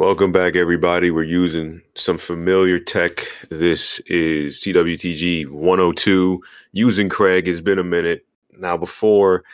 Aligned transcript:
Welcome 0.00 0.32
back, 0.32 0.56
everybody. 0.56 1.10
We're 1.10 1.24
using 1.24 1.82
some 1.94 2.16
familiar 2.16 2.80
tech. 2.80 3.26
This 3.50 3.98
is 4.06 4.58
TWTG 4.58 5.46
102. 5.50 6.42
Using 6.72 7.10
Craig. 7.10 7.46
It's 7.46 7.60
been 7.60 7.78
a 7.78 7.84
minute. 7.84 8.24
Now, 8.58 8.78
before, 8.78 9.44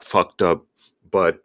fucked 0.00 0.42
up, 0.42 0.66
but 1.12 1.44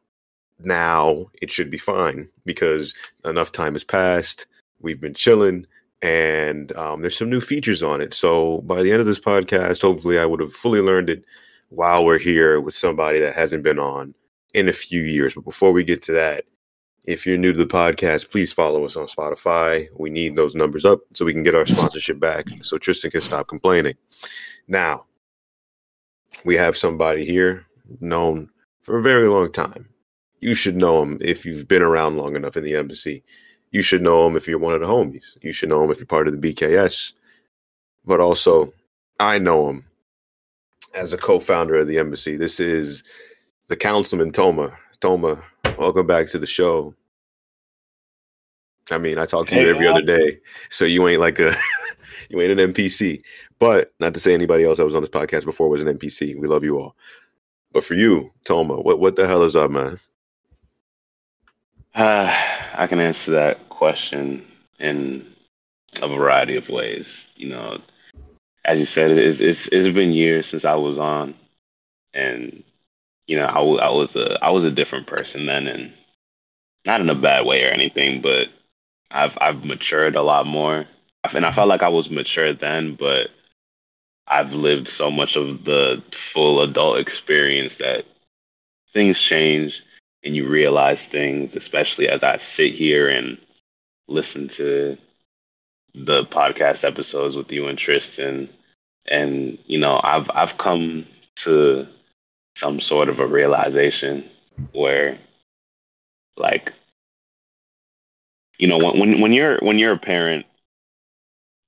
now 0.57 1.27
it 1.43 1.51
should 1.51 1.69
be 1.69 1.77
fine 1.77 2.27
because 2.43 2.95
enough 3.23 3.51
time 3.51 3.73
has 3.73 3.83
passed. 3.83 4.47
We've 4.79 4.99
been 4.99 5.13
chilling, 5.13 5.67
and 6.01 6.75
um, 6.75 7.01
there's 7.01 7.15
some 7.15 7.29
new 7.29 7.39
features 7.39 7.83
on 7.83 8.01
it. 8.01 8.15
So, 8.15 8.61
by 8.61 8.81
the 8.81 8.91
end 8.91 8.99
of 8.99 9.05
this 9.05 9.19
podcast, 9.19 9.83
hopefully, 9.83 10.17
I 10.17 10.25
would 10.25 10.39
have 10.39 10.51
fully 10.51 10.81
learned 10.81 11.11
it 11.11 11.23
while 11.69 12.03
we're 12.03 12.17
here 12.17 12.59
with 12.61 12.73
somebody 12.73 13.19
that 13.19 13.35
hasn't 13.35 13.61
been 13.61 13.77
on 13.77 14.15
in 14.55 14.67
a 14.67 14.73
few 14.73 15.03
years. 15.03 15.35
But 15.35 15.45
before 15.45 15.71
we 15.71 15.83
get 15.83 16.01
to 16.01 16.13
that, 16.13 16.45
if 17.07 17.25
you're 17.25 17.37
new 17.37 17.53
to 17.53 17.57
the 17.57 17.65
podcast, 17.65 18.29
please 18.29 18.51
follow 18.51 18.83
us 18.83 18.97
on 18.97 19.07
Spotify. 19.07 19.87
We 19.97 20.09
need 20.09 20.35
those 20.35 20.55
numbers 20.55 20.83
up 20.83 20.99
so 21.13 21.23
we 21.23 21.33
can 21.33 21.41
get 21.41 21.55
our 21.55 21.65
sponsorship 21.65 22.19
back 22.19 22.47
so 22.61 22.77
Tristan 22.77 23.11
can 23.11 23.21
stop 23.21 23.47
complaining. 23.47 23.95
Now, 24.67 25.05
we 26.43 26.55
have 26.55 26.75
somebody 26.77 27.25
here 27.25 27.65
known 28.01 28.49
for 28.81 28.97
a 28.97 29.01
very 29.01 29.29
long 29.29 29.51
time. 29.51 29.87
You 30.41 30.53
should 30.53 30.75
know 30.75 31.01
him 31.01 31.17
if 31.21 31.45
you've 31.45 31.67
been 31.67 31.81
around 31.81 32.17
long 32.17 32.35
enough 32.35 32.57
in 32.57 32.63
the 32.63 32.75
embassy. 32.75 33.23
You 33.71 33.81
should 33.81 34.01
know 34.01 34.27
him 34.27 34.35
if 34.35 34.45
you're 34.45 34.59
one 34.59 34.75
of 34.75 34.81
the 34.81 34.87
homies. 34.87 35.37
You 35.41 35.53
should 35.53 35.69
know 35.69 35.83
him 35.83 35.91
if 35.91 35.99
you're 35.99 36.05
part 36.05 36.27
of 36.27 36.39
the 36.39 36.53
BKS. 36.53 37.13
But 38.05 38.19
also, 38.19 38.73
I 39.19 39.39
know 39.39 39.69
him 39.69 39.85
as 40.93 41.13
a 41.13 41.17
co 41.17 41.39
founder 41.39 41.75
of 41.75 41.87
the 41.87 41.97
embassy. 41.97 42.35
This 42.35 42.59
is 42.59 43.03
the 43.69 43.77
councilman, 43.77 44.31
Toma. 44.31 44.77
Toma, 44.99 45.43
welcome 45.77 46.07
back 46.07 46.27
to 46.29 46.39
the 46.39 46.47
show. 46.47 46.95
I 48.89 48.97
mean, 48.97 49.19
I 49.19 49.25
talk 49.25 49.47
to 49.47 49.55
hey, 49.55 49.63
you 49.63 49.69
every 49.69 49.87
other 49.87 50.01
day, 50.01 50.39
so 50.69 50.85
you 50.85 51.07
ain't 51.07 51.21
like 51.21 51.39
a 51.39 51.53
you 52.29 52.41
ain't 52.41 52.59
an 52.59 52.73
NPC. 52.73 53.21
But 53.59 53.93
not 53.99 54.13
to 54.15 54.19
say 54.19 54.33
anybody 54.33 54.63
else 54.63 54.77
that 54.77 54.85
was 54.85 54.95
on 54.95 55.01
this 55.01 55.09
podcast 55.09 55.45
before 55.45 55.69
was 55.69 55.81
an 55.81 55.97
NPC. 55.97 56.39
We 56.39 56.47
love 56.47 56.63
you 56.63 56.79
all. 56.79 56.95
But 57.73 57.83
for 57.83 57.93
you, 57.93 58.31
Toma, 58.43 58.81
what 58.81 58.99
what 58.99 59.15
the 59.15 59.27
hell 59.27 59.43
is 59.43 59.55
up, 59.55 59.69
man? 59.69 59.99
Uh, 61.93 62.33
I 62.73 62.87
can 62.87 62.99
answer 62.99 63.31
that 63.31 63.69
question 63.69 64.45
in 64.79 65.27
a 66.01 66.07
variety 66.07 66.55
of 66.55 66.69
ways. 66.69 67.27
You 67.35 67.49
know, 67.49 67.81
as 68.65 68.79
you 68.79 68.85
said, 68.85 69.11
it's 69.11 69.41
it's, 69.41 69.67
it's 69.67 69.89
been 69.89 70.11
years 70.11 70.47
since 70.47 70.65
I 70.65 70.75
was 70.75 70.97
on, 70.97 71.35
and 72.15 72.63
you 73.27 73.37
know, 73.37 73.45
I, 73.45 73.89
was 73.89 74.15
a 74.15 74.43
I 74.43 74.51
was 74.51 74.63
a 74.63 74.71
different 74.71 75.05
person 75.05 75.45
then, 75.45 75.67
and 75.67 75.93
not 76.85 77.01
in 77.01 77.09
a 77.09 77.15
bad 77.15 77.45
way 77.45 77.63
or 77.63 77.67
anything, 77.67 78.21
but 78.21 78.47
I've 79.11 79.37
I've 79.39 79.65
matured 79.65 80.15
a 80.15 80.23
lot 80.23 80.47
more, 80.47 80.85
and 81.33 81.45
I 81.45 81.51
felt 81.51 81.67
like 81.67 81.83
I 81.83 81.89
was 81.89 82.09
mature 82.09 82.53
then, 82.53 82.95
but 82.95 83.29
I've 84.27 84.53
lived 84.53 84.87
so 84.87 85.11
much 85.11 85.35
of 85.35 85.65
the 85.65 86.03
full 86.13 86.61
adult 86.61 86.99
experience 86.99 87.77
that 87.77 88.05
things 88.93 89.19
change, 89.19 89.83
and 90.23 90.35
you 90.35 90.47
realize 90.47 91.05
things, 91.05 91.55
especially 91.55 92.07
as 92.09 92.23
I 92.23 92.37
sit 92.37 92.73
here 92.73 93.09
and 93.09 93.37
listen 94.07 94.47
to 94.49 94.97
the 95.93 96.23
podcast 96.25 96.85
episodes 96.85 97.35
with 97.35 97.51
you 97.51 97.67
and 97.67 97.77
Tristan, 97.77 98.49
and 99.05 99.57
you 99.65 99.79
know, 99.79 99.99
I've 100.01 100.29
I've 100.33 100.57
come 100.57 101.07
to 101.37 101.87
some 102.57 102.79
sort 102.79 103.07
of 103.07 103.19
a 103.19 103.27
realization 103.27 104.27
where 104.71 105.19
like 106.37 106.73
you 108.57 108.67
know 108.67 108.79
when 108.79 109.21
when 109.21 109.31
you're 109.31 109.59
when 109.59 109.77
you're 109.77 109.93
a 109.93 109.99
parent 109.99 110.45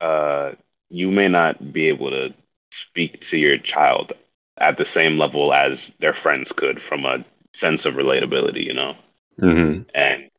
uh 0.02 0.52
you 0.90 1.12
may 1.12 1.28
not 1.28 1.72
be 1.72 1.90
able 1.90 2.10
to 2.10 2.34
speak 2.72 3.22
to 3.22 3.38
your 3.38 3.60
child 3.60 4.14
at 4.58 4.78
the 4.78 4.86
same 4.86 5.20
level 5.20 5.54
as 5.54 5.94
their 6.00 6.14
friends 6.14 6.52
could 6.52 6.82
from 6.82 7.06
a 7.06 7.24
sense 7.54 7.86
of 7.86 7.94
relatability 7.94 8.66
you 8.66 8.74
know 8.74 8.96
mm-hmm. 9.40 9.84
and 9.94 10.30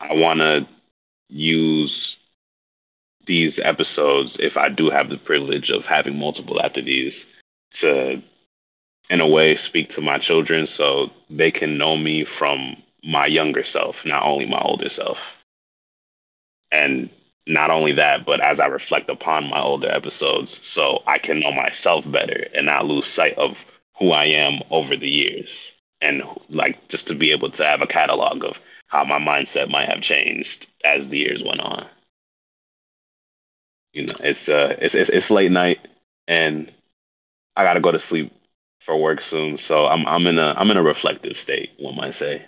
i 0.00 0.14
want 0.14 0.40
to 0.40 0.66
use 1.28 2.16
these 3.26 3.58
episodes 3.58 4.40
if 4.40 4.56
i 4.56 4.70
do 4.70 4.88
have 4.88 5.10
the 5.10 5.18
privilege 5.18 5.70
of 5.70 5.84
having 5.84 6.18
multiple 6.18 6.58
after 6.58 6.80
these 6.80 7.26
to 7.70 8.22
in 9.10 9.20
a 9.20 9.26
way 9.26 9.56
speak 9.56 9.90
to 9.90 10.00
my 10.00 10.18
children 10.18 10.66
so 10.66 11.10
they 11.30 11.50
can 11.50 11.78
know 11.78 11.96
me 11.96 12.24
from 12.24 12.76
my 13.04 13.26
younger 13.26 13.64
self, 13.64 14.04
not 14.04 14.22
only 14.24 14.46
my 14.46 14.60
older 14.60 14.90
self. 14.90 15.18
And 16.70 17.08
not 17.46 17.70
only 17.70 17.92
that, 17.92 18.26
but 18.26 18.40
as 18.40 18.60
I 18.60 18.66
reflect 18.66 19.08
upon 19.08 19.48
my 19.48 19.60
older 19.60 19.90
episodes, 19.90 20.60
so 20.66 21.02
I 21.06 21.18
can 21.18 21.40
know 21.40 21.52
myself 21.52 22.10
better 22.10 22.46
and 22.54 22.66
not 22.66 22.86
lose 22.86 23.06
sight 23.06 23.34
of 23.38 23.64
who 23.98 24.10
I 24.10 24.26
am 24.26 24.60
over 24.70 24.96
the 24.96 25.08
years. 25.08 25.50
And 26.02 26.22
like 26.50 26.88
just 26.88 27.08
to 27.08 27.14
be 27.14 27.32
able 27.32 27.50
to 27.52 27.64
have 27.64 27.80
a 27.80 27.86
catalog 27.86 28.44
of 28.44 28.60
how 28.86 29.04
my 29.04 29.18
mindset 29.18 29.70
might 29.70 29.88
have 29.88 30.02
changed 30.02 30.66
as 30.84 31.08
the 31.08 31.18
years 31.18 31.42
went 31.42 31.60
on. 31.60 31.86
You 33.92 34.02
know, 34.06 34.14
it's 34.20 34.48
uh 34.48 34.76
it's 34.78 34.94
it's, 34.94 35.10
it's 35.10 35.30
late 35.30 35.50
night 35.50 35.80
and 36.28 36.70
I 37.56 37.64
gotta 37.64 37.80
go 37.80 37.90
to 37.90 37.98
sleep 37.98 38.32
for 38.80 38.96
work 38.96 39.22
soon, 39.22 39.58
so 39.58 39.86
I'm 39.86 40.06
I'm 40.06 40.26
in 40.26 40.38
a 40.38 40.54
I'm 40.56 40.70
in 40.70 40.76
a 40.76 40.82
reflective 40.82 41.36
state. 41.36 41.70
One 41.78 41.96
might 41.96 42.14
say. 42.14 42.44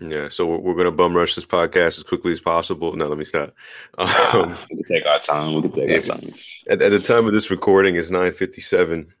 Yeah, 0.00 0.28
so 0.28 0.46
we're, 0.46 0.58
we're 0.58 0.74
gonna 0.74 0.92
bum 0.92 1.16
rush 1.16 1.34
this 1.34 1.46
podcast 1.46 1.98
as 1.98 2.02
quickly 2.02 2.32
as 2.32 2.40
possible. 2.40 2.94
No, 2.94 3.08
let 3.08 3.18
me 3.18 3.24
stop. 3.24 3.54
Um, 3.98 4.54
we 4.70 4.82
can 4.82 4.96
take 4.96 5.06
our 5.06 5.18
time. 5.20 5.54
We 5.54 5.62
can 5.62 5.72
take 5.72 5.90
our 5.90 6.18
time. 6.18 6.30
At, 6.68 6.82
at 6.82 6.90
the 6.90 6.98
time 6.98 7.26
of 7.26 7.32
this 7.32 7.50
recording, 7.50 7.96
it's 7.96 8.10
nine 8.10 8.32
fifty 8.32 8.60
seven 8.60 9.12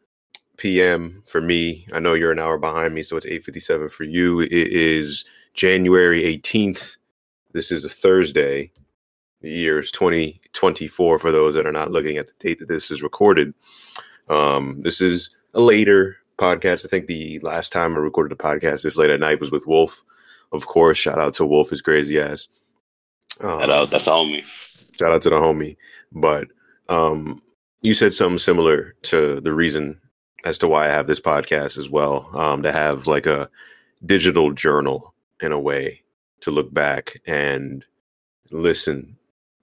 p.m. 0.56 1.22
for 1.26 1.40
me. 1.40 1.86
I 1.92 2.00
know 2.00 2.14
you're 2.14 2.32
an 2.32 2.38
hour 2.38 2.58
behind 2.58 2.94
me, 2.94 3.02
so 3.02 3.16
it's 3.16 3.26
eight 3.26 3.44
fifty 3.44 3.60
seven 3.60 3.88
for 3.88 4.04
you. 4.04 4.40
It 4.40 4.52
is 4.52 5.24
January 5.54 6.24
eighteenth. 6.24 6.96
This 7.52 7.72
is 7.72 7.84
a 7.84 7.88
Thursday. 7.88 8.70
The 9.40 9.50
year 9.50 9.78
is 9.78 9.90
twenty 9.90 10.40
twenty 10.52 10.88
four. 10.88 11.18
For 11.18 11.32
those 11.32 11.54
that 11.54 11.66
are 11.66 11.72
not 11.72 11.90
looking 11.90 12.18
at 12.18 12.26
the 12.26 12.34
date 12.38 12.58
that 12.58 12.68
this 12.68 12.90
is 12.90 13.02
recorded, 13.02 13.54
um, 14.28 14.82
this 14.82 15.00
is 15.00 15.34
a 15.54 15.60
later 15.60 16.18
podcast. 16.38 16.84
I 16.84 16.88
think 16.88 17.06
the 17.06 17.38
last 17.40 17.72
time 17.72 17.94
I 17.94 17.98
recorded 17.98 18.32
a 18.32 18.42
podcast 18.42 18.82
this 18.82 18.96
late 18.96 19.10
at 19.10 19.20
night 19.20 19.40
was 19.40 19.50
with 19.50 19.66
Wolf. 19.66 20.02
Of 20.52 20.66
course, 20.66 20.98
shout 20.98 21.18
out 21.18 21.34
to 21.34 21.46
Wolf, 21.46 21.70
his 21.70 21.82
crazy 21.82 22.20
ass. 22.20 22.48
Um, 23.40 23.60
shout 23.60 23.70
out, 23.70 23.90
that's 23.90 24.08
homie. 24.08 24.44
Shout 24.98 25.12
out 25.12 25.22
to 25.22 25.30
the 25.30 25.36
homie. 25.36 25.76
But 26.12 26.48
um, 26.88 27.42
you 27.82 27.94
said 27.94 28.14
something 28.14 28.38
similar 28.38 28.94
to 29.02 29.40
the 29.40 29.52
reason 29.52 30.00
as 30.44 30.58
to 30.58 30.68
why 30.68 30.86
I 30.86 30.90
have 30.90 31.06
this 31.06 31.20
podcast 31.20 31.78
as 31.78 31.90
well. 31.90 32.30
Um, 32.36 32.62
to 32.62 32.72
have 32.72 33.06
like 33.06 33.26
a 33.26 33.50
digital 34.04 34.52
journal 34.52 35.14
in 35.40 35.52
a 35.52 35.60
way 35.60 36.02
to 36.40 36.50
look 36.50 36.72
back 36.72 37.20
and 37.26 37.84
listen 38.50 39.16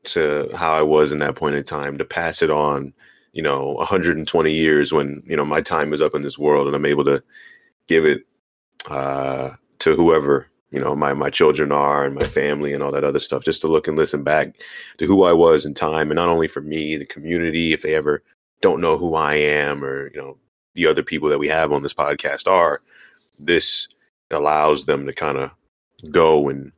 to 0.03 0.50
how 0.53 0.73
I 0.73 0.81
was 0.81 1.12
in 1.12 1.19
that 1.19 1.35
point 1.35 1.56
in 1.56 1.63
time, 1.63 1.97
to 1.97 2.06
pass 2.06 2.41
it 2.41 2.50
on 2.50 2.94
you 3.33 3.41
know 3.41 3.73
120 3.73 4.51
years 4.51 4.94
when 4.94 5.21
you 5.25 5.35
know 5.35 5.44
my 5.44 5.59
time 5.59 5.91
is 5.91 6.01
up 6.01 6.16
in 6.16 6.21
this 6.21 6.39
world 6.39 6.67
and 6.67 6.75
i'm 6.75 6.85
able 6.85 7.03
to 7.03 7.21
give 7.88 8.05
it 8.05 8.21
uh 8.89 9.49
to 9.79 9.95
whoever 9.95 10.47
you 10.73 10.79
know 10.79 10.95
my 10.95 11.13
my 11.13 11.29
children 11.29 11.71
are 11.71 12.05
and 12.05 12.16
my 12.16 12.25
family 12.25 12.73
and 12.73 12.81
all 12.81 12.91
that 12.91 13.03
other 13.03 13.19
stuff 13.19 13.44
just 13.44 13.61
to 13.61 13.67
look 13.67 13.88
and 13.88 13.97
listen 13.97 14.23
back 14.23 14.55
to 14.97 15.05
who 15.05 15.23
i 15.23 15.33
was 15.33 15.66
in 15.66 15.73
time. 15.73 16.09
And 16.09 16.16
not 16.16 16.29
only 16.29 16.47
for 16.47 16.61
me 16.61 16.95
the 16.95 17.05
community 17.05 17.73
if 17.73 17.81
they 17.81 17.95
ever 17.95 18.23
don't 18.61 18.81
know 18.81 18.97
who 18.97 19.16
i 19.16 19.35
am 19.35 19.83
or 19.83 20.11
you 20.13 20.21
know 20.21 20.38
the 20.75 20.88
other 20.88 21.03
people 21.03 21.29
that 21.29 21.39
we 21.39 21.47
have 21.47 21.71
on 21.71 21.83
this 21.83 21.94
podcast 21.94 22.47
are 22.50 22.81
this 23.39 23.88
allows 24.31 24.85
them 24.85 25.05
to 25.05 25.13
kind 25.13 25.38
of 25.38 25.51
go 26.09 26.50
and 26.50 26.71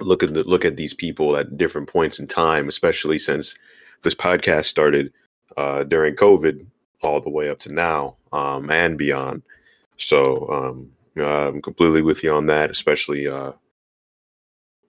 look 0.00 0.24
at 0.24 0.34
the, 0.34 0.42
look 0.42 0.64
at 0.64 0.76
these 0.76 0.92
people 0.92 1.36
at 1.36 1.56
different 1.56 1.88
points 1.88 2.18
in 2.18 2.26
time 2.26 2.68
especially 2.68 3.18
since 3.18 3.54
this 4.02 4.14
podcast 4.14 4.64
started 4.64 5.12
uh, 5.56 5.84
during 5.84 6.14
COVID 6.14 6.66
all 7.02 7.20
the 7.20 7.30
way 7.30 7.48
up 7.48 7.58
to 7.60 7.72
now 7.72 8.16
um, 8.32 8.70
and 8.70 8.98
beyond. 8.98 9.42
So 9.96 10.48
um, 10.48 10.90
I'm 11.24 11.62
completely 11.62 12.02
with 12.02 12.22
you 12.24 12.34
on 12.34 12.46
that, 12.46 12.70
especially 12.70 13.28
uh, 13.28 13.52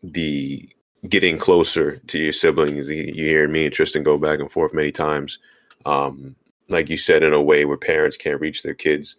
the 0.02 0.68
getting 1.08 1.38
closer 1.38 1.98
to 1.98 2.20
your 2.20 2.32
siblings. 2.32 2.90
You, 2.90 3.04
you 3.04 3.26
hear 3.26 3.48
me 3.48 3.66
and 3.66 3.74
Tristan 3.74 4.04
go 4.04 4.18
back 4.18 4.40
and 4.40 4.52
forth 4.52 4.74
many 4.74 4.92
times. 4.92 5.40
Um, 5.86 6.36
like 6.68 6.90
you 6.90 6.98
said, 6.98 7.22
in 7.22 7.34
a 7.34 7.42
way 7.42 7.66
where 7.66 7.78
parents 7.78 8.18
can't 8.18 8.42
reach 8.42 8.64
their 8.64 8.74
kids. 8.74 9.18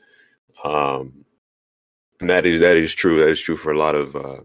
Um, 0.65 1.25
and 2.21 2.31
that 2.31 2.47
is 2.47 2.61
that 2.61 2.77
is 2.77 2.95
true. 2.95 3.21
That 3.21 3.31
is 3.31 3.41
true 3.41 3.57
for 3.57 3.73
a 3.73 3.79
lot 3.79 3.95
of 3.95 4.17
uh, 4.17 4.41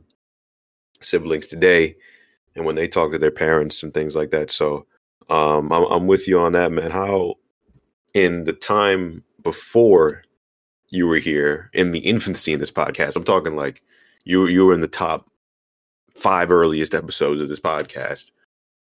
siblings 0.99 1.47
today. 1.47 1.95
And 2.55 2.65
when 2.65 2.75
they 2.75 2.87
talk 2.87 3.11
to 3.11 3.17
their 3.17 3.31
parents 3.31 3.81
and 3.81 3.93
things 3.93 4.15
like 4.15 4.31
that. 4.31 4.51
So 4.51 4.85
um, 5.29 5.71
I'm, 5.71 5.83
I'm 5.85 6.07
with 6.07 6.27
you 6.27 6.39
on 6.39 6.53
that, 6.53 6.71
man. 6.71 6.91
How 6.91 7.35
in 8.13 8.43
the 8.43 8.53
time 8.53 9.23
before 9.41 10.23
you 10.89 11.07
were 11.07 11.17
here 11.17 11.69
in 11.73 11.91
the 11.91 11.99
infancy 11.99 12.53
in 12.53 12.59
this 12.59 12.71
podcast, 12.71 13.15
I'm 13.15 13.23
talking 13.23 13.55
like 13.55 13.81
you 14.23 14.47
you 14.47 14.65
were 14.65 14.73
in 14.73 14.81
the 14.81 14.87
top 14.87 15.29
five 16.15 16.51
earliest 16.51 16.93
episodes 16.93 17.41
of 17.41 17.49
this 17.49 17.59
podcast. 17.59 18.31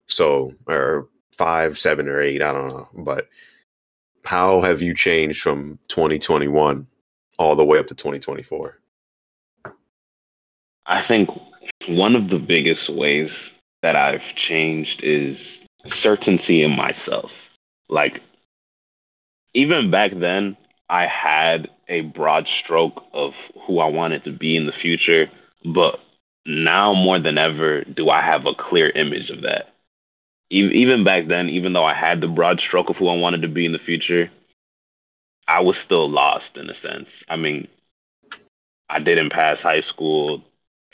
So, 0.07 0.55
or 0.67 1.09
five, 1.37 1.79
seven, 1.79 2.09
or 2.09 2.21
eight, 2.21 2.43
I 2.43 2.53
don't 2.53 2.69
know. 2.69 2.89
But 2.95 3.29
how 4.25 4.61
have 4.61 4.83
you 4.83 4.95
changed 4.95 5.43
from 5.43 5.79
2021 5.89 6.87
all 7.39 7.57
the 7.57 7.65
way 7.65 7.79
up 7.79 7.89
to 7.89 7.95
2024? 7.95 8.79
I 10.87 11.03
think 11.03 11.31
one 11.89 12.15
of 12.15 12.29
the 12.29 12.39
biggest 12.39 12.89
ways 12.89 13.55
that 13.83 13.97
I've 13.97 14.23
changed 14.35 15.03
is 15.03 15.65
certainty 15.93 16.63
in 16.63 16.75
myself. 16.75 17.49
Like, 17.89 18.23
even 19.55 19.91
back 19.91 20.13
then, 20.15 20.57
I 20.89 21.07
had 21.07 21.71
a 21.89 22.03
broad 22.03 22.49
stroke 22.49 23.05
of 23.13 23.35
who 23.67 23.79
I 23.79 23.87
wanted 23.87 24.25
to 24.25 24.33
be 24.33 24.57
in 24.57 24.67
the 24.67 24.73
future, 24.73 25.31
but 25.65 26.01
now 26.45 26.95
more 26.95 27.19
than 27.19 27.39
ever 27.39 27.83
do 27.83 28.09
I 28.09 28.21
have 28.21 28.47
a 28.47 28.55
clear 28.55 28.89
image 28.91 29.31
of 29.31 29.43
that. 29.43 29.73
Even 30.49 31.03
back 31.03 31.27
then, 31.27 31.49
even 31.49 31.73
though 31.73 31.85
I 31.85 31.95
had 31.95 32.21
the 32.21 32.29
broad 32.29 32.61
stroke 32.61 32.89
of 32.89 32.97
who 32.97 33.09
I 33.09 33.17
wanted 33.17 33.43
to 33.43 33.49
be 33.49 33.67
in 33.67 33.73
the 33.73 33.81
future, 33.81 34.31
I 35.49 35.61
was 35.61 35.77
still 35.77 36.09
lost 36.09 36.57
in 36.57 36.71
a 36.71 36.75
sense. 36.75 37.25
I 37.29 37.37
mean, 37.37 37.67
I 38.89 39.01
didn't 39.01 39.31
pass 39.31 39.61
high 39.61 39.81
school. 39.81 40.45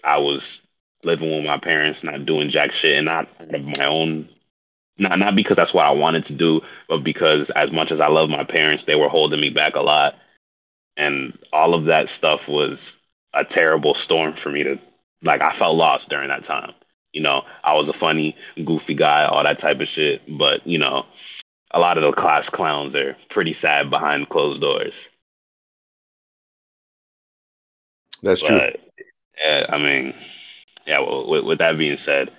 I 0.02 0.18
was 0.18 0.62
living 1.04 1.30
with 1.30 1.44
my 1.44 1.58
parents, 1.58 2.02
not 2.02 2.24
doing 2.24 2.48
jack 2.48 2.72
shit, 2.72 2.96
and 2.96 3.06
not 3.06 3.28
out 3.40 3.54
of 3.54 3.78
my 3.78 3.84
own. 3.84 4.28
Not 4.98 5.18
not 5.18 5.36
because 5.36 5.56
that's 5.56 5.72
what 5.72 5.86
I 5.86 5.90
wanted 5.90 6.26
to 6.26 6.34
do, 6.34 6.60
but 6.88 6.98
because 6.98 7.50
as 7.50 7.72
much 7.72 7.92
as 7.92 8.00
I 8.00 8.08
love 8.08 8.28
my 8.28 8.44
parents, 8.44 8.84
they 8.84 8.94
were 8.94 9.08
holding 9.08 9.40
me 9.40 9.48
back 9.48 9.74
a 9.74 9.80
lot, 9.80 10.16
and 10.96 11.38
all 11.52 11.74
of 11.74 11.86
that 11.86 12.08
stuff 12.08 12.46
was 12.46 12.98
a 13.32 13.44
terrible 13.44 13.94
storm 13.94 14.34
for 14.34 14.50
me 14.50 14.62
to. 14.64 14.78
Like 15.24 15.40
I 15.40 15.52
felt 15.52 15.76
lost 15.76 16.08
during 16.08 16.28
that 16.28 16.44
time. 16.44 16.72
You 17.12 17.22
know, 17.22 17.44
I 17.62 17.74
was 17.74 17.88
a 17.88 17.92
funny, 17.92 18.36
goofy 18.64 18.94
guy, 18.94 19.24
all 19.24 19.44
that 19.44 19.60
type 19.60 19.80
of 19.80 19.88
shit. 19.88 20.22
But 20.28 20.66
you 20.66 20.78
know, 20.78 21.06
a 21.70 21.78
lot 21.78 21.96
of 21.96 22.02
the 22.02 22.12
class 22.12 22.50
clowns 22.50 22.96
are 22.96 23.16
pretty 23.30 23.52
sad 23.52 23.88
behind 23.88 24.28
closed 24.28 24.60
doors. 24.60 24.94
That's 28.22 28.42
but, 28.42 28.48
true. 28.48 28.82
Yeah, 29.42 29.66
I 29.68 29.78
mean, 29.78 30.14
yeah. 30.86 31.00
Well, 31.00 31.28
with, 31.28 31.44
with 31.44 31.58
that 31.58 31.78
being 31.78 31.98
said, 31.98 32.30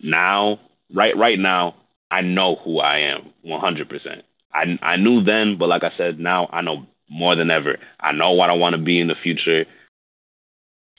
now, 0.00 0.60
right, 0.92 1.16
right 1.16 1.38
now, 1.38 1.74
I 2.16 2.22
know 2.22 2.56
who 2.56 2.80
I 2.80 3.00
am, 3.00 3.30
one 3.42 3.60
hundred 3.60 3.90
percent. 3.90 4.24
I 4.54 4.78
I 4.80 4.96
knew 4.96 5.20
then, 5.20 5.58
but 5.58 5.68
like 5.68 5.84
I 5.84 5.90
said, 5.90 6.18
now 6.18 6.48
I 6.50 6.62
know 6.62 6.86
more 7.10 7.36
than 7.36 7.50
ever. 7.50 7.76
I 8.00 8.12
know 8.12 8.32
what 8.32 8.48
I 8.48 8.54
want 8.54 8.72
to 8.74 8.80
be 8.80 8.98
in 8.98 9.08
the 9.08 9.14
future. 9.14 9.66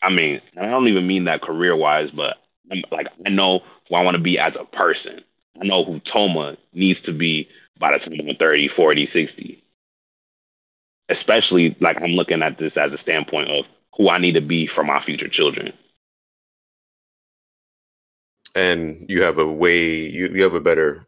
I 0.03 0.11
mean, 0.11 0.41
I 0.55 0.67
don't 0.67 0.87
even 0.87 1.07
mean 1.07 1.25
that 1.25 1.41
career 1.41 1.75
wise, 1.75 2.11
but 2.11 2.37
I'm, 2.71 2.83
like 2.91 3.07
I 3.25 3.29
know 3.29 3.63
who 3.89 3.95
I 3.95 4.03
want 4.03 4.15
to 4.15 4.21
be 4.21 4.37
as 4.37 4.57
a 4.57 4.65
person. 4.65 5.21
I 5.59 5.65
know 5.65 5.83
who 5.83 5.99
Toma 6.01 6.55
needs 6.71 7.01
to 7.01 7.13
be 7.13 7.49
by 7.79 7.97
the 7.97 7.99
time 7.99 8.19
I'm 8.29 8.35
30, 8.35 8.67
40, 8.67 9.07
60. 9.07 9.63
Especially 11.09 11.75
like 11.79 11.99
I'm 11.99 12.11
looking 12.11 12.43
at 12.43 12.59
this 12.59 12.77
as 12.77 12.93
a 12.93 12.97
standpoint 12.99 13.49
of 13.49 13.65
who 13.97 14.09
I 14.09 14.19
need 14.19 14.33
to 14.33 14.41
be 14.41 14.67
for 14.67 14.83
my 14.83 14.99
future 14.99 15.29
children. 15.29 15.73
And 18.57 19.05
you 19.07 19.21
have 19.21 19.37
a 19.37 19.45
way 19.45 19.85
you, 19.85 20.29
you 20.29 20.41
have 20.41 20.55
a 20.55 20.59
better 20.59 21.05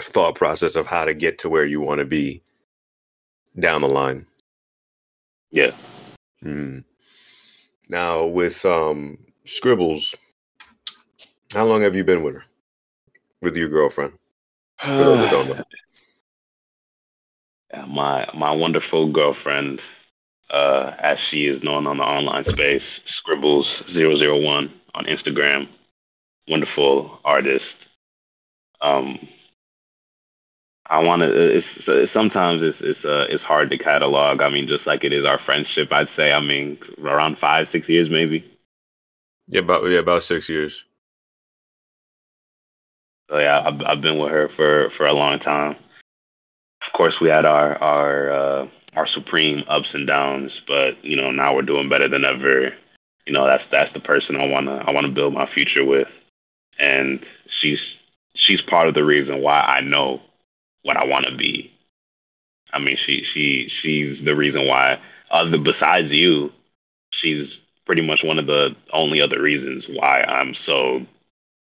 thought 0.00 0.34
process 0.34 0.74
of 0.74 0.84
how 0.84 1.04
to 1.04 1.14
get 1.14 1.38
to 1.38 1.48
where 1.48 1.64
you 1.64 1.80
want 1.80 2.00
to 2.00 2.04
be 2.04 2.42
down 3.56 3.82
the 3.82 3.88
line. 3.88 4.26
Yeah. 5.52 5.70
Mm. 6.44 6.82
Now 7.88 8.26
with 8.26 8.64
um 8.64 9.16
Scribbles, 9.44 10.16
how 11.54 11.66
long 11.66 11.82
have 11.82 11.94
you 11.94 12.02
been 12.02 12.24
with 12.24 12.34
her? 12.34 12.44
With 13.40 13.56
your 13.56 13.68
girlfriend? 13.68 14.14
yeah, 17.72 17.84
my 17.86 18.28
my 18.34 18.50
wonderful 18.50 19.12
girlfriend, 19.12 19.80
uh, 20.50 20.94
as 20.98 21.20
she 21.20 21.46
is 21.46 21.62
known 21.62 21.86
on 21.86 21.98
the 21.98 22.02
online 22.02 22.42
space, 22.42 23.00
Scribbles001 23.06 24.68
on 24.96 25.04
Instagram. 25.04 25.68
Wonderful 26.50 27.20
artist. 27.24 27.88
Um, 28.82 29.28
I 30.86 30.98
want 31.04 31.22
to. 31.22 31.56
It's, 31.56 32.10
sometimes 32.10 32.64
it's 32.64 32.80
it's 32.80 33.04
uh 33.04 33.26
it's 33.30 33.44
hard 33.44 33.70
to 33.70 33.78
catalog. 33.78 34.42
I 34.42 34.50
mean, 34.50 34.66
just 34.66 34.86
like 34.86 35.04
it 35.04 35.12
is 35.12 35.24
our 35.24 35.38
friendship. 35.38 35.92
I'd 35.92 36.08
say. 36.08 36.32
I 36.32 36.40
mean, 36.40 36.78
around 37.00 37.38
five, 37.38 37.70
six 37.70 37.88
years, 37.88 38.10
maybe. 38.10 38.44
Yeah, 39.46 39.60
about 39.60 39.88
yeah, 39.88 40.00
about 40.00 40.24
six 40.24 40.48
years. 40.48 40.84
So 43.30 43.38
yeah, 43.38 43.62
I've, 43.64 43.80
I've 43.82 44.00
been 44.00 44.18
with 44.18 44.32
her 44.32 44.48
for 44.48 44.90
for 44.90 45.06
a 45.06 45.12
long 45.12 45.38
time. 45.38 45.76
Of 46.84 46.92
course, 46.92 47.20
we 47.20 47.28
had 47.28 47.44
our 47.44 47.80
our 47.80 48.32
uh, 48.32 48.68
our 48.96 49.06
supreme 49.06 49.62
ups 49.68 49.94
and 49.94 50.08
downs, 50.08 50.60
but 50.66 51.04
you 51.04 51.16
know 51.16 51.30
now 51.30 51.54
we're 51.54 51.62
doing 51.62 51.88
better 51.88 52.08
than 52.08 52.24
ever. 52.24 52.74
You 53.26 53.32
know 53.32 53.46
that's 53.46 53.68
that's 53.68 53.92
the 53.92 54.00
person 54.00 54.34
I 54.34 54.46
wanna 54.46 54.82
I 54.84 54.90
wanna 54.90 55.10
build 55.10 55.34
my 55.34 55.46
future 55.46 55.84
with, 55.84 56.08
and 56.80 57.24
she's 57.46 57.98
she's 58.34 58.62
part 58.62 58.88
of 58.88 58.94
the 58.94 59.04
reason 59.04 59.42
why 59.42 59.60
I 59.60 59.80
know 59.80 60.20
what 60.82 60.96
I 60.96 61.04
want 61.04 61.26
to 61.26 61.36
be. 61.36 61.70
I 62.72 62.78
mean, 62.78 62.96
she 62.96 63.22
she 63.22 63.68
she's 63.68 64.24
the 64.24 64.34
reason 64.34 64.66
why. 64.66 64.98
Other 65.30 65.58
besides 65.58 66.12
you, 66.12 66.52
she's 67.10 67.60
pretty 67.84 68.02
much 68.02 68.24
one 68.24 68.38
of 68.38 68.46
the 68.46 68.74
only 68.92 69.20
other 69.20 69.40
reasons 69.40 69.88
why 69.88 70.22
I'm 70.22 70.54
so 70.54 71.06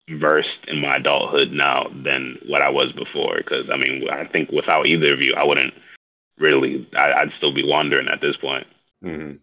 versed 0.09 0.67
in 0.67 0.81
my 0.81 0.95
adulthood 0.95 1.51
now 1.51 1.91
than 1.93 2.39
what 2.47 2.61
I 2.61 2.69
was 2.69 2.93
before. 2.93 3.37
Because 3.37 3.69
I 3.69 3.75
mean, 3.75 4.09
I 4.09 4.25
think 4.25 4.51
without 4.51 4.87
either 4.87 5.13
of 5.13 5.21
you, 5.21 5.33
I 5.35 5.43
wouldn't 5.43 5.73
really. 6.37 6.87
I, 6.95 7.23
would 7.23 7.33
still 7.33 7.51
be 7.51 7.67
wandering 7.67 8.07
at 8.07 8.21
this 8.21 8.37
point. 8.37 8.67
Mm-hmm. 9.03 9.37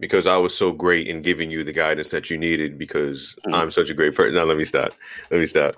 Because 0.00 0.26
I 0.26 0.36
was 0.38 0.56
so 0.56 0.72
great 0.72 1.06
in 1.06 1.22
giving 1.22 1.50
you 1.50 1.62
the 1.62 1.72
guidance 1.72 2.10
that 2.10 2.30
you 2.30 2.38
needed. 2.38 2.78
Because 2.78 3.36
mm-hmm. 3.44 3.54
I'm 3.54 3.70
such 3.70 3.90
a 3.90 3.94
great 3.94 4.14
person. 4.14 4.34
Now 4.34 4.44
let 4.44 4.56
me 4.56 4.64
stop. 4.64 4.92
Let 5.30 5.40
me 5.40 5.46
stop. 5.46 5.76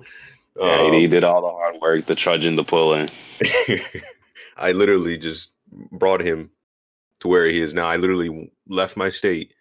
Yeah, 0.59 0.83
um, 0.83 0.93
he 0.93 1.07
did 1.07 1.25
all 1.25 1.43
the 1.43 1.49
hard 1.49 1.77
work, 1.81 2.07
the 2.07 2.15
trudging, 2.15 2.57
the 2.57 2.65
pulling. 2.65 3.09
I 4.57 4.73
literally 4.73 5.19
just 5.19 5.51
brought 5.91 6.21
him 6.21 6.51
to 7.21 7.29
where 7.29 7.47
he 7.47 7.61
is 7.61 7.73
now. 7.73 7.87
I 7.87 7.97
literally 7.97 8.53
left 8.69 8.97
my 8.97 9.09
state 9.09 9.55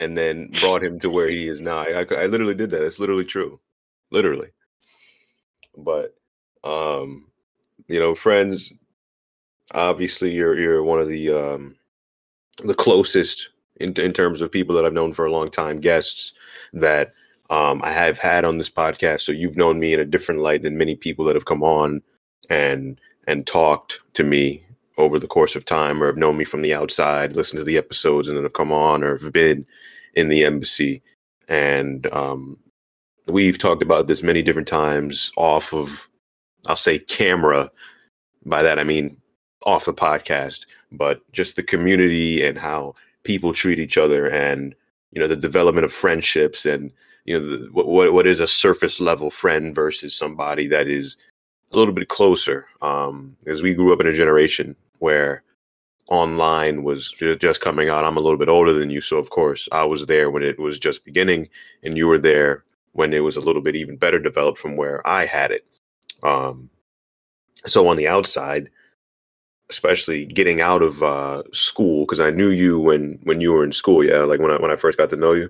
and 0.00 0.16
then 0.16 0.50
brought 0.60 0.82
him 0.82 0.98
to 1.00 1.10
where 1.10 1.28
he 1.28 1.48
is 1.48 1.60
now. 1.60 1.78
I, 1.78 2.00
I, 2.00 2.22
I 2.22 2.26
literally 2.26 2.54
did 2.54 2.70
that. 2.70 2.82
It's 2.82 2.98
literally 2.98 3.24
true, 3.24 3.60
literally. 4.10 4.48
But 5.76 6.14
um, 6.64 7.26
you 7.88 7.98
know, 7.98 8.14
friends. 8.14 8.72
Obviously, 9.74 10.32
you're 10.32 10.58
you're 10.58 10.82
one 10.82 11.00
of 11.00 11.08
the 11.08 11.30
um, 11.30 11.76
the 12.64 12.74
closest 12.74 13.48
in 13.76 13.92
in 14.00 14.12
terms 14.12 14.40
of 14.40 14.52
people 14.52 14.74
that 14.76 14.84
I've 14.84 14.92
known 14.92 15.12
for 15.12 15.24
a 15.24 15.32
long 15.32 15.50
time, 15.50 15.80
guests 15.80 16.32
that 16.72 17.14
um, 17.50 17.82
I 17.82 17.90
have 17.90 18.18
had 18.18 18.44
on 18.44 18.58
this 18.58 18.70
podcast. 18.70 19.22
So 19.22 19.32
you've 19.32 19.56
known 19.56 19.78
me 19.78 19.92
in 19.92 20.00
a 20.00 20.04
different 20.04 20.40
light 20.40 20.62
than 20.62 20.78
many 20.78 20.94
people 20.94 21.24
that 21.26 21.36
have 21.36 21.44
come 21.44 21.62
on 21.62 22.02
and 22.48 23.00
and 23.26 23.46
talked 23.46 24.00
to 24.14 24.24
me 24.24 24.64
over 24.98 25.18
the 25.18 25.26
course 25.26 25.56
of 25.56 25.64
time 25.64 26.02
or 26.02 26.06
have 26.06 26.16
known 26.16 26.36
me 26.36 26.44
from 26.44 26.62
the 26.62 26.74
outside, 26.74 27.34
listened 27.34 27.58
to 27.58 27.64
the 27.64 27.78
episodes 27.78 28.28
and 28.28 28.36
then 28.36 28.44
have 28.44 28.52
come 28.52 28.72
on 28.72 29.02
or 29.02 29.18
have 29.18 29.32
been 29.32 29.66
in 30.14 30.28
the 30.28 30.44
embassy. 30.44 31.02
And 31.48 32.06
um, 32.12 32.58
we've 33.26 33.58
talked 33.58 33.82
about 33.82 34.06
this 34.06 34.22
many 34.22 34.42
different 34.42 34.68
times 34.68 35.32
off 35.36 35.72
of, 35.72 36.08
I'll 36.66 36.76
say 36.76 36.98
camera. 36.98 37.70
By 38.44 38.62
that, 38.62 38.78
I 38.78 38.84
mean 38.84 39.16
off 39.64 39.84
the 39.84 39.94
podcast, 39.94 40.66
but 40.90 41.20
just 41.32 41.56
the 41.56 41.62
community 41.62 42.44
and 42.44 42.58
how 42.58 42.94
people 43.24 43.52
treat 43.52 43.78
each 43.78 43.96
other 43.98 44.28
and, 44.28 44.74
you 45.12 45.20
know, 45.20 45.28
the 45.28 45.36
development 45.36 45.84
of 45.84 45.92
friendships 45.92 46.66
and, 46.66 46.90
you 47.24 47.38
know, 47.38 47.44
the, 47.44 47.68
what, 47.72 48.12
what 48.12 48.26
is 48.26 48.40
a 48.40 48.46
surface 48.46 49.00
level 49.00 49.30
friend 49.30 49.74
versus 49.74 50.16
somebody 50.16 50.66
that 50.66 50.88
is 50.88 51.16
a 51.72 51.76
little 51.76 51.94
bit 51.94 52.08
closer. 52.08 52.66
Um, 52.80 53.36
because 53.40 53.62
we 53.62 53.74
grew 53.74 53.92
up 53.92 54.00
in 54.00 54.06
a 54.06 54.12
generation 54.12 54.76
where 54.98 55.42
online 56.08 56.82
was 56.82 57.10
just 57.12 57.60
coming 57.60 57.88
out. 57.88 58.04
I'm 58.04 58.16
a 58.16 58.20
little 58.20 58.38
bit 58.38 58.48
older 58.48 58.72
than 58.72 58.90
you, 58.90 59.00
so 59.00 59.18
of 59.18 59.30
course 59.30 59.68
I 59.72 59.84
was 59.84 60.06
there 60.06 60.30
when 60.30 60.42
it 60.42 60.58
was 60.58 60.78
just 60.78 61.04
beginning, 61.04 61.48
and 61.82 61.96
you 61.96 62.06
were 62.06 62.18
there 62.18 62.64
when 62.92 63.12
it 63.12 63.20
was 63.20 63.36
a 63.36 63.40
little 63.40 63.62
bit 63.62 63.76
even 63.76 63.96
better 63.96 64.18
developed 64.18 64.58
from 64.58 64.76
where 64.76 65.06
I 65.06 65.24
had 65.24 65.50
it. 65.50 65.64
Um, 66.22 66.68
so 67.64 67.88
on 67.88 67.96
the 67.96 68.08
outside, 68.08 68.68
especially 69.72 70.26
getting 70.26 70.60
out 70.60 70.82
of 70.82 71.02
uh, 71.02 71.42
school, 71.52 72.04
because 72.04 72.20
I 72.20 72.30
knew 72.30 72.50
you 72.50 72.78
when 72.78 73.18
when 73.24 73.40
you 73.40 73.52
were 73.52 73.64
in 73.64 73.72
school. 73.72 74.04
Yeah, 74.04 74.20
like 74.20 74.40
when 74.40 74.50
I 74.50 74.56
when 74.56 74.70
I 74.70 74.76
first 74.76 74.98
got 74.98 75.10
to 75.10 75.16
know 75.16 75.32
you. 75.32 75.48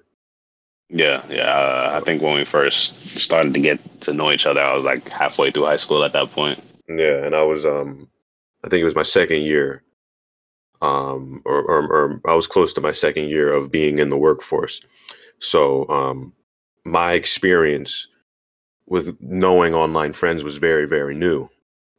Yeah, 0.89 1.25
yeah. 1.29 1.51
Uh, 1.51 2.01
I 2.01 2.05
think 2.05 2.23
when 2.23 2.35
we 2.35 2.45
first 2.45 3.19
started 3.19 3.55
to 3.55 3.61
get 3.61 3.79
to 4.03 4.13
know 4.13 4.31
each 4.31 4.47
other, 4.47 4.61
I 4.61 4.75
was 4.75 4.85
like 4.85 5.09
halfway 5.09 5.51
through 5.51 5.65
high 5.65 5.79
school 5.79 6.05
at 6.05 6.13
that 6.13 6.31
point. 6.31 6.63
Yeah, 6.89 7.25
and 7.25 7.35
I 7.35 7.43
was 7.43 7.65
um, 7.65 8.09
I 8.65 8.69
think 8.69 8.83
it 8.83 8.91
was 8.91 8.95
my 8.95 9.03
second 9.03 9.43
year 9.43 9.83
um, 10.83 11.41
or, 11.45 11.63
or, 11.63 11.93
or, 11.93 12.21
I 12.27 12.35
was 12.35 12.49
close 12.49 12.73
to 12.75 12.81
my 12.81 12.91
second 12.93 13.27
year 13.27 13.53
of 13.53 13.71
being 13.71 14.01
in 14.01 14.11
the 14.11 14.19
workforce. 14.19 14.81
So 15.39 15.89
um, 15.89 16.33
my 16.85 17.13
experience 17.13 18.09
with 18.87 19.17
knowing 19.21 19.75
online 19.75 20.13
friends 20.13 20.43
was 20.43 20.59
very 20.59 20.87
very 20.87 21.15
new 21.15 21.49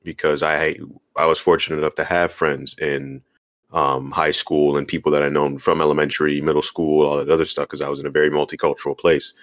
because 0.03 0.43
I 0.43 0.75
I 1.15 1.25
was 1.25 1.39
fortunate 1.39 1.77
enough 1.77 1.95
to 1.95 2.03
have 2.03 2.31
friends 2.31 2.75
in 2.79 3.21
um, 3.71 4.11
high 4.11 4.31
school 4.31 4.77
and 4.77 4.87
people 4.87 5.11
that 5.11 5.23
I 5.23 5.29
known 5.29 5.57
from 5.57 5.81
elementary, 5.81 6.41
middle 6.41 6.61
school, 6.61 7.05
all 7.05 7.17
that 7.17 7.29
other 7.29 7.45
stuff 7.45 7.67
because 7.67 7.81
I 7.81 7.89
was 7.89 7.99
in 7.99 8.05
a 8.05 8.11
very 8.11 8.29
multicultural 8.29 8.97
place. 8.97 9.33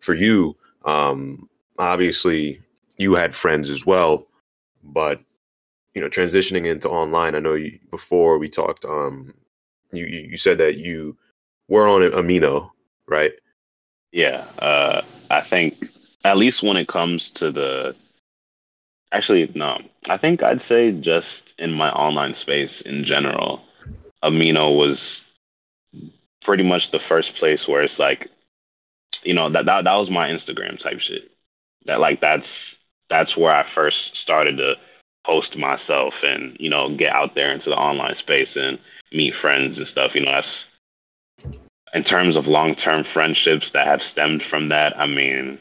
For 0.00 0.14
you, 0.14 0.56
um, 0.84 1.48
obviously, 1.78 2.60
you 2.98 3.14
had 3.14 3.34
friends 3.34 3.70
as 3.70 3.86
well, 3.86 4.26
but 4.82 5.20
you 5.94 6.00
know, 6.02 6.08
transitioning 6.08 6.66
into 6.66 6.88
online. 6.88 7.34
I 7.34 7.40
know 7.40 7.54
you, 7.54 7.78
before 7.90 8.38
we 8.38 8.48
talked. 8.48 8.84
Um, 8.84 9.34
you 9.92 10.04
you 10.04 10.36
said 10.36 10.58
that 10.58 10.76
you 10.76 11.16
were 11.68 11.88
on 11.88 12.02
Amino, 12.02 12.70
right? 13.06 13.32
Yeah, 14.12 14.44
uh, 14.58 15.02
I 15.30 15.40
think 15.40 15.88
at 16.24 16.36
least 16.36 16.62
when 16.62 16.76
it 16.76 16.88
comes 16.88 17.32
to 17.32 17.50
the 17.50 17.94
actually 19.12 19.50
no, 19.54 19.78
I 20.08 20.16
think 20.16 20.42
I'd 20.42 20.60
say 20.60 20.92
just 20.92 21.54
in 21.58 21.72
my 21.72 21.90
online 21.90 22.34
space 22.34 22.80
in 22.80 23.04
general, 23.04 23.62
Amino 24.22 24.76
was 24.76 25.24
pretty 26.42 26.64
much 26.64 26.90
the 26.90 26.98
first 26.98 27.34
place 27.34 27.66
where 27.66 27.82
it's 27.82 27.98
like, 27.98 28.30
you 29.22 29.34
know, 29.34 29.50
that 29.50 29.66
that 29.66 29.84
that 29.84 29.94
was 29.94 30.10
my 30.10 30.28
Instagram 30.28 30.78
type 30.78 31.00
shit. 31.00 31.30
That 31.86 32.00
like 32.00 32.20
that's 32.20 32.76
that's 33.08 33.36
where 33.36 33.54
I 33.54 33.64
first 33.64 34.16
started 34.16 34.58
to 34.58 34.76
post 35.24 35.56
myself 35.56 36.22
and 36.22 36.56
you 36.58 36.70
know 36.70 36.94
get 36.94 37.12
out 37.12 37.34
there 37.34 37.52
into 37.52 37.70
the 37.70 37.76
online 37.76 38.14
space 38.14 38.56
and 38.56 38.78
meet 39.12 39.34
friends 39.34 39.78
and 39.78 39.88
stuff. 39.88 40.14
You 40.14 40.22
know, 40.22 40.32
that's 40.32 40.66
in 41.94 42.04
terms 42.04 42.36
of 42.36 42.46
long 42.46 42.74
term 42.74 43.04
friendships 43.04 43.72
that 43.72 43.86
have 43.86 44.02
stemmed 44.02 44.42
from 44.42 44.68
that, 44.70 44.98
I 44.98 45.06
mean, 45.06 45.58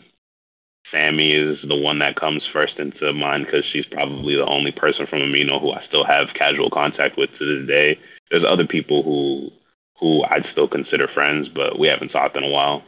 Sammy 0.90 1.34
is 1.34 1.64
the 1.64 1.76
one 1.76 2.00
that 2.00 2.16
comes 2.16 2.46
first 2.46 2.80
into 2.80 3.12
mind 3.12 3.46
because 3.46 3.66
she's 3.66 3.86
probably 3.86 4.36
the 4.36 4.46
only 4.46 4.72
person 4.72 5.06
from 5.06 5.20
Amino 5.20 5.60
who 5.60 5.72
I 5.72 5.82
still 5.82 6.06
have 6.06 6.34
casual 6.34 6.70
contact 6.70 7.18
with 7.18 7.34
to 7.34 7.46
this 7.46 7.68
day. 7.68 8.00
There's 8.32 8.46
other 8.46 8.66
people 8.66 9.04
who 9.04 9.52
who 10.00 10.24
I'd 10.24 10.46
still 10.46 10.68
consider 10.68 11.08
friends, 11.08 11.50
but 11.50 11.78
we 11.78 11.88
haven't 11.88 12.12
talked 12.12 12.38
in 12.38 12.44
a 12.44 12.50
while, 12.50 12.84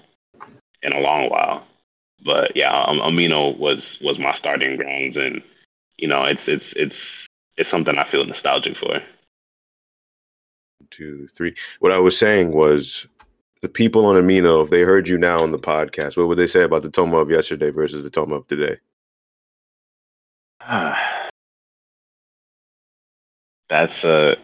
in 0.82 0.94
a 0.94 1.00
long 1.00 1.30
while. 1.30 1.66
But 2.24 2.56
yeah, 2.56 2.72
Amino 2.72 3.58
was 3.58 4.00
was 4.00 4.18
my 4.18 4.34
starting 4.34 4.78
grounds, 4.78 5.18
and 5.18 5.42
you 5.98 6.08
know, 6.08 6.24
it's 6.24 6.48
it's 6.48 6.72
it's 6.74 7.28
it's 7.58 7.70
something 7.70 7.98
I 7.98 8.06
feel 8.06 8.26
nostalgic 8.26 8.78
for. 8.78 9.02
Two, 10.90 11.28
three. 11.28 11.54
What 11.80 11.92
I 11.92 12.00
was 12.00 12.18
saying 12.18 12.54
was 12.54 13.08
the 13.62 13.70
people 13.70 14.06
on 14.06 14.16
Amino, 14.16 14.64
if 14.64 14.70
they 14.70 14.82
heard 14.82 15.08
you 15.08 15.18
now 15.18 15.42
on 15.42 15.52
the 15.52 15.60
podcast, 15.60 16.18
what 16.18 16.28
would 16.28 16.38
they 16.38 16.48
say 16.48 16.64
about 16.64 16.82
the 16.82 16.90
Toma 16.90 17.18
of 17.18 17.30
yesterday 17.30 17.70
versus 17.70 18.04
the 18.04 18.10
Toma 18.10 18.36
of 18.36 18.48
today? 18.48 18.78
Ah. 20.62 21.30
that's 23.70 24.04
a 24.04 24.38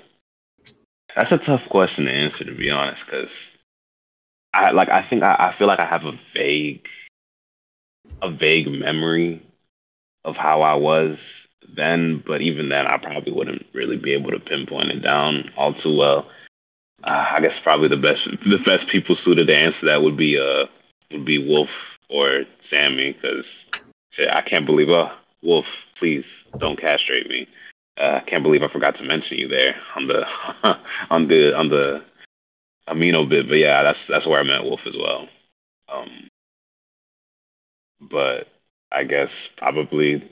that's 1.15 1.31
a 1.31 1.37
tough 1.37 1.67
question 1.69 2.05
to 2.05 2.11
answer, 2.11 2.43
to 2.43 2.53
be 2.53 2.69
honest, 2.69 3.05
because 3.05 3.31
I 4.53 4.71
like 4.71 4.89
I 4.89 5.01
think 5.01 5.23
I, 5.23 5.35
I 5.39 5.51
feel 5.51 5.67
like 5.67 5.79
I 5.79 5.85
have 5.85 6.05
a 6.05 6.17
vague 6.33 6.87
a 8.21 8.29
vague 8.29 8.67
memory 8.67 9.41
of 10.23 10.37
how 10.37 10.61
I 10.61 10.75
was 10.75 11.47
then, 11.75 12.23
but 12.25 12.41
even 12.41 12.69
then, 12.69 12.87
I 12.87 12.97
probably 12.97 13.31
wouldn't 13.31 13.65
really 13.73 13.97
be 13.97 14.13
able 14.13 14.31
to 14.31 14.39
pinpoint 14.39 14.91
it 14.91 15.01
down 15.01 15.51
all 15.57 15.73
too 15.73 15.95
well 15.95 16.27
uh, 17.05 17.27
I 17.33 17.39
guess 17.39 17.59
probably 17.59 17.87
the 17.87 17.97
best 17.97 18.27
the 18.45 18.61
best 18.65 18.87
people 18.87 19.15
suited 19.15 19.47
to 19.47 19.55
answer 19.55 19.85
that 19.85 20.01
would 20.01 20.17
be 20.17 20.39
uh 20.39 20.65
would 21.11 21.25
be 21.25 21.37
Wolf 21.37 21.97
or 22.09 22.45
Sammy 22.59 23.13
because 23.13 23.63
I 24.17 24.41
can't 24.41 24.65
believe 24.65 24.89
uh 24.89 25.13
Wolf 25.43 25.67
please 25.95 26.27
don't 26.57 26.79
castrate 26.79 27.29
me. 27.29 27.47
Uh, 27.97 28.19
I 28.21 28.25
can't 28.25 28.43
believe 28.43 28.63
I 28.63 28.67
forgot 28.67 28.95
to 28.95 29.03
mention 29.03 29.37
you 29.37 29.47
there 29.47 29.75
on 29.95 30.07
the 30.07 30.27
on 31.09 31.27
the 31.27 31.55
on 31.55 31.69
the 31.69 32.03
amino 32.89 33.27
bit 33.27 33.47
but 33.47 33.57
yeah 33.57 33.83
that's 33.83 34.07
that's 34.07 34.25
where 34.25 34.39
I 34.39 34.43
met 34.43 34.63
Wolf 34.63 34.87
as 34.87 34.97
well. 34.97 35.27
Um 35.87 36.27
but 38.01 38.47
I 38.91 39.03
guess 39.03 39.49
probably 39.55 40.29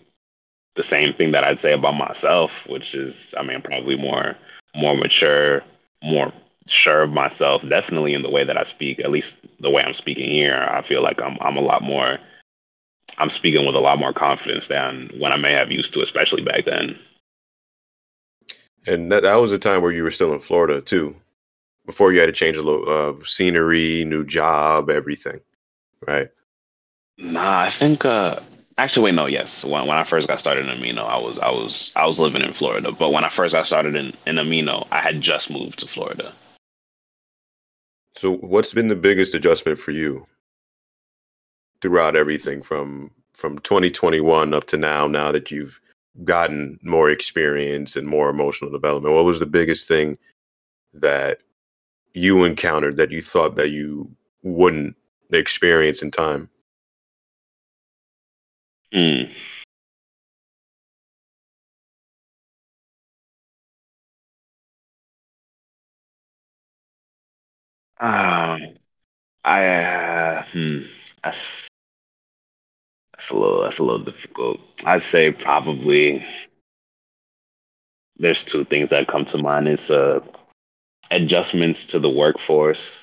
the 0.76 0.84
same 0.84 1.14
thing 1.14 1.32
that 1.34 1.44
I'd 1.44 1.60
say 1.60 1.74
about 1.74 1.94
myself 1.96 2.68
which 2.68 2.96
is 2.96 3.36
I 3.38 3.44
mean 3.44 3.62
probably 3.62 3.96
more 3.96 4.36
more 4.76 4.98
mature 4.98 5.62
more 6.02 6.34
sure 6.68 7.04
of 7.04 7.12
myself, 7.12 7.68
definitely 7.68 8.14
in 8.14 8.22
the 8.22 8.30
way 8.30 8.44
that 8.44 8.58
I 8.58 8.64
speak, 8.64 9.00
at 9.00 9.12
least 9.12 9.38
the 9.60 9.70
way 9.70 9.84
I'm 9.84 9.94
speaking 9.94 10.30
here. 10.30 10.68
I 10.72 10.82
feel 10.82 11.02
like 11.02 11.22
I'm 11.22 11.38
I'm 11.42 11.58
a 11.58 11.62
lot 11.62 11.82
more 11.82 12.20
I'm 13.18 13.30
speaking 13.30 13.66
with 13.66 13.76
a 13.76 13.80
lot 13.80 14.00
more 14.00 14.14
confidence 14.14 14.68
than 14.68 15.10
when 15.18 15.32
I 15.32 15.38
may 15.38 15.52
have 15.52 15.72
used 15.72 15.94
to, 15.94 16.02
especially 16.02 16.42
back 16.42 16.66
then. 16.66 16.98
And 18.88 19.12
that, 19.12 19.24
that 19.24 19.36
was 19.36 19.52
a 19.52 19.60
time 19.60 19.82
where 19.82 19.92
you 19.92 20.04
were 20.04 20.12
still 20.12 20.34
in 20.34 20.40
Florida 20.40 20.82
too, 20.82 21.16
before 21.86 22.12
you 22.12 22.20
had 22.20 22.26
to 22.28 22.32
change 22.34 22.58
a 22.58 22.62
little 22.62 22.90
uh, 22.90 23.16
scenery, 23.24 24.04
new 24.06 24.26
job, 24.26 24.90
everything, 24.90 25.40
right? 26.06 26.30
Nah, 27.18 27.62
I 27.62 27.70
think. 27.70 28.06
uh 28.06 28.40
Actually, 28.78 29.04
wait, 29.12 29.16
no. 29.16 29.28
Yes, 29.28 29.64
when 29.64 29.86
when 29.86 29.98
I 29.98 30.04
first 30.04 30.28
got 30.28 30.40
started 30.40 30.68
in 30.68 30.76
Amino, 30.76 31.06
I 31.06 31.18
was 31.18 31.38
I 31.38 31.52
was 31.52 31.94
I 31.96 32.08
was 32.08 32.20
living 32.20 32.42
in 32.42 32.54
Florida. 32.54 32.92
But 32.92 33.12
when 33.12 33.24
I 33.24 33.30
first 33.30 33.54
got 33.54 33.68
started 33.68 33.96
in 33.96 34.14
in 34.26 34.38
Amino, 34.38 34.88
I 34.92 35.00
had 35.00 35.22
just 35.22 35.52
moved 35.52 35.80
to 35.80 35.88
Florida. 35.88 36.34
So, 38.16 38.38
what's 38.38 38.74
been 38.74 38.88
the 38.88 38.96
biggest 38.96 39.34
adjustment 39.34 39.78
for 39.78 39.92
you 39.92 40.28
throughout 41.82 42.16
everything 42.16 42.62
from 42.62 43.12
from 43.34 43.60
2021 43.60 44.54
up 44.54 44.66
to 44.66 44.78
now? 44.78 45.08
Now 45.08 45.32
that 45.32 45.52
you've 45.52 45.80
gotten 46.24 46.80
more 46.84 47.10
experience 47.10 47.96
and 47.96 48.08
more 48.08 48.30
emotional 48.30 48.72
development, 48.72 49.16
what 49.16 49.26
was 49.26 49.40
the 49.40 49.46
biggest 49.46 49.88
thing 49.88 50.18
that 50.94 51.40
you 52.14 52.44
encountered 52.44 52.98
that 52.98 53.12
you 53.12 53.22
thought 53.22 53.56
that 53.56 53.70
you 53.70 54.10
wouldn't 54.44 54.96
experience 55.32 56.04
in 56.04 56.12
time? 56.12 56.50
Hmm. 58.94 59.24
Um, 68.00 68.60
I 69.46 69.68
uh, 69.68 70.44
hmm, 70.46 70.82
that's 71.24 71.70
that's 73.14 73.30
a 73.30 73.36
little 73.38 73.62
that's 73.64 73.80
a 73.80 73.84
little 73.84 74.04
difficult. 74.04 74.60
I'd 74.86 75.04
say 75.04 75.32
probably 75.32 76.26
there's 78.18 78.44
two 78.46 78.66
things 78.66 78.90
that 78.90 79.08
come 79.08 79.26
to 79.26 79.38
mind. 79.38 79.68
It's 79.68 79.90
uh 79.92 80.20
adjustments 81.12 81.88
to 81.88 82.00
the 82.00 82.10
workforce, 82.10 82.98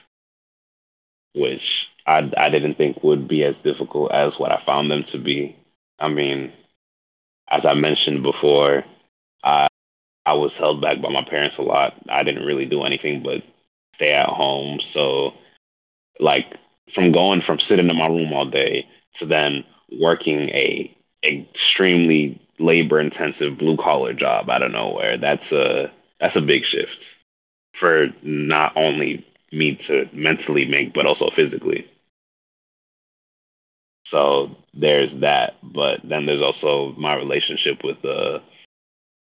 which 1.35 1.89
I 2.07 2.31
I 2.37 2.51
didn't 2.51 2.75
think 2.75 3.03
would 3.03 3.29
be 3.29 3.45
as 3.45 3.61
difficult 3.63 4.13
as 4.13 4.39
what 4.39 4.53
I 4.53 4.59
found 4.59 4.91
them 4.91 5.05
to 5.05 5.19
be. 5.19 5.57
I 5.99 6.09
mean, 6.09 6.53
as 7.51 7.67
I 7.67 7.75
mentioned 7.75 8.23
before, 8.23 8.85
I 9.45 9.69
I 10.27 10.35
was 10.35 10.57
held 10.57 10.81
back 10.83 11.03
by 11.03 11.11
my 11.11 11.25
parents 11.25 11.59
a 11.59 11.63
lot. 11.63 11.95
I 12.09 12.23
didn't 12.25 12.47
really 12.47 12.67
do 12.67 12.85
anything 12.85 13.23
but 13.23 13.43
stay 14.01 14.13
at 14.13 14.31
home. 14.31 14.81
So, 14.81 15.35
like, 16.19 16.57
from 16.93 17.13
going 17.13 17.43
from 17.43 17.61
sitting 17.61 17.91
in 17.91 17.97
my 17.97 18.07
room 18.07 18.33
all 18.33 18.47
day 18.47 18.87
to 19.17 19.27
then 19.27 19.65
working 20.01 20.49
a 20.51 20.97
extremely 21.23 22.41
labor 22.59 23.01
intensive 23.01 23.59
blue 23.59 23.77
collar 23.77 24.15
job 24.15 24.49
out 24.49 24.63
of 24.63 24.73
nowhere, 24.73 25.19
that's 25.19 25.53
a 25.53 25.93
that's 26.19 26.37
a 26.37 26.41
big 26.41 26.65
shift 26.65 27.11
for 27.75 28.09
not 28.23 28.73
only 28.77 29.27
me 29.53 29.77
to 29.77 30.09
mentally 30.13 30.65
make, 30.65 30.95
but 30.95 31.07
also 31.07 31.29
physically. 31.31 31.87
So 34.07 34.57
there's 34.75 35.19
that, 35.19 35.57
but 35.63 36.01
then 36.05 36.27
there's 36.27 36.43
also 36.43 36.93
my 36.97 37.15
relationship 37.15 37.85
with 37.85 38.01
the 38.03 38.43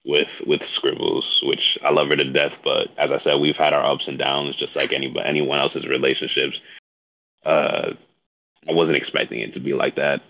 with 0.04 0.42
with 0.46 0.64
Scribbles, 0.64 1.42
which 1.44 1.78
I 1.82 1.90
love 1.90 2.08
her 2.08 2.16
to 2.16 2.24
death. 2.24 2.58
But 2.62 2.88
as 2.96 3.12
I 3.12 3.18
said, 3.18 3.40
we've 3.40 3.56
had 3.56 3.72
our 3.72 3.84
ups 3.84 4.08
and 4.08 4.18
downs, 4.18 4.56
just 4.56 4.76
like 4.76 4.92
any 4.92 5.14
anyone 5.24 5.58
else's 5.58 5.86
relationships. 5.86 6.62
Uh, 7.44 7.94
I 8.68 8.72
wasn't 8.72 8.98
expecting 8.98 9.40
it 9.40 9.54
to 9.54 9.60
be 9.60 9.74
like 9.74 9.96
that, 9.96 10.22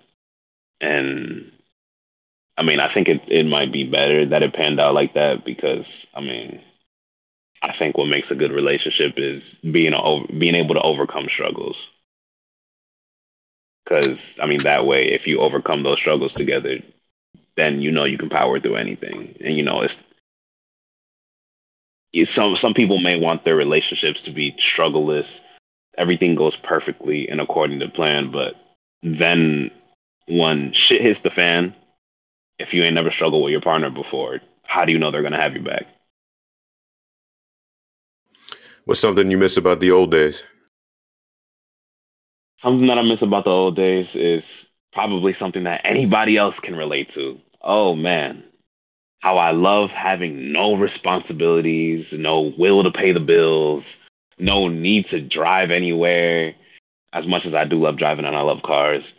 and 0.81 1.53
I 2.57 2.63
mean, 2.63 2.81
I 2.81 2.89
think 2.89 3.09
it 3.09 3.31
it 3.31 3.47
might 3.47 3.73
be 3.73 3.85
better 3.85 4.27
that 4.27 4.43
it 4.43 4.53
panned 4.55 4.81
out 4.81 4.95
like 4.95 5.15
that 5.15 5.45
because 5.45 6.07
I 6.15 6.21
mean, 6.21 6.61
I 7.63 7.73
think 7.73 7.97
what 7.97 8.07
makes 8.09 8.31
a 8.31 8.37
good 8.37 8.53
relationship 8.53 9.15
is 9.19 9.57
being 9.57 9.95
over, 9.95 10.27
being 10.33 10.55
able 10.55 10.75
to 10.75 10.83
overcome 10.83 11.29
struggles. 11.29 11.89
Because 13.85 14.39
I 14.43 14.47
mean, 14.47 14.63
that 14.65 14.87
way, 14.87 15.09
if 15.13 15.27
you 15.27 15.41
overcome 15.41 15.83
those 15.83 15.99
struggles 15.99 16.35
together, 16.35 16.79
then 17.61 17.83
you 17.83 17.93
know 17.93 18.05
you 18.05 18.17
can 18.17 18.31
power 18.31 18.59
through 18.59 18.77
anything. 18.77 19.37
And 19.45 19.55
you 19.55 19.63
know, 19.63 19.83
it's 19.83 20.01
some 22.25 22.57
some 22.57 22.75
people 22.75 22.99
may 22.99 23.21
want 23.21 23.45
their 23.45 23.57
relationships 23.57 24.23
to 24.23 24.31
be 24.31 24.53
struggleless, 24.53 25.41
everything 25.97 26.35
goes 26.35 26.57
perfectly 26.57 27.29
and 27.29 27.41
according 27.41 27.81
to 27.81 27.89
plan, 27.89 28.33
but 28.33 28.55
then 29.03 29.71
when 30.27 30.73
shit 30.73 31.03
hits 31.03 31.21
the 31.21 31.31
fan, 31.31 31.75
if 32.59 32.73
you 32.73 32.83
ain't 32.83 32.95
never 32.95 33.11
struggled 33.11 33.45
with 33.45 33.53
your 33.53 33.61
partner 33.61 33.91
before, 33.91 34.41
how 34.65 34.85
do 34.85 34.93
you 34.93 34.99
know 34.99 35.11
they're 35.11 35.23
gonna 35.23 35.41
have 35.41 35.55
you 35.55 35.63
back? 35.63 35.87
What's 38.87 39.01
something 39.01 39.31
you 39.31 39.39
miss 39.39 39.57
about 39.57 39.81
the 39.81 39.91
old 39.91 40.11
days? 40.11 40.43
Something 42.59 42.89
that 42.89 42.99
I 42.99 43.03
miss 43.03 43.23
about 43.23 43.45
the 43.45 43.51
old 43.51 43.77
days 43.77 44.17
is 44.17 44.69
probably 44.93 45.33
something 45.33 45.65
that 45.65 45.83
anybody 45.85 46.37
else 46.37 46.59
can 46.59 46.77
relate 46.77 47.11
to. 47.11 47.41
Oh 47.61 47.95
man, 47.95 48.45
how 49.21 49.37
I 49.37 49.51
love 49.51 49.91
having 49.91 50.53
no 50.53 50.77
responsibilities, 50.77 52.13
no 52.13 52.53
will 52.57 52.85
to 52.85 52.91
pay 52.91 53.13
the 53.13 53.21
bills, 53.21 53.99
no 54.39 54.69
need 54.69 55.07
to 55.07 55.21
drive 55.21 55.71
anywhere. 55.71 56.55
As 57.13 57.27
much 57.27 57.45
as 57.45 57.55
I 57.55 57.65
do 57.65 57.77
love 57.77 57.97
driving 57.97 58.25
and 58.25 58.37
I 58.37 58.43
love 58.43 58.63
cars, 58.63 59.13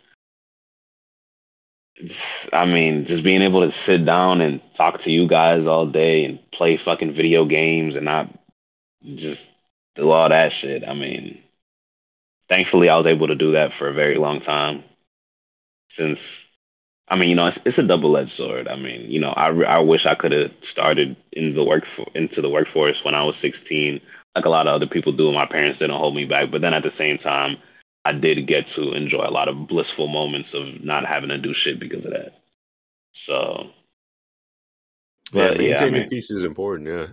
I 2.52 2.66
mean, 2.66 3.04
just 3.04 3.22
being 3.22 3.42
able 3.42 3.60
to 3.60 3.70
sit 3.70 4.04
down 4.04 4.40
and 4.40 4.60
talk 4.74 5.00
to 5.00 5.12
you 5.12 5.26
guys 5.28 5.66
all 5.66 5.86
day 5.86 6.24
and 6.24 6.50
play 6.50 6.76
fucking 6.76 7.12
video 7.12 7.44
games 7.44 7.96
and 7.96 8.04
not 8.04 8.28
just 9.04 9.50
do 9.94 10.10
all 10.10 10.28
that 10.28 10.52
shit. 10.52 10.88
I 10.88 10.94
mean, 10.94 11.42
thankfully, 12.48 12.88
I 12.88 12.96
was 12.96 13.06
able 13.06 13.28
to 13.28 13.34
do 13.34 13.52
that 13.52 13.72
for 13.72 13.88
a 13.88 13.94
very 13.94 14.16
long 14.16 14.40
time. 14.40 14.84
Since, 15.90 16.20
I 17.12 17.16
mean, 17.16 17.28
you 17.28 17.34
know, 17.34 17.46
it's, 17.46 17.60
it's 17.66 17.76
a 17.76 17.82
double 17.82 18.16
edged 18.16 18.30
sword. 18.30 18.68
I 18.68 18.76
mean, 18.76 19.10
you 19.10 19.20
know, 19.20 19.28
I, 19.28 19.48
I 19.64 19.78
wish 19.80 20.06
I 20.06 20.14
could 20.14 20.32
have 20.32 20.50
started 20.62 21.14
in 21.30 21.54
the 21.54 21.62
work 21.62 21.84
for, 21.84 22.06
into 22.14 22.40
the 22.40 22.48
workforce 22.48 23.04
when 23.04 23.14
I 23.14 23.22
was 23.22 23.36
16, 23.36 24.00
like 24.34 24.46
a 24.46 24.48
lot 24.48 24.66
of 24.66 24.72
other 24.72 24.86
people 24.86 25.12
do. 25.12 25.30
My 25.30 25.44
parents 25.44 25.80
didn't 25.80 25.98
hold 25.98 26.16
me 26.16 26.24
back, 26.24 26.50
but 26.50 26.62
then 26.62 26.72
at 26.72 26.82
the 26.82 26.90
same 26.90 27.18
time, 27.18 27.58
I 28.06 28.12
did 28.12 28.46
get 28.46 28.66
to 28.68 28.94
enjoy 28.94 29.26
a 29.26 29.30
lot 29.30 29.48
of 29.48 29.68
blissful 29.68 30.08
moments 30.08 30.54
of 30.54 30.82
not 30.82 31.04
having 31.04 31.28
to 31.28 31.36
do 31.36 31.52
shit 31.52 31.78
because 31.78 32.06
of 32.06 32.12
that. 32.12 32.32
So, 33.12 33.68
but, 35.34 35.60
yeah, 35.60 35.68
maintaining 35.68 35.70
yeah, 35.70 35.84
I 35.84 35.90
mean, 35.90 36.08
peace 36.08 36.30
is 36.30 36.44
important. 36.44 36.88
Yeah. 36.88 37.06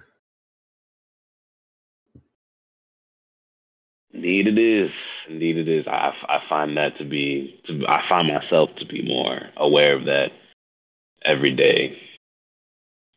Indeed, 4.13 4.47
it 4.47 4.57
is. 4.57 4.93
Indeed, 5.27 5.57
it 5.57 5.67
is. 5.67 5.87
I, 5.87 6.15
I 6.27 6.39
find 6.39 6.77
that 6.77 6.95
to 6.97 7.05
be. 7.05 7.59
To, 7.65 7.85
I 7.87 8.01
find 8.01 8.27
myself 8.27 8.75
to 8.77 8.85
be 8.85 9.01
more 9.03 9.41
aware 9.55 9.95
of 9.95 10.05
that 10.05 10.31
every 11.23 11.51
day. 11.51 11.99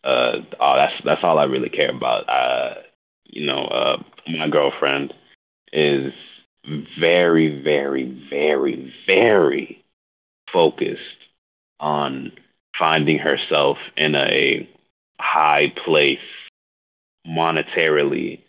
Uh, 0.04 0.40
oh, 0.60 0.76
that's 0.76 1.00
that's 1.00 1.24
all 1.24 1.38
I 1.38 1.44
really 1.44 1.70
care 1.70 1.90
about. 1.90 2.28
Uh, 2.28 2.74
you 3.24 3.46
know, 3.46 3.64
uh, 3.64 4.02
my 4.28 4.48
girlfriend 4.48 5.14
is 5.72 6.44
very, 6.66 7.62
very, 7.62 8.04
very, 8.04 8.92
very 9.06 9.84
focused 10.48 11.30
on 11.80 12.32
finding 12.74 13.18
herself 13.18 13.90
in 13.96 14.14
a 14.14 14.68
high 15.18 15.72
place 15.74 16.48
monetarily 17.26 18.40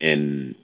in 0.00 0.54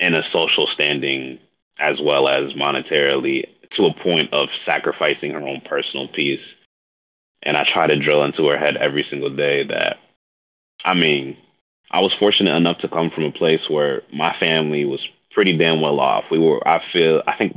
in 0.00 0.14
a 0.14 0.22
social 0.22 0.66
standing 0.66 1.38
as 1.78 2.00
well 2.00 2.28
as 2.28 2.54
monetarily 2.54 3.44
to 3.70 3.86
a 3.86 3.94
point 3.94 4.32
of 4.32 4.54
sacrificing 4.54 5.32
her 5.32 5.46
own 5.46 5.60
personal 5.60 6.08
peace. 6.08 6.56
And 7.42 7.56
I 7.56 7.64
try 7.64 7.86
to 7.86 7.98
drill 7.98 8.24
into 8.24 8.48
her 8.48 8.58
head 8.58 8.76
every 8.76 9.02
single 9.02 9.30
day 9.30 9.64
that 9.64 9.98
I 10.84 10.94
mean, 10.94 11.36
I 11.90 12.00
was 12.00 12.12
fortunate 12.12 12.54
enough 12.54 12.78
to 12.78 12.88
come 12.88 13.10
from 13.10 13.24
a 13.24 13.32
place 13.32 13.70
where 13.70 14.02
my 14.12 14.32
family 14.32 14.84
was 14.84 15.10
pretty 15.30 15.56
damn 15.56 15.80
well 15.80 16.00
off. 16.00 16.30
We 16.30 16.38
were, 16.38 16.66
I 16.66 16.78
feel, 16.78 17.22
I 17.26 17.34
think, 17.36 17.56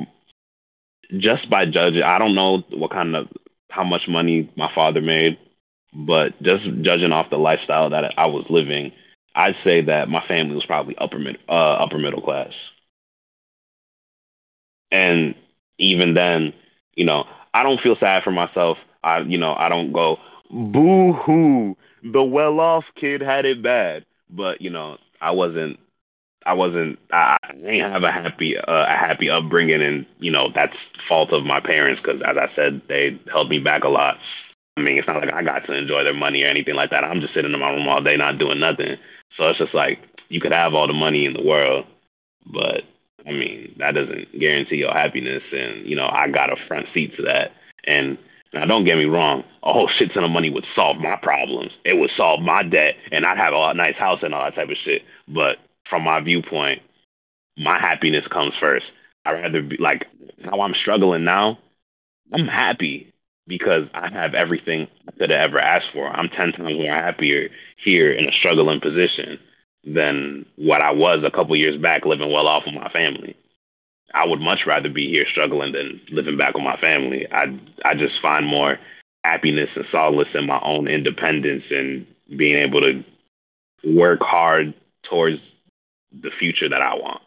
just 1.18 1.50
by 1.50 1.66
judging, 1.66 2.04
I 2.04 2.20
don't 2.20 2.36
know 2.36 2.60
what 2.70 2.92
kind 2.92 3.16
of 3.16 3.28
how 3.70 3.84
much 3.84 4.08
money 4.08 4.50
my 4.56 4.72
father 4.72 5.02
made, 5.02 5.38
but 5.94 6.42
just 6.42 6.70
judging 6.82 7.12
off 7.12 7.30
the 7.30 7.40
lifestyle 7.40 7.90
that 7.92 8.18
I 8.18 8.28
was 8.28 8.50
living, 8.50 8.92
I'd 9.40 9.56
say 9.58 9.82
that 9.82 10.10
my 10.10 10.22
family 10.22 10.56
was 10.56 10.68
probably 10.68 10.98
upper 10.98 11.20
mid, 11.20 11.40
uh, 11.50 11.54
upper 11.54 11.98
middle 12.00 12.22
class. 12.22 12.72
And 14.92 15.36
even 15.78 16.14
then, 16.14 16.54
you 16.96 17.06
know, 17.06 17.26
I 17.54 17.64
don't 17.64 17.80
feel 17.80 17.96
sad 17.96 18.24
for 18.24 18.32
myself. 18.32 18.86
I, 19.04 19.20
you 19.20 19.38
know, 19.38 19.54
I 19.56 19.70
don't 19.70 19.92
go 19.92 20.20
boo 20.50 21.14
hoo. 21.14 21.78
The 22.04 22.24
well 22.24 22.60
off 22.60 22.94
kid 22.96 23.22
had 23.22 23.46
it 23.46 23.62
bad, 23.62 24.06
but 24.30 24.62
you 24.62 24.70
know, 24.70 24.98
I 25.22 25.32
wasn't 25.32 25.80
I 26.46 26.56
wasn't 26.56 27.00
I, 27.12 27.38
I 27.44 27.54
didn't 27.54 27.92
have 27.92 28.04
a 28.04 28.12
happy 28.12 28.58
uh, 28.58 28.64
a 28.68 28.98
happy 28.98 29.30
upbringing, 29.30 29.82
and 29.84 30.08
you 30.20 30.32
know 30.32 30.50
that's 30.52 30.88
fault 31.00 31.34
of 31.34 31.46
my 31.46 31.62
parents 31.62 32.02
because 32.02 32.24
as 32.24 32.38
I 32.38 32.48
said, 32.48 32.82
they 32.90 33.20
held 33.32 33.50
me 33.50 33.60
back 33.60 33.86
a 33.86 33.90
lot. 33.90 34.20
I 34.80 34.82
mean, 34.84 34.98
it's 34.98 35.08
not 35.08 35.22
like 35.22 35.34
I 35.34 35.44
got 35.44 35.66
to 35.66 35.78
enjoy 35.78 36.04
their 36.04 36.14
money 36.14 36.44
or 36.44 36.48
anything 36.48 36.76
like 36.76 36.92
that. 36.92 37.04
I'm 37.04 37.22
just 37.22 37.34
sitting 37.34 37.54
in 37.54 37.60
my 37.60 37.72
room 37.72 37.88
all 37.88 38.02
day 38.02 38.16
not 38.16 38.38
doing 38.38 38.60
nothing. 38.60 38.98
So 39.30 39.50
it's 39.50 39.60
just 39.60 39.74
like 39.74 40.00
you 40.30 40.40
could 40.40 40.54
have 40.54 40.74
all 40.74 40.88
the 40.88 40.94
money 40.94 41.26
in 41.26 41.34
the 41.34 41.44
world, 41.44 41.86
but 42.46 42.84
I 43.28 43.32
mean 43.32 43.76
that 43.78 43.92
doesn't 43.92 44.38
guarantee 44.38 44.78
your 44.78 44.94
happiness. 44.94 45.54
And 45.54 45.86
you 45.86 45.96
know, 45.96 46.08
I 46.10 46.30
got 46.30 46.52
a 46.52 46.56
front 46.56 46.88
seat 46.88 47.14
to 47.14 47.24
that. 47.24 47.52
And 47.84 48.18
now, 48.54 48.66
don't 48.66 48.84
get 48.84 48.98
me 48.98 49.06
wrong, 49.06 49.44
a 49.62 49.72
whole 49.72 49.88
shit 49.88 50.10
ton 50.10 50.24
of 50.24 50.32
money 50.32 50.50
would 50.50 50.66
solve 50.66 50.98
my 50.98 51.16
problems. 51.18 51.78
It 51.84 51.98
would 52.00 52.10
solve 52.10 52.42
my 52.42 52.64
debt, 52.64 52.96
and 53.12 53.24
I'd 53.24 53.38
have 53.38 53.54
a 53.54 53.74
nice 53.76 53.98
house 53.98 54.24
and 54.24 54.34
all 54.34 54.44
that 54.44 54.56
type 54.56 54.70
of 54.70 54.78
shit. 54.78 55.04
But 55.28 55.60
from 55.86 56.04
my 56.04 56.20
viewpoint, 56.20 56.82
my 57.58 57.78
happiness 57.78 58.28
comes 58.28 58.56
first. 58.56 58.92
I'd 59.24 59.34
rather 59.34 59.62
be 59.62 59.78
like 59.78 60.08
how 60.44 60.62
I'm 60.62 60.74
struggling 60.74 61.24
now. 61.24 61.60
I'm 62.32 62.48
happy 62.48 63.12
because 63.50 63.90
I 63.94 64.10
have 64.10 64.36
everything 64.36 64.88
I 65.08 65.12
could 65.12 65.32
have 65.32 65.50
ever 65.50 65.60
asked 65.60 65.90
for. 65.90 66.08
I'm 66.08 66.30
ten 66.30 66.54
times 66.54 66.78
more 66.78 66.94
happier 66.94 67.50
here 67.76 68.14
in 68.14 68.30
a 68.30 68.32
struggling 68.32 68.80
position 68.80 69.40
than 69.84 70.46
what 70.56 70.82
I 70.82 70.92
was 70.92 71.24
a 71.24 71.32
couple 71.32 71.56
years 71.56 71.76
back 71.76 72.06
living 72.06 72.32
well 72.32 72.48
off 72.48 72.66
with 72.66 72.76
my 72.76 72.88
family. 72.88 73.36
I 74.14 74.26
would 74.26 74.40
much 74.40 74.66
rather 74.66 74.90
be 74.90 75.10
here 75.10 75.26
struggling 75.28 75.74
than 75.74 76.00
living 76.10 76.38
back 76.38 76.54
with 76.54 76.64
my 76.64 76.78
family. 76.78 77.28
I 77.32 77.60
I 77.84 77.96
just 77.96 78.22
find 78.22 78.46
more 78.46 78.80
happiness 79.24 79.76
and 79.76 79.86
solace 79.86 80.36
in 80.36 80.46
my 80.46 80.62
own 80.64 80.88
independence 80.88 81.72
and 81.72 82.06
being 82.38 82.56
able 82.56 82.82
to 82.82 83.04
work 83.84 84.22
hard 84.22 84.74
towards 85.04 85.58
the 86.12 86.32
future 86.32 86.70
that 86.70 86.82
I 86.82 86.96
want. 86.96 87.22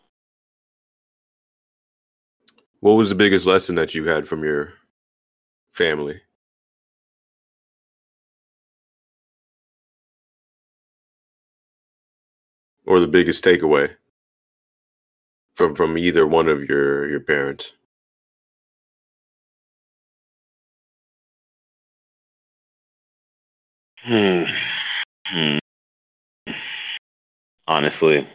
What 2.81 2.93
was 2.93 3.11
the 3.11 3.15
biggest 3.15 3.47
lesson 3.47 3.77
that 3.77 3.95
you 3.95 4.05
had 4.09 4.27
from 4.27 4.43
your 4.43 4.73
family? 5.73 6.21
Or 12.87 13.01
the 13.01 13.09
biggest 13.09 13.43
takeaway 13.45 13.97
from 15.57 15.75
from 15.75 15.97
either 15.99 16.27
one 16.27 16.49
of 16.49 16.69
your 16.69 17.09
your 17.09 17.21
parents? 17.21 17.73
Hmm. 24.03 24.45
hmm. 25.27 25.59
Honestly, 27.67 28.29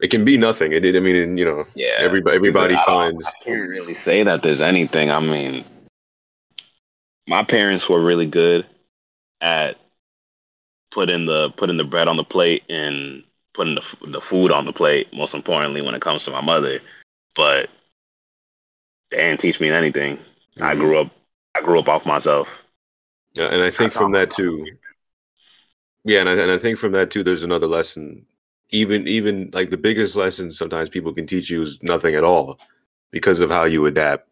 it 0.00 0.10
can 0.10 0.24
be 0.24 0.36
nothing. 0.36 0.72
It, 0.72 0.80
did 0.80 0.96
I 0.96 1.00
mean, 1.00 1.36
you 1.36 1.44
know, 1.44 1.66
yeah. 1.74 1.94
Everybody, 1.98 2.36
everybody 2.36 2.74
I 2.74 2.84
finds. 2.84 3.24
I 3.24 3.32
can't 3.42 3.68
really 3.68 3.94
say 3.94 4.22
that 4.22 4.42
there's 4.42 4.60
anything. 4.60 5.10
I 5.10 5.20
mean, 5.20 5.64
my 7.26 7.42
parents 7.44 7.88
were 7.88 8.02
really 8.02 8.26
good 8.26 8.66
at 9.40 9.76
putting 10.90 11.26
the 11.26 11.50
putting 11.50 11.76
the 11.76 11.84
bread 11.84 12.08
on 12.08 12.16
the 12.16 12.24
plate 12.24 12.62
and 12.68 13.24
putting 13.54 13.74
the 13.74 13.82
the 14.06 14.20
food 14.20 14.52
on 14.52 14.66
the 14.66 14.72
plate. 14.72 15.12
Most 15.12 15.34
importantly, 15.34 15.82
when 15.82 15.94
it 15.94 16.02
comes 16.02 16.24
to 16.24 16.30
my 16.30 16.40
mother, 16.40 16.80
but 17.34 17.68
they 19.10 19.16
didn't 19.16 19.40
teach 19.40 19.60
me 19.60 19.70
anything. 19.70 20.16
Mm-hmm. 20.16 20.64
I 20.64 20.74
grew 20.76 20.98
up. 20.98 21.10
I 21.56 21.60
grew 21.60 21.80
up 21.80 21.88
off 21.88 22.06
myself. 22.06 22.48
Yeah, 23.34 23.46
and 23.46 23.62
I 23.62 23.70
think 23.70 23.92
from 23.92 24.12
that 24.12 24.30
too. 24.30 24.64
Yeah, 26.04 26.20
and 26.20 26.28
I, 26.28 26.32
and 26.34 26.52
I 26.52 26.58
think 26.58 26.78
from 26.78 26.92
that 26.92 27.10
too, 27.10 27.24
there's 27.24 27.42
another 27.42 27.66
lesson 27.66 28.24
even 28.70 29.06
even 29.08 29.50
like 29.52 29.70
the 29.70 29.76
biggest 29.76 30.16
lesson 30.16 30.52
sometimes 30.52 30.88
people 30.88 31.12
can 31.12 31.26
teach 31.26 31.50
you 31.50 31.62
is 31.62 31.82
nothing 31.82 32.14
at 32.14 32.24
all 32.24 32.58
because 33.10 33.40
of 33.40 33.50
how 33.50 33.64
you 33.64 33.86
adapt 33.86 34.30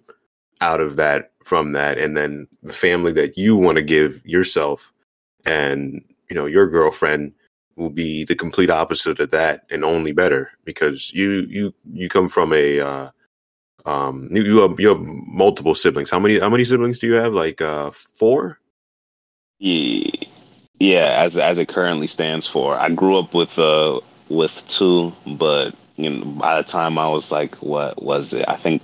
out 0.60 0.80
of 0.80 0.96
that 0.96 1.32
from 1.44 1.72
that 1.72 1.98
and 1.98 2.16
then 2.16 2.46
the 2.62 2.72
family 2.72 3.12
that 3.12 3.36
you 3.36 3.56
want 3.56 3.76
to 3.76 3.82
give 3.82 4.22
yourself 4.24 4.92
and 5.44 6.02
you 6.28 6.36
know 6.36 6.46
your 6.46 6.68
girlfriend 6.68 7.32
will 7.76 7.90
be 7.90 8.24
the 8.24 8.34
complete 8.34 8.70
opposite 8.70 9.20
of 9.20 9.30
that 9.30 9.64
and 9.70 9.84
only 9.84 10.12
better 10.12 10.50
because 10.64 11.12
you 11.12 11.46
you 11.48 11.74
you 11.92 12.08
come 12.08 12.28
from 12.28 12.52
a 12.52 12.80
uh 12.80 13.10
um 13.84 14.28
you, 14.32 14.42
you 14.42 14.58
have 14.58 14.80
you 14.80 14.88
have 14.88 15.00
multiple 15.00 15.74
siblings. 15.74 16.10
How 16.10 16.18
many 16.18 16.38
how 16.38 16.48
many 16.48 16.64
siblings 16.64 16.98
do 16.98 17.06
you 17.06 17.14
have? 17.14 17.32
Like 17.32 17.60
uh 17.60 17.90
four? 17.90 18.58
Yeah 19.58 20.10
yeah 20.78 21.16
as 21.18 21.38
as 21.38 21.58
it 21.58 21.68
currently 21.68 22.06
stands 22.06 22.46
for. 22.46 22.76
I 22.76 22.90
grew 22.90 23.18
up 23.18 23.34
with 23.34 23.58
uh 23.58 24.00
with 24.28 24.66
two, 24.68 25.12
but 25.26 25.74
you 25.96 26.10
know, 26.10 26.24
by 26.24 26.60
the 26.60 26.68
time 26.68 26.98
I 26.98 27.08
was 27.08 27.32
like, 27.32 27.54
what 27.56 28.02
was 28.02 28.32
it? 28.34 28.48
I 28.48 28.56
think 28.56 28.82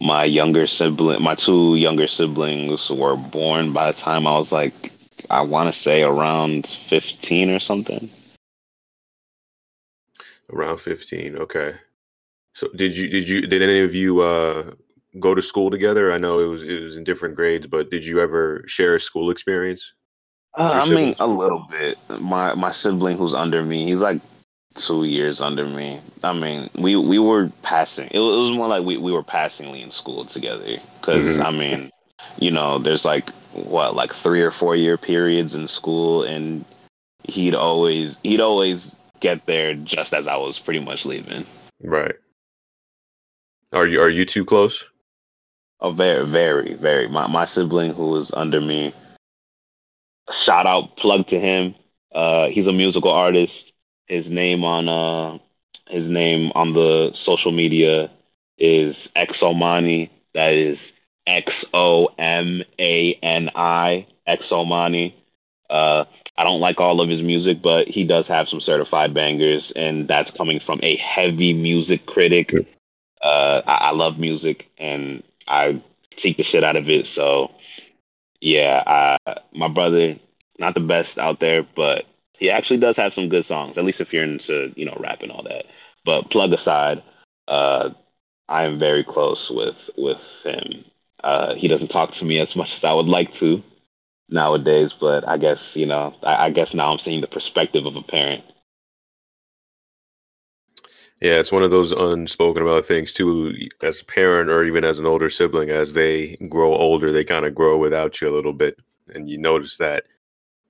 my 0.00 0.24
younger 0.24 0.66
sibling, 0.66 1.22
my 1.22 1.34
two 1.34 1.76
younger 1.76 2.08
siblings 2.08 2.90
were 2.90 3.16
born 3.16 3.72
by 3.72 3.92
the 3.92 3.98
time 3.98 4.26
I 4.26 4.32
was 4.32 4.50
like, 4.50 4.92
I 5.30 5.42
want 5.42 5.72
to 5.72 5.78
say 5.78 6.02
around 6.02 6.66
15 6.66 7.50
or 7.50 7.60
something. 7.60 8.10
Around 10.52 10.78
15. 10.78 11.36
Okay. 11.36 11.74
So 12.54 12.68
did 12.74 12.96
you, 12.96 13.08
did 13.08 13.28
you, 13.28 13.46
did 13.46 13.62
any 13.62 13.82
of 13.82 13.94
you, 13.94 14.20
uh, 14.20 14.72
go 15.20 15.34
to 15.34 15.42
school 15.42 15.70
together? 15.70 16.12
I 16.12 16.18
know 16.18 16.40
it 16.40 16.46
was, 16.46 16.62
it 16.62 16.82
was 16.82 16.96
in 16.96 17.04
different 17.04 17.36
grades, 17.36 17.66
but 17.66 17.90
did 17.90 18.04
you 18.04 18.20
ever 18.20 18.64
share 18.66 18.96
a 18.96 19.00
school 19.00 19.30
experience? 19.30 19.92
Uh, 20.54 20.82
I 20.84 20.90
mean, 20.90 21.14
a 21.20 21.26
little 21.26 21.64
bit. 21.70 21.96
My, 22.08 22.54
my 22.54 22.72
sibling 22.72 23.16
who's 23.16 23.34
under 23.34 23.62
me, 23.62 23.84
he's 23.84 24.02
like 24.02 24.20
two 24.74 25.04
years 25.04 25.40
under 25.40 25.66
me. 25.66 26.00
I 26.22 26.32
mean, 26.32 26.68
we 26.74 26.96
we 26.96 27.18
were 27.18 27.50
passing. 27.62 28.08
It 28.10 28.18
was, 28.18 28.50
more 28.50 28.68
like 28.68 28.84
we, 28.84 28.96
we 28.96 29.12
were 29.12 29.22
passingly 29.22 29.82
in 29.82 29.90
school 29.90 30.24
together. 30.24 30.76
Because 31.00 31.38
mm-hmm. 31.38 31.42
I 31.42 31.50
mean, 31.50 31.90
you 32.38 32.50
know, 32.50 32.78
there's 32.78 33.04
like 33.04 33.30
what 33.52 33.94
like 33.94 34.12
three 34.12 34.42
or 34.42 34.50
four 34.50 34.76
year 34.76 34.96
periods 34.96 35.54
in 35.54 35.66
school, 35.66 36.22
and 36.22 36.64
he'd 37.24 37.54
always 37.54 38.18
he'd 38.22 38.40
always 38.40 38.98
get 39.20 39.46
there 39.46 39.74
just 39.74 40.12
as 40.12 40.26
I 40.26 40.36
was 40.36 40.58
pretty 40.58 40.80
much 40.80 41.06
leaving. 41.06 41.44
Right. 41.80 42.16
Are 43.72 43.86
you 43.86 44.00
are 44.00 44.10
you 44.10 44.24
too 44.24 44.44
close? 44.44 44.84
Oh, 45.80 45.92
very, 45.92 46.24
very, 46.26 46.74
very. 46.74 47.08
My 47.08 47.26
my 47.26 47.44
sibling 47.44 47.94
who 47.94 48.10
was 48.10 48.32
under 48.32 48.60
me. 48.60 48.94
Shout 50.30 50.66
out, 50.66 50.96
plug 50.96 51.26
to 51.28 51.38
him. 51.38 51.74
Uh, 52.14 52.48
he's 52.48 52.68
a 52.68 52.72
musical 52.72 53.10
artist 53.10 53.71
his 54.12 54.30
name 54.30 54.62
on 54.62 54.88
uh 54.88 55.38
his 55.88 56.08
name 56.08 56.52
on 56.54 56.74
the 56.74 57.12
social 57.14 57.50
media 57.50 58.10
is 58.58 59.10
Exomani. 59.16 60.10
That 60.34 60.54
is 60.54 60.92
X 61.26 61.64
O 61.72 62.10
M 62.18 62.62
A 62.78 63.14
N 63.14 63.50
I 63.54 64.06
Exomani. 64.28 65.14
Uh, 65.68 66.04
I 66.36 66.44
don't 66.44 66.60
like 66.60 66.80
all 66.80 67.00
of 67.00 67.08
his 67.08 67.22
music, 67.22 67.62
but 67.62 67.88
he 67.88 68.04
does 68.04 68.28
have 68.28 68.48
some 68.48 68.60
certified 68.60 69.14
bangers, 69.14 69.72
and 69.72 70.06
that's 70.06 70.30
coming 70.30 70.60
from 70.60 70.80
a 70.82 70.96
heavy 70.96 71.54
music 71.54 72.04
critic. 72.04 72.52
Uh, 73.22 73.62
I, 73.66 73.88
I 73.88 73.90
love 73.92 74.18
music, 74.18 74.68
and 74.78 75.22
I 75.48 75.82
take 76.16 76.36
the 76.36 76.42
shit 76.42 76.64
out 76.64 76.76
of 76.76 76.90
it. 76.90 77.06
So, 77.06 77.52
yeah, 78.40 79.18
I, 79.26 79.36
my 79.52 79.68
brother, 79.68 80.16
not 80.58 80.74
the 80.74 80.80
best 80.80 81.18
out 81.18 81.40
there, 81.40 81.62
but 81.62 82.04
he 82.42 82.50
actually 82.50 82.78
does 82.78 82.96
have 82.96 83.14
some 83.14 83.28
good 83.28 83.44
songs, 83.44 83.78
at 83.78 83.84
least 83.84 84.00
if 84.00 84.12
you're 84.12 84.24
into, 84.24 84.72
you 84.74 84.84
know, 84.84 84.96
rap 84.98 85.22
and 85.22 85.30
all 85.30 85.44
that. 85.44 85.66
But 86.04 86.28
plug 86.28 86.52
aside, 86.52 87.00
uh, 87.46 87.90
I 88.48 88.64
am 88.64 88.80
very 88.80 89.04
close 89.04 89.48
with 89.48 89.76
with 89.96 90.18
him. 90.42 90.84
Uh, 91.22 91.54
he 91.54 91.68
doesn't 91.68 91.92
talk 91.92 92.10
to 92.14 92.24
me 92.24 92.40
as 92.40 92.56
much 92.56 92.74
as 92.74 92.82
I 92.82 92.92
would 92.94 93.06
like 93.06 93.32
to 93.34 93.62
nowadays, 94.28 94.92
but 94.92 95.26
I 95.28 95.36
guess 95.36 95.76
you 95.76 95.86
know, 95.86 96.16
I, 96.24 96.46
I 96.46 96.50
guess 96.50 96.74
now 96.74 96.90
I'm 96.90 96.98
seeing 96.98 97.20
the 97.20 97.28
perspective 97.28 97.86
of 97.86 97.94
a 97.94 98.02
parent. 98.02 98.42
Yeah, 101.20 101.38
it's 101.38 101.52
one 101.52 101.62
of 101.62 101.70
those 101.70 101.92
unspoken 101.92 102.64
about 102.64 102.84
things 102.84 103.12
too. 103.12 103.54
As 103.82 104.00
a 104.00 104.04
parent, 104.04 104.50
or 104.50 104.64
even 104.64 104.84
as 104.84 104.98
an 104.98 105.06
older 105.06 105.30
sibling, 105.30 105.70
as 105.70 105.92
they 105.92 106.34
grow 106.48 106.74
older, 106.74 107.12
they 107.12 107.22
kind 107.22 107.46
of 107.46 107.54
grow 107.54 107.78
without 107.78 108.20
you 108.20 108.28
a 108.28 108.34
little 108.34 108.52
bit, 108.52 108.80
and 109.14 109.30
you 109.30 109.38
notice 109.38 109.76
that 109.76 110.06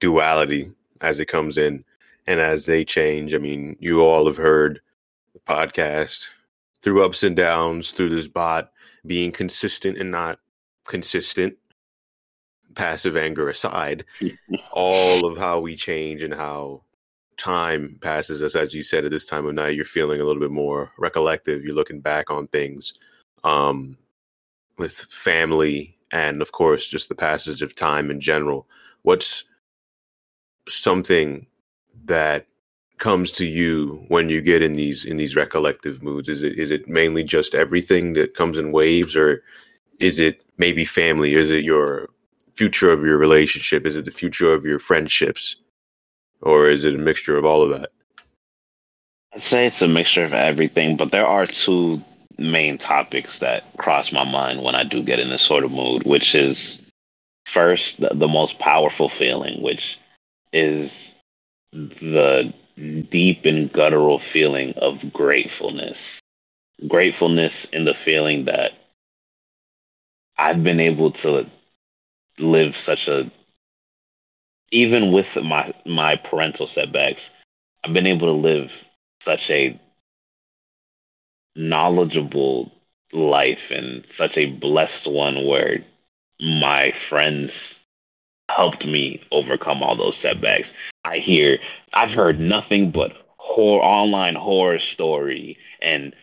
duality 0.00 0.70
as 1.02 1.20
it 1.20 1.26
comes 1.26 1.58
in 1.58 1.84
and 2.26 2.40
as 2.40 2.66
they 2.66 2.84
change. 2.84 3.34
I 3.34 3.38
mean, 3.38 3.76
you 3.80 4.00
all 4.00 4.26
have 4.26 4.36
heard 4.36 4.80
the 5.34 5.40
podcast 5.40 6.28
through 6.80 7.04
ups 7.04 7.22
and 7.22 7.36
downs, 7.36 7.90
through 7.90 8.10
this 8.10 8.28
bot 8.28 8.72
being 9.06 9.32
consistent 9.32 9.98
and 9.98 10.10
not 10.10 10.38
consistent, 10.86 11.56
passive 12.74 13.16
anger 13.16 13.48
aside, 13.48 14.04
all 14.72 15.26
of 15.26 15.36
how 15.36 15.60
we 15.60 15.76
change 15.76 16.22
and 16.22 16.34
how 16.34 16.82
time 17.36 17.98
passes 18.00 18.42
us. 18.42 18.54
As 18.54 18.74
you 18.74 18.82
said, 18.82 19.04
at 19.04 19.10
this 19.10 19.26
time 19.26 19.46
of 19.46 19.54
night, 19.54 19.74
you're 19.74 19.84
feeling 19.84 20.20
a 20.20 20.24
little 20.24 20.40
bit 20.40 20.50
more 20.50 20.92
recollective. 20.98 21.64
You're 21.64 21.74
looking 21.74 22.00
back 22.00 22.30
on 22.30 22.46
things 22.48 22.94
um, 23.42 23.96
with 24.78 24.92
family 24.92 25.98
and, 26.12 26.40
of 26.42 26.52
course, 26.52 26.86
just 26.86 27.08
the 27.08 27.14
passage 27.14 27.62
of 27.62 27.74
time 27.74 28.10
in 28.10 28.20
general. 28.20 28.68
What's 29.02 29.44
something 30.68 31.46
that 32.04 32.46
comes 32.98 33.32
to 33.32 33.46
you 33.46 34.04
when 34.08 34.28
you 34.28 34.40
get 34.40 34.62
in 34.62 34.74
these 34.74 35.04
in 35.04 35.16
these 35.16 35.34
recollective 35.34 36.02
moods? 36.02 36.28
Is 36.28 36.42
it 36.42 36.58
is 36.58 36.70
it 36.70 36.88
mainly 36.88 37.24
just 37.24 37.54
everything 37.54 38.12
that 38.14 38.34
comes 38.34 38.58
in 38.58 38.72
waves, 38.72 39.16
or 39.16 39.42
is 39.98 40.18
it 40.18 40.42
maybe 40.58 40.84
family? 40.84 41.34
Is 41.34 41.50
it 41.50 41.64
your 41.64 42.08
future 42.52 42.92
of 42.92 43.04
your 43.04 43.18
relationship? 43.18 43.86
Is 43.86 43.96
it 43.96 44.04
the 44.04 44.10
future 44.10 44.52
of 44.52 44.64
your 44.64 44.78
friendships, 44.78 45.56
or 46.40 46.68
is 46.68 46.84
it 46.84 46.94
a 46.94 46.98
mixture 46.98 47.36
of 47.36 47.44
all 47.44 47.62
of 47.62 47.70
that? 47.70 47.90
I'd 49.34 49.40
say 49.40 49.66
it's 49.66 49.82
a 49.82 49.88
mixture 49.88 50.24
of 50.24 50.34
everything, 50.34 50.96
but 50.96 51.10
there 51.10 51.26
are 51.26 51.46
two 51.46 52.02
main 52.38 52.78
topics 52.78 53.40
that 53.40 53.64
cross 53.78 54.12
my 54.12 54.24
mind 54.24 54.62
when 54.62 54.74
I 54.74 54.84
do 54.84 55.02
get 55.02 55.18
in 55.18 55.30
this 55.30 55.42
sort 55.42 55.64
of 55.64 55.72
mood, 55.72 56.04
which 56.04 56.34
is 56.34 56.90
first 57.46 58.00
the, 58.00 58.10
the 58.14 58.28
most 58.28 58.58
powerful 58.58 59.08
feeling, 59.08 59.62
which 59.62 59.98
is 60.52 61.14
the 61.72 62.52
deep 63.10 63.44
and 63.44 63.72
guttural 63.72 64.18
feeling 64.18 64.74
of 64.76 65.12
gratefulness. 65.12 66.20
Gratefulness 66.88 67.66
in 67.66 67.84
the 67.84 67.94
feeling 67.94 68.46
that 68.46 68.72
I've 70.36 70.64
been 70.64 70.80
able 70.80 71.12
to 71.12 71.46
live 72.38 72.76
such 72.76 73.08
a 73.08 73.30
even 74.70 75.12
with 75.12 75.36
my 75.36 75.72
my 75.84 76.16
parental 76.16 76.66
setbacks, 76.66 77.30
I've 77.84 77.92
been 77.92 78.06
able 78.06 78.28
to 78.28 78.32
live 78.32 78.72
such 79.20 79.50
a 79.50 79.78
knowledgeable 81.54 82.72
life 83.12 83.70
and 83.70 84.04
such 84.10 84.38
a 84.38 84.46
blessed 84.46 85.06
one 85.06 85.46
where 85.46 85.84
my 86.40 86.92
friends 86.92 87.81
helped 88.56 88.86
me 88.86 89.20
overcome 89.30 89.82
all 89.82 89.96
those 89.96 90.16
setbacks. 90.16 90.74
I 91.04 91.18
hear, 91.18 91.58
I've 91.94 92.12
heard 92.12 92.38
nothing 92.38 92.90
but 92.90 93.12
horror, 93.36 93.82
online 93.82 94.34
horror 94.34 94.78
story 94.78 95.58
and 95.80 96.14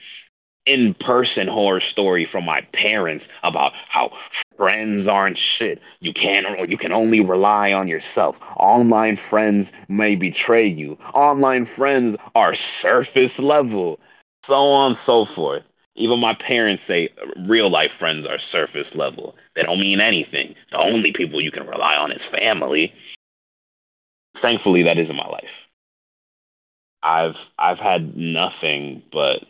in 0.66 0.94
person 0.94 1.48
horror 1.48 1.80
story 1.80 2.26
from 2.26 2.46
my 2.46 2.62
parents 2.72 3.28
about 3.44 3.74
how 3.88 4.12
friends 4.58 5.08
aren't 5.08 5.38
shit. 5.38 5.82
You 6.00 6.14
can't, 6.14 6.70
you 6.70 6.78
can 6.78 6.92
only 6.92 7.22
rely 7.22 7.74
on 7.74 7.88
yourself. 7.88 8.40
Online 8.56 9.16
friends 9.16 9.72
may 9.88 10.16
betray 10.16 10.68
you. 10.68 10.98
Online 11.14 11.66
friends 11.66 12.16
are 12.36 12.56
surface 12.56 13.40
level. 13.40 14.00
So 14.44 14.56
on 14.56 14.92
and 14.92 14.98
so 14.98 15.26
forth. 15.26 15.64
Even 15.96 16.20
my 16.20 16.34
parents 16.36 16.84
say 16.84 17.10
real 17.48 17.70
life 17.70 17.92
friends 17.92 18.26
are 18.26 18.40
surface 18.40 18.96
level. 18.96 19.36
They 19.60 19.66
don't 19.66 19.82
mean 19.82 20.00
anything. 20.00 20.56
The 20.72 20.80
only 20.80 21.12
people 21.12 21.42
you 21.42 21.52
can 21.52 21.68
rely 21.68 21.98
on 21.98 22.14
is 22.14 22.24
family. 22.24 22.94
Thankfully, 24.38 24.84
that 24.84 24.98
isn't 24.98 25.16
my 25.18 25.28
life. 25.28 25.52
I've 27.04 27.36
I've 27.58 27.82
had 27.82 28.16
nothing 28.16 29.04
but 29.12 29.44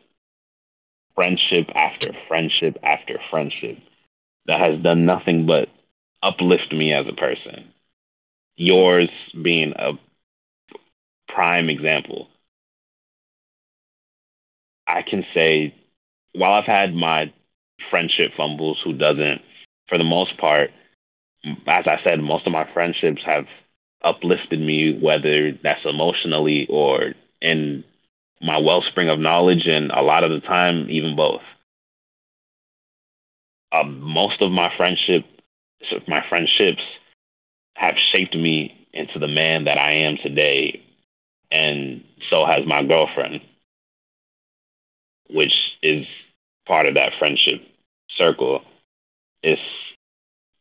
friendship 1.14 1.70
after 1.76 2.12
friendship 2.12 2.80
after 2.82 3.20
friendship 3.20 3.78
that 4.48 4.60
has 4.60 4.80
done 4.80 5.06
nothing 5.06 5.46
but 5.46 5.70
uplift 6.24 6.74
me 6.74 6.92
as 6.92 7.08
a 7.08 7.14
person. 7.14 7.72
Yours 8.56 9.30
being 9.30 9.74
a 9.76 9.92
prime 11.28 11.70
example. 11.70 12.30
I 14.88 15.04
can 15.04 15.22
say 15.22 15.76
while 16.34 16.54
I've 16.54 16.66
had 16.66 16.96
my 16.96 17.32
friendship 17.80 18.34
fumbles, 18.34 18.82
who 18.82 18.94
doesn't, 18.94 19.44
for 19.90 19.98
the 19.98 20.06
most 20.06 20.38
part, 20.38 20.72
as 21.68 21.88
I 21.88 21.98
said, 21.98 22.22
most 22.22 22.48
of 22.48 22.54
my 22.54 22.66
friendships 22.66 23.26
have 23.26 23.50
uplifted 24.04 24.62
me, 24.62 24.98
whether 25.00 25.54
that's 25.54 25.86
emotionally 25.86 26.68
or 26.68 27.14
in 27.42 27.84
my 28.42 28.58
wellspring 28.60 29.10
of 29.10 29.20
knowledge, 29.20 29.68
and 29.68 29.92
a 29.92 30.02
lot 30.04 30.24
of 30.24 30.32
the 30.32 30.42
time, 30.42 30.90
even 30.90 31.16
both. 31.18 31.44
Uh, 33.72 33.84
most 33.84 34.42
of 34.42 34.52
my 34.52 34.70
friendship, 34.70 35.26
my 36.08 36.22
friendships, 36.22 37.00
have 37.76 37.98
shaped 37.98 38.36
me 38.36 38.88
into 38.94 39.20
the 39.20 39.28
man 39.28 39.66
that 39.66 39.80
I 39.80 39.92
am 39.94 40.18
today, 40.18 40.84
and 41.52 42.04
so 42.22 42.46
has 42.46 42.66
my 42.66 42.84
girlfriend 42.84 43.42
which 45.30 45.78
is 45.82 46.28
part 46.66 46.88
of 46.88 46.96
that 46.96 47.14
friendship 47.14 47.62
circle. 48.10 48.64
If 49.44 49.96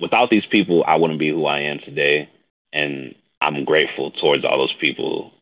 without 0.00 0.30
these 0.30 0.46
people, 0.46 0.84
I 0.86 0.96
wouldn't 0.96 1.18
be 1.18 1.30
who 1.30 1.46
I 1.46 1.60
am 1.60 1.78
today. 1.78 2.28
And 2.72 3.14
I'm 3.40 3.64
grateful 3.64 4.10
towards 4.10 4.44
all 4.44 4.58
those 4.58 4.72
people 4.72 5.32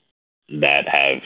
that 0.49 0.89
have 0.89 1.23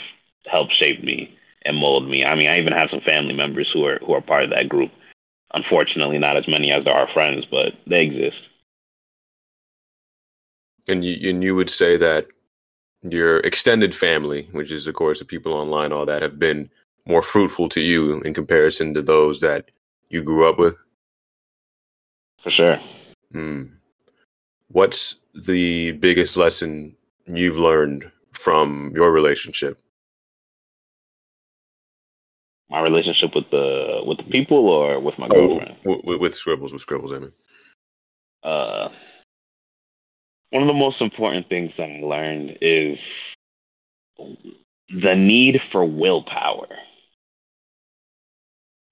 helped 0.46 0.72
shape 0.72 1.02
me 1.02 1.36
and 1.62 1.76
mold 1.76 2.08
me. 2.08 2.24
I 2.24 2.34
mean, 2.34 2.48
I 2.48 2.58
even 2.58 2.72
have 2.72 2.90
some 2.90 3.00
family 3.00 3.34
members 3.34 3.70
who 3.70 3.84
are 3.86 3.98
who 3.98 4.14
are 4.14 4.20
part 4.22 4.44
of 4.44 4.50
that 4.50 4.68
group. 4.68 4.90
Unfortunately, 5.52 6.18
not 6.18 6.36
as 6.36 6.48
many 6.48 6.70
as 6.70 6.84
there 6.84 6.94
are 6.94 7.08
friends, 7.08 7.44
but 7.44 7.74
they 7.86 8.02
exist. 8.02 8.48
And 10.88 11.04
you 11.04 11.30
and 11.30 11.42
you 11.42 11.54
would 11.54 11.70
say 11.70 11.96
that 11.96 12.28
your 13.02 13.38
extended 13.40 13.94
family, 13.94 14.48
which 14.52 14.72
is 14.72 14.86
of 14.86 14.94
course 14.94 15.18
the 15.18 15.24
people 15.24 15.52
online, 15.52 15.92
all 15.92 16.06
that, 16.06 16.22
have 16.22 16.38
been 16.38 16.70
more 17.06 17.22
fruitful 17.22 17.68
to 17.70 17.80
you 17.80 18.20
in 18.20 18.34
comparison 18.34 18.94
to 18.94 19.02
those 19.02 19.40
that 19.40 19.70
you 20.08 20.22
grew 20.22 20.48
up 20.48 20.58
with. 20.58 20.76
For 22.40 22.50
sure. 22.50 22.80
Hmm. 23.32 23.64
What's 24.68 25.16
the 25.34 25.92
biggest 25.92 26.36
lesson 26.36 26.96
you've 27.26 27.58
learned 27.58 28.10
from 28.32 28.92
your 28.94 29.12
relationship? 29.12 29.78
My 32.70 32.80
relationship 32.80 33.34
with 33.34 33.50
the 33.50 34.00
with 34.06 34.18
the 34.18 34.24
people 34.24 34.68
or 34.68 35.00
with 35.00 35.18
my 35.18 35.26
oh, 35.26 35.48
girlfriend? 35.48 35.76
Oh, 35.84 36.00
with, 36.04 36.20
with, 36.20 36.34
scribbles, 36.34 36.72
with 36.72 36.82
scribbles, 36.82 37.12
I 37.12 37.18
mean. 37.18 37.32
Uh, 38.42 38.88
one 40.50 40.62
of 40.62 40.68
the 40.68 40.74
most 40.74 41.02
important 41.02 41.48
things 41.48 41.76
that 41.76 41.90
I 41.90 42.00
learned 42.00 42.58
is 42.62 43.00
the 44.88 45.14
need 45.14 45.60
for 45.60 45.84
willpower. 45.84 46.68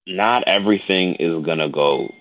Not 0.05 0.43
everything 0.45 1.15
is 1.15 1.39
gonna 1.39 1.69
go 1.69 2.13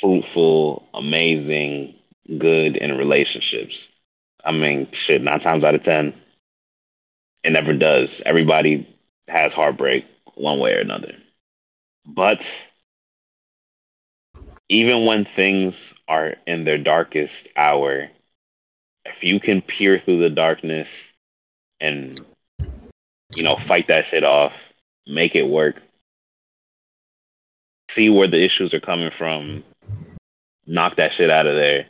fruitful, 0.00 0.88
amazing, 0.94 1.94
good 2.38 2.76
in 2.76 2.96
relationships. 2.96 3.88
I 4.44 4.52
mean, 4.52 4.88
shit, 4.92 5.22
nine 5.22 5.40
times 5.40 5.64
out 5.64 5.74
of 5.74 5.82
ten, 5.82 6.14
it 7.42 7.50
never 7.50 7.72
does. 7.72 8.22
Everybody 8.24 8.88
has 9.28 9.52
heartbreak 9.52 10.04
one 10.34 10.58
way 10.58 10.74
or 10.74 10.80
another. 10.80 11.14
But 12.04 12.48
even 14.68 15.04
when 15.06 15.24
things 15.24 15.94
are 16.08 16.34
in 16.46 16.64
their 16.64 16.78
darkest 16.78 17.48
hour, 17.56 18.08
if 19.04 19.22
you 19.22 19.40
can 19.40 19.62
peer 19.62 19.98
through 19.98 20.18
the 20.18 20.30
darkness 20.30 20.88
and 21.80 22.20
you 23.34 23.42
know 23.42 23.56
fight 23.56 23.88
that 23.88 24.06
shit 24.06 24.24
off, 24.24 24.52
make 25.06 25.34
it 25.34 25.48
work, 25.48 25.80
see 27.90 28.10
where 28.10 28.28
the 28.28 28.42
issues 28.42 28.74
are 28.74 28.80
coming 28.80 29.10
from, 29.10 29.64
knock 30.66 30.96
that 30.96 31.12
shit 31.12 31.30
out 31.30 31.46
of 31.46 31.54
there. 31.54 31.86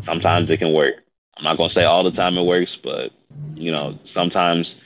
Sometimes 0.00 0.50
it 0.50 0.58
can 0.58 0.72
work. 0.72 0.94
I'm 1.36 1.44
not 1.44 1.56
gonna 1.56 1.70
say 1.70 1.84
all 1.84 2.04
the 2.04 2.10
time 2.10 2.36
it 2.38 2.44
works, 2.44 2.76
but 2.76 3.12
you 3.54 3.72
know, 3.72 3.98
sometimes 4.04 4.80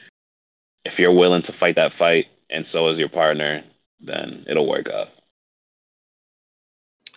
if 0.85 0.99
you're 0.99 1.13
willing 1.13 1.43
to 1.43 1.53
fight 1.53 1.77
that 1.77 1.93
fight 1.93 2.27
and 2.51 2.67
so 2.67 2.89
is 2.89 2.99
your 2.99 3.09
partner, 3.09 3.65
then 4.01 4.45
it'll 4.49 4.69
work 4.69 4.89
out. 4.89 5.09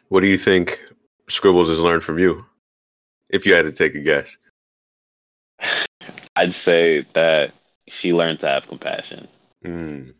What 0.10 0.22
do 0.22 0.28
you 0.28 0.38
think 0.38 0.80
Scribbles 1.30 1.68
has 1.68 1.82
learned 1.82 2.04
from 2.04 2.18
you? 2.18 2.46
If 3.30 3.46
you 3.46 3.54
had 3.54 3.66
to 3.66 3.72
take 3.72 3.96
a 3.96 4.00
guess. 4.00 4.38
I'd 6.36 6.54
say 6.54 7.06
that 7.14 7.54
she 7.88 8.14
learned 8.14 8.40
to 8.42 8.48
have 8.48 8.68
compassion. 8.68 9.28
Mm. 9.66 10.14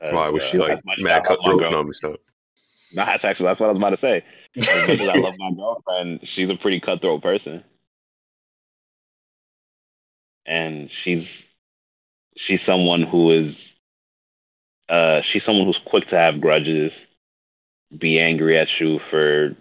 Why 0.00 0.28
was 0.28 0.42
she 0.44 0.58
uh, 0.58 0.60
like 0.60 0.80
mad 0.98 1.24
cutthroat? 1.24 1.60
No, 1.70 1.78
I'm 1.78 1.92
No, 2.92 3.04
that's 3.04 3.24
actually 3.24 3.46
that's 3.46 3.60
what 3.60 3.66
I 3.66 3.70
was 3.70 3.78
about 3.78 3.90
to 3.90 3.96
say. 3.96 4.24
As 4.56 4.88
much 4.88 5.00
as 5.00 5.08
I 5.08 5.16
love 5.16 5.34
my 5.38 5.50
girlfriend, 5.56 6.20
she's 6.28 6.50
a 6.50 6.56
pretty 6.56 6.80
cutthroat 6.80 7.22
person, 7.22 7.64
and 10.46 10.90
she's 10.90 11.46
she's 12.36 12.62
someone 12.62 13.02
who 13.02 13.30
is 13.32 13.76
uh 14.88 15.20
she's 15.22 15.44
someone 15.44 15.66
who's 15.66 15.78
quick 15.78 16.06
to 16.08 16.16
have 16.16 16.40
grudges, 16.40 16.94
be 17.96 18.20
angry 18.20 18.56
at 18.58 18.80
you 18.80 18.98
for 18.98 19.56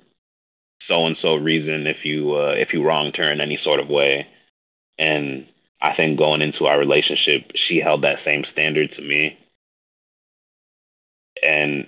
so 0.79 1.05
and 1.07 1.17
so 1.17 1.35
reason 1.35 1.87
if 1.87 2.05
you 2.05 2.35
uh, 2.35 2.55
if 2.57 2.73
you 2.73 2.83
wronged 2.83 3.17
her 3.17 3.31
in 3.31 3.41
any 3.41 3.57
sort 3.57 3.79
of 3.79 3.89
way, 3.89 4.27
and 4.99 5.47
I 5.81 5.93
think 5.93 6.17
going 6.19 6.41
into 6.41 6.67
our 6.67 6.77
relationship, 6.79 7.53
she 7.55 7.79
held 7.79 8.03
that 8.03 8.19
same 8.21 8.43
standard 8.43 8.91
to 8.91 9.01
me 9.01 9.37
and 11.43 11.87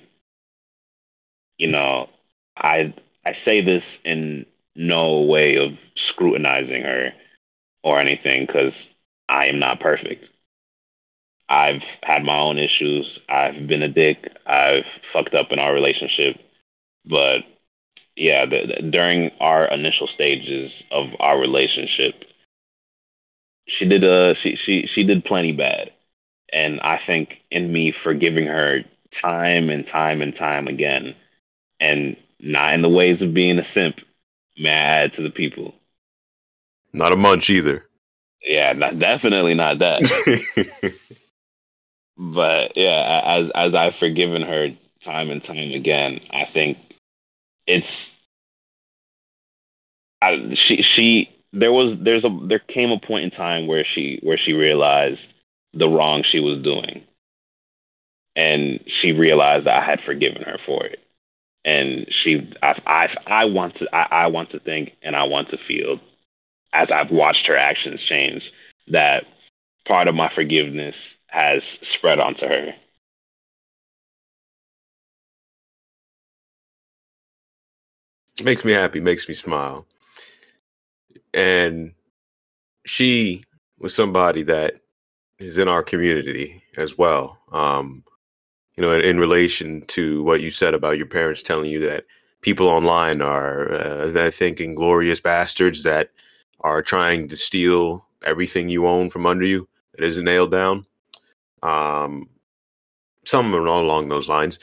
you 1.58 1.68
know, 1.70 2.10
I 2.58 2.94
I 3.26 3.34
say 3.34 3.62
this 3.62 4.00
in 4.04 4.46
no 4.76 5.22
way 5.22 5.58
of 5.58 5.78
scrutinizing 5.96 6.84
her 6.84 7.14
or 7.84 8.00
anything 8.00 8.46
because 8.46 8.90
I 9.28 9.48
am 9.48 9.60
not 9.60 9.80
perfect. 9.80 10.30
I've 11.50 11.84
had 12.04 12.24
my 12.24 12.40
own 12.40 12.60
issues. 12.60 13.20
I've 13.28 13.68
been 13.68 13.82
a 13.82 13.88
dick. 13.88 14.32
I've 14.46 14.86
fucked 15.12 15.34
up 15.34 15.52
in 15.52 15.60
our 15.60 15.74
relationship. 15.74 16.40
But 17.06 17.42
yeah, 18.16 18.46
the, 18.46 18.68
the, 18.68 18.90
during 18.92 19.32
our 19.40 19.66
initial 19.68 20.08
stages 20.08 20.84
of 20.92 21.10
our 21.20 21.40
relationship, 21.40 22.26
she 23.68 23.88
did 23.88 24.04
uh 24.04 24.34
she 24.34 24.56
she 24.56 24.86
she 24.88 25.04
did 25.04 25.26
plenty 25.26 25.52
bad. 25.52 25.92
And 26.52 26.80
I 26.82 26.98
think 26.98 27.42
in 27.52 27.72
me 27.72 27.92
forgiving 27.92 28.48
her 28.48 28.84
time 29.12 29.70
and 29.70 29.86
time 29.86 30.22
and 30.22 30.36
time 30.36 30.68
again, 30.68 31.16
and 31.80 32.16
not 32.40 32.74
in 32.74 32.82
the 32.82 32.90
ways 32.90 33.22
of 33.22 33.34
being 33.34 33.60
a 33.60 33.64
simp. 33.64 34.02
May 34.58 34.72
I 34.72 35.04
add 35.04 35.14
to 35.14 35.22
the 35.22 35.30
people? 35.30 35.74
Not 36.92 37.14
a 37.14 37.16
munch 37.16 37.50
either. 37.50 37.86
Yeah, 38.42 38.74
not, 38.74 39.00
definitely 39.00 39.54
not 39.54 39.80
that. 39.80 40.94
but 42.18 42.76
yeah, 42.76 43.22
as 43.26 43.50
as 43.52 43.76
I've 43.76 43.96
forgiven 43.96 44.42
her 44.42 44.70
time 45.02 45.30
and 45.30 45.44
time 45.44 45.72
again, 45.72 46.22
I 46.32 46.46
think 46.46 46.78
it's 47.68 48.14
I, 50.22 50.54
she 50.56 50.82
she 50.82 51.30
there 51.54 51.72
was 51.72 52.00
there's 52.00 52.26
a 52.26 52.40
there 52.44 52.60
came 52.60 52.92
a 52.92 53.00
point 53.00 53.26
in 53.26 53.32
time 53.32 53.68
where 53.68 53.84
she 53.84 54.20
where 54.22 54.38
she 54.38 54.54
realized 54.54 55.34
the 55.74 55.88
wrong 55.88 56.24
she 56.24 56.40
was 56.40 56.60
doing 56.60 57.04
and 58.40 58.80
she 58.88 59.12
realized 59.12 59.68
I 59.68 59.82
had 59.82 60.00
forgiven 60.00 60.44
her 60.44 60.58
for 60.58 60.86
it. 60.86 61.04
And 61.66 62.06
she, 62.08 62.50
I, 62.64 62.80
I, 62.88 63.16
I 63.28 63.46
want 63.46 63.76
to, 63.76 63.94
I, 63.94 64.24
I 64.24 64.28
want 64.28 64.52
to 64.52 64.60
think, 64.60 64.96
and 65.02 65.14
I 65.14 65.26
want 65.26 65.50
to 65.50 65.58
feel, 65.58 66.00
as 66.72 66.90
I've 66.90 67.12
watched 67.12 67.48
her 67.48 67.58
actions 67.58 68.02
change, 68.02 68.54
that 68.88 69.26
part 69.84 70.08
of 70.08 70.16
my 70.16 70.30
forgiveness 70.30 71.18
has 71.28 71.66
spread 71.66 72.22
onto 72.22 72.48
her. 72.48 72.74
Makes 78.42 78.64
me 78.64 78.72
happy, 78.72 79.02
makes 79.02 79.28
me 79.28 79.34
smile. 79.34 79.86
And 81.34 81.92
she 82.86 83.44
was 83.80 83.94
somebody 83.94 84.44
that 84.44 84.76
is 85.40 85.58
in 85.58 85.68
our 85.68 85.84
community 85.84 86.64
as 86.78 86.98
well. 86.98 87.38
Um, 87.52 88.06
you 88.80 88.86
know, 88.86 88.94
in, 88.94 89.02
in, 89.02 89.20
relation 89.20 89.82
to 89.88 90.24
what 90.24 90.40
you 90.40 90.52
said 90.52 90.74
about 90.74 90.98
your 90.98 91.06
parents 91.06 91.44
telling 91.44 91.70
you 91.70 91.82
that 91.82 92.06
people 92.40 92.70
online 92.70 93.22
are, 93.22 93.74
uh, 93.74 94.26
I 94.26 94.32
think, 94.32 94.62
inglorious 94.62 95.20
bastards 95.20 95.84
that 95.84 96.12
are 96.62 96.82
trying 96.82 97.28
to 97.28 97.36
steal 97.36 98.08
everything 98.24 98.70
you 98.70 98.88
own 98.88 99.10
from 99.10 99.26
under 99.26 99.46
you 99.46 99.68
that 99.94 100.06
isn't 100.06 100.24
nailed 100.24 100.52
down. 100.52 100.86
Um, 101.62 102.30
some 103.26 103.54
are 103.54 103.66
along 103.68 104.08
those 104.08 104.30
lines. 104.30 104.60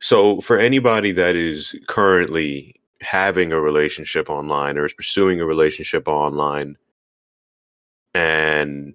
So, 0.00 0.40
for 0.40 0.58
anybody 0.58 1.12
that 1.12 1.36
is 1.36 1.72
currently 1.86 2.74
having 3.02 3.52
a 3.52 3.60
relationship 3.60 4.28
online 4.28 4.78
or 4.78 4.84
is 4.84 4.94
pursuing 4.94 5.40
a 5.40 5.46
relationship 5.46 6.08
online, 6.08 6.76
and 8.14 8.94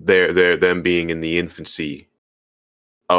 they're 0.00 0.32
they're 0.32 0.56
them 0.56 0.82
being 0.82 1.10
in 1.10 1.20
the 1.20 1.38
infancy 1.38 2.08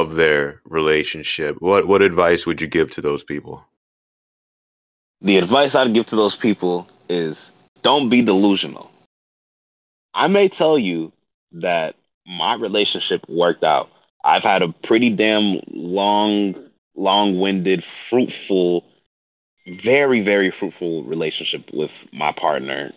of 0.01 0.15
their 0.15 0.61
relationship, 0.65 1.61
what 1.61 1.87
what 1.87 2.01
advice 2.01 2.45
would 2.45 2.61
you 2.61 2.67
give 2.67 2.91
to 2.91 3.01
those 3.01 3.23
people? 3.23 3.65
The 5.21 5.37
advice 5.37 5.75
I'd 5.75 5.93
give 5.93 6.07
to 6.07 6.15
those 6.15 6.35
people 6.35 6.87
is 7.07 7.51
don't 7.81 8.09
be 8.09 8.21
delusional. 8.21 8.91
I 10.13 10.27
may 10.27 10.49
tell 10.49 10.77
you 10.77 11.13
that 11.53 11.95
my 12.27 12.55
relationship 12.55 13.27
worked 13.29 13.63
out. 13.63 13.89
I've 14.23 14.43
had 14.43 14.61
a 14.61 14.69
pretty 14.69 15.11
damn 15.11 15.61
long, 15.67 16.55
long 16.95 17.39
winded, 17.39 17.83
fruitful, 17.83 18.83
very, 19.67 20.21
very 20.21 20.51
fruitful 20.51 21.03
relationship 21.03 21.71
with 21.73 21.91
my 22.11 22.31
partner 22.31 22.91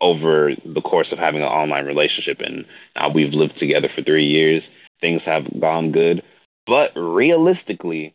over 0.00 0.56
the 0.64 0.80
course 0.80 1.12
of 1.12 1.18
having 1.18 1.42
an 1.42 1.48
online 1.48 1.86
relationship. 1.86 2.40
And 2.40 2.64
now 2.96 3.10
we've 3.10 3.34
lived 3.34 3.56
together 3.56 3.88
for 3.88 4.02
three 4.02 4.26
years 4.26 4.68
things 5.02 5.26
have 5.26 5.60
gone 5.60 5.92
good. 5.92 6.22
But 6.66 6.92
realistically, 6.94 8.14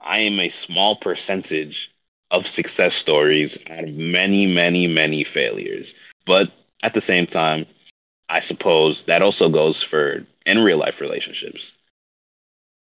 I 0.00 0.18
am 0.20 0.38
a 0.38 0.48
small 0.50 0.96
percentage 0.96 1.90
of 2.30 2.46
success 2.46 2.94
stories 2.94 3.58
out 3.68 3.84
of 3.84 3.94
many, 3.94 4.46
many, 4.46 4.86
many 4.86 5.24
failures. 5.24 5.94
But 6.26 6.50
at 6.82 6.94
the 6.94 7.00
same 7.00 7.26
time, 7.26 7.66
I 8.28 8.40
suppose 8.40 9.04
that 9.04 9.22
also 9.22 9.48
goes 9.48 9.82
for 9.82 10.26
in 10.46 10.58
real 10.58 10.78
life 10.78 11.00
relationships. 11.00 11.72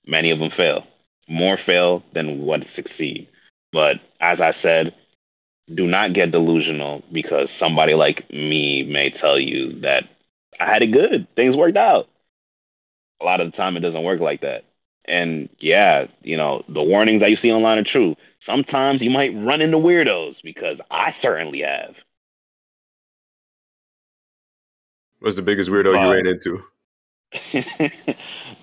Many 0.07 0.30
of 0.30 0.38
them 0.38 0.50
fail. 0.50 0.87
More 1.28 1.57
fail 1.57 2.02
than 2.12 2.42
what 2.42 2.68
succeed. 2.68 3.28
But 3.72 4.00
as 4.20 4.40
I 4.40 4.50
said, 4.50 4.94
do 5.72 5.87
not 5.87 6.12
get 6.12 6.30
delusional 6.30 7.02
because 7.11 7.50
somebody 7.50 7.94
like 7.94 8.30
me 8.30 8.83
may 8.83 9.11
tell 9.11 9.38
you 9.38 9.80
that 9.80 10.09
I 10.61 10.66
had 10.66 10.83
it 10.83 10.88
good. 10.88 11.26
Things 11.35 11.57
worked 11.57 11.76
out. 11.76 12.09
A 13.20 13.24
lot 13.24 13.40
of 13.40 13.50
the 13.50 13.57
time, 13.57 13.77
it 13.77 13.81
doesn't 13.81 14.03
work 14.03 14.20
like 14.20 14.42
that. 14.42 14.64
And 15.07 15.48
yeah, 15.59 16.07
you 16.22 16.37
know, 16.37 16.64
the 16.68 16.83
warnings 16.83 17.20
that 17.20 17.31
you 17.31 17.37
see 17.37 17.53
online 17.53 17.79
are 17.79 17.85
true. 17.85 18.16
Sometimes 18.40 19.03
you 19.03 19.11
might 19.11 19.35
run 19.35 19.61
into 19.61 19.77
weirdos 19.77 20.42
because 20.42 20.81
I 20.90 21.12
certainly 21.12 21.61
have. 21.61 21.96
What's 25.20 25.37
the 25.37 25.42
biggest 25.42 25.70
weirdo 25.70 25.98
you 26.00 26.12
ran 26.12 26.27
into? 26.27 26.62
no, 27.53 27.90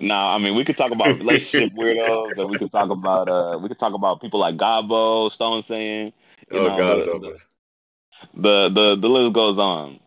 nah, 0.00 0.34
I 0.34 0.38
mean 0.38 0.54
we 0.54 0.64
could 0.64 0.76
talk 0.76 0.92
about 0.92 1.18
relationship 1.18 1.72
weirdos, 1.78 2.38
and 2.38 2.50
we 2.50 2.58
could 2.58 2.72
talk 2.72 2.90
about 2.90 3.28
uh, 3.28 3.58
we 3.60 3.68
could 3.68 3.78
talk 3.78 3.94
about 3.94 4.20
people 4.20 4.40
like 4.40 4.56
Gabo, 4.56 5.30
Stone 5.30 5.62
saying, 5.62 6.12
you 6.50 6.58
oh 6.58 6.68
know, 6.68 6.76
God, 6.76 7.04
the, 7.04 7.38
the, 8.34 8.68
the 8.68 8.96
the 8.96 9.08
list 9.08 9.34
goes 9.34 9.58
on. 9.58 10.00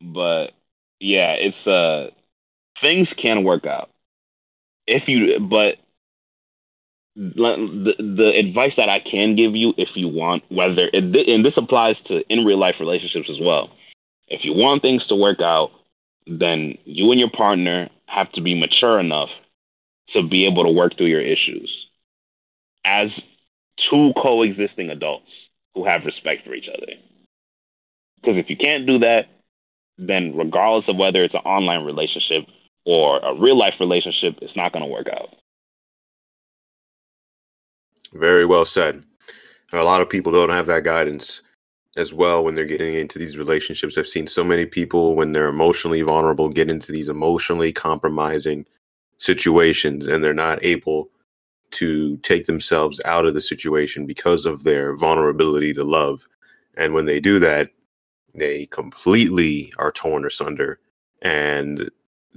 But 0.00 0.52
yeah, 1.00 1.32
it's 1.34 1.66
uh 1.66 2.10
things 2.82 3.14
can 3.14 3.44
work 3.44 3.64
out 3.64 3.88
if 4.86 5.08
you 5.08 5.40
but 5.40 5.78
the 7.14 7.94
the 7.98 8.32
advice 8.36 8.76
that 8.76 8.88
I 8.88 8.98
can 8.98 9.36
give 9.36 9.54
you 9.54 9.74
if 9.76 9.96
you 9.96 10.08
want 10.08 10.44
whether 10.50 10.88
and 10.92 11.14
this 11.14 11.56
applies 11.56 12.02
to 12.04 12.26
in 12.28 12.44
real 12.44 12.58
life 12.58 12.80
relationships 12.80 13.30
as 13.30 13.40
well. 13.40 13.70
If 14.28 14.44
you 14.44 14.54
want 14.54 14.82
things 14.82 15.06
to 15.08 15.16
work 15.16 15.40
out, 15.40 15.72
then 16.26 16.78
you 16.84 17.10
and 17.10 17.20
your 17.20 17.30
partner 17.30 17.90
have 18.06 18.32
to 18.32 18.40
be 18.40 18.58
mature 18.58 18.98
enough 18.98 19.30
to 20.08 20.22
be 20.22 20.46
able 20.46 20.64
to 20.64 20.70
work 20.70 20.96
through 20.96 21.06
your 21.06 21.20
issues 21.20 21.88
as 22.84 23.22
two 23.76 24.12
coexisting 24.14 24.90
adults 24.90 25.48
who 25.74 25.84
have 25.84 26.06
respect 26.06 26.44
for 26.44 26.54
each 26.54 26.68
other. 26.68 26.94
Because 28.20 28.36
if 28.38 28.50
you 28.50 28.56
can't 28.56 28.86
do 28.86 28.98
that, 28.98 29.28
then 29.98 30.34
regardless 30.36 30.88
of 30.88 30.96
whether 30.96 31.22
it's 31.22 31.34
an 31.34 31.40
online 31.40 31.84
relationship 31.84 32.46
or 32.84 33.18
a 33.20 33.34
real 33.34 33.56
life 33.56 33.80
relationship, 33.80 34.38
it's 34.42 34.56
not 34.56 34.72
going 34.72 34.84
to 34.84 34.90
work 34.90 35.08
out. 35.08 35.34
Very 38.12 38.44
well 38.44 38.64
said. 38.64 39.04
A 39.72 39.82
lot 39.82 40.02
of 40.02 40.10
people 40.10 40.32
don't 40.32 40.50
have 40.50 40.66
that 40.66 40.84
guidance 40.84 41.40
as 41.96 42.12
well 42.12 42.44
when 42.44 42.54
they're 42.54 42.64
getting 42.66 42.94
into 42.94 43.18
these 43.18 43.38
relationships. 43.38 43.96
I've 43.96 44.08
seen 44.08 44.26
so 44.26 44.44
many 44.44 44.66
people 44.66 45.14
when 45.14 45.32
they're 45.32 45.48
emotionally 45.48 46.02
vulnerable 46.02 46.48
get 46.48 46.70
into 46.70 46.92
these 46.92 47.08
emotionally 47.08 47.72
compromising 47.72 48.66
situations 49.18 50.06
and 50.08 50.22
they're 50.22 50.34
not 50.34 50.62
able 50.64 51.08
to 51.72 52.18
take 52.18 52.46
themselves 52.46 53.00
out 53.04 53.24
of 53.24 53.34
the 53.34 53.40
situation 53.40 54.06
because 54.06 54.44
of 54.44 54.64
their 54.64 54.94
vulnerability 54.96 55.72
to 55.74 55.84
love. 55.84 56.26
And 56.76 56.92
when 56.92 57.06
they 57.06 57.20
do 57.20 57.38
that, 57.38 57.70
they 58.34 58.66
completely 58.66 59.72
are 59.78 59.92
torn 59.92 60.26
asunder 60.26 60.80
and 61.22 61.90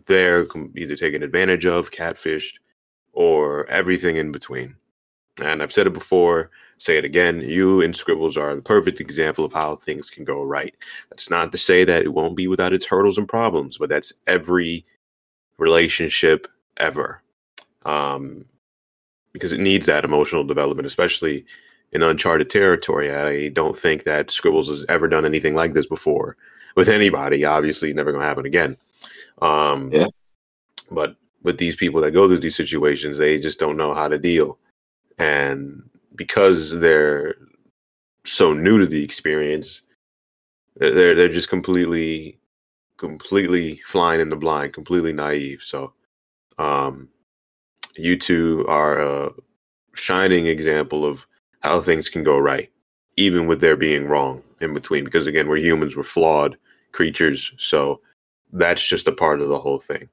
they're 0.08 0.47
either 0.75 0.95
taken 0.95 1.23
advantage 1.23 1.65
of, 1.65 1.91
catfished, 1.91 2.55
or 3.13 3.65
everything 3.67 4.17
in 4.17 4.31
between. 4.31 4.75
And 5.41 5.62
I've 5.62 5.71
said 5.71 5.88
it 5.88 5.93
before, 5.93 6.49
say 6.77 6.97
it 6.97 7.05
again. 7.05 7.41
You 7.41 7.81
and 7.81 7.95
Scribbles 7.95 8.38
are 8.38 8.55
the 8.55 8.62
perfect 8.62 8.99
example 8.99 9.43
of 9.43 9.53
how 9.53 9.75
things 9.75 10.10
can 10.10 10.23
go 10.23 10.43
right. 10.43 10.73
That's 11.10 11.29
not 11.29 11.51
to 11.51 11.58
say 11.58 11.84
that 11.84 12.03
it 12.03 12.13
won't 12.13 12.38
be 12.38 12.47
without 12.47 12.73
its 12.73 12.86
hurdles 12.86 13.17
and 13.17 13.27
problems, 13.27 13.77
but 13.77 13.89
that's 13.89 14.13
every 14.27 14.86
relationship 15.58 16.47
ever. 16.77 17.21
Um, 17.86 18.45
because 19.34 19.51
it 19.51 19.60
needs 19.60 19.86
that 19.86 20.05
emotional 20.05 20.45
development, 20.45 20.88
especially 20.88 21.45
in 21.91 22.01
uncharted 22.01 22.49
territory. 22.49 23.13
I 23.13 23.49
don't 23.49 23.77
think 23.77 24.03
that 24.03 24.31
Scribbles 24.31 24.69
has 24.69 24.86
ever 24.88 25.08
done 25.08 25.25
anything 25.25 25.53
like 25.53 25.73
this 25.73 25.88
before 25.88 26.38
with 26.75 26.88
anybody. 26.88 27.43
Obviously, 27.43 27.93
never 27.93 28.12
going 28.12 28.21
to 28.21 28.27
happen 28.27 28.45
again. 28.45 28.77
Um, 29.41 29.91
yeah. 29.91 30.08
But 30.91 31.15
with 31.43 31.58
these 31.58 31.76
people 31.76 32.02
that 32.02 32.12
go 32.12 32.28
through 32.28 32.39
these 32.39 32.56
situations, 32.56 33.17
they 33.17 33.39
just 33.39 33.60
don't 33.60 33.78
know 33.78 33.93
how 33.93 34.08
to 34.08 34.17
deal. 34.17 34.58
And 35.17 35.89
because 36.15 36.80
they're 36.80 37.36
so 38.24 38.54
new 38.54 38.80
to 38.80 38.86
the 38.86 39.04
experience, 39.04 39.82
they're 40.76 41.15
they're 41.15 41.30
just 41.30 41.50
completely 41.50 42.39
completely 42.98 43.82
flying 43.86 44.21
in 44.21 44.30
the 44.30 44.36
blind, 44.36 44.74
completely 44.74 45.13
naive. 45.13 45.62
So 45.62 45.93
um 46.58 47.10
you 47.98 48.17
two 48.17 48.65
are 48.67 49.00
a 49.00 49.32
shining 49.95 50.48
example 50.48 51.06
of 51.06 51.26
how 51.62 51.82
things 51.82 52.10
can 52.10 52.24
go 52.24 52.38
right, 52.38 52.69
even 53.17 53.48
with 53.48 53.62
there 53.62 53.78
being 53.78 54.08
wrong 54.08 54.43
in 54.62 54.74
between. 54.74 55.04
Because 55.04 55.28
again, 55.28 55.48
we're 55.48 55.58
humans, 55.58 55.95
we're 55.95 56.04
flawed 56.04 56.58
creatures. 56.91 57.54
So 57.58 58.02
that's 58.51 58.86
just 58.88 59.08
a 59.08 59.12
part 59.12 59.41
of 59.41 59.49
the 59.49 59.60
whole 59.60 59.79
thing. 59.79 60.10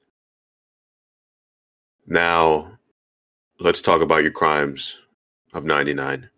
Now, 2.07 2.79
let's 3.61 3.81
talk 3.81 4.03
about 4.03 4.23
your 4.23 4.33
crimes 4.33 4.99
of 5.53 5.65
99. 5.65 6.29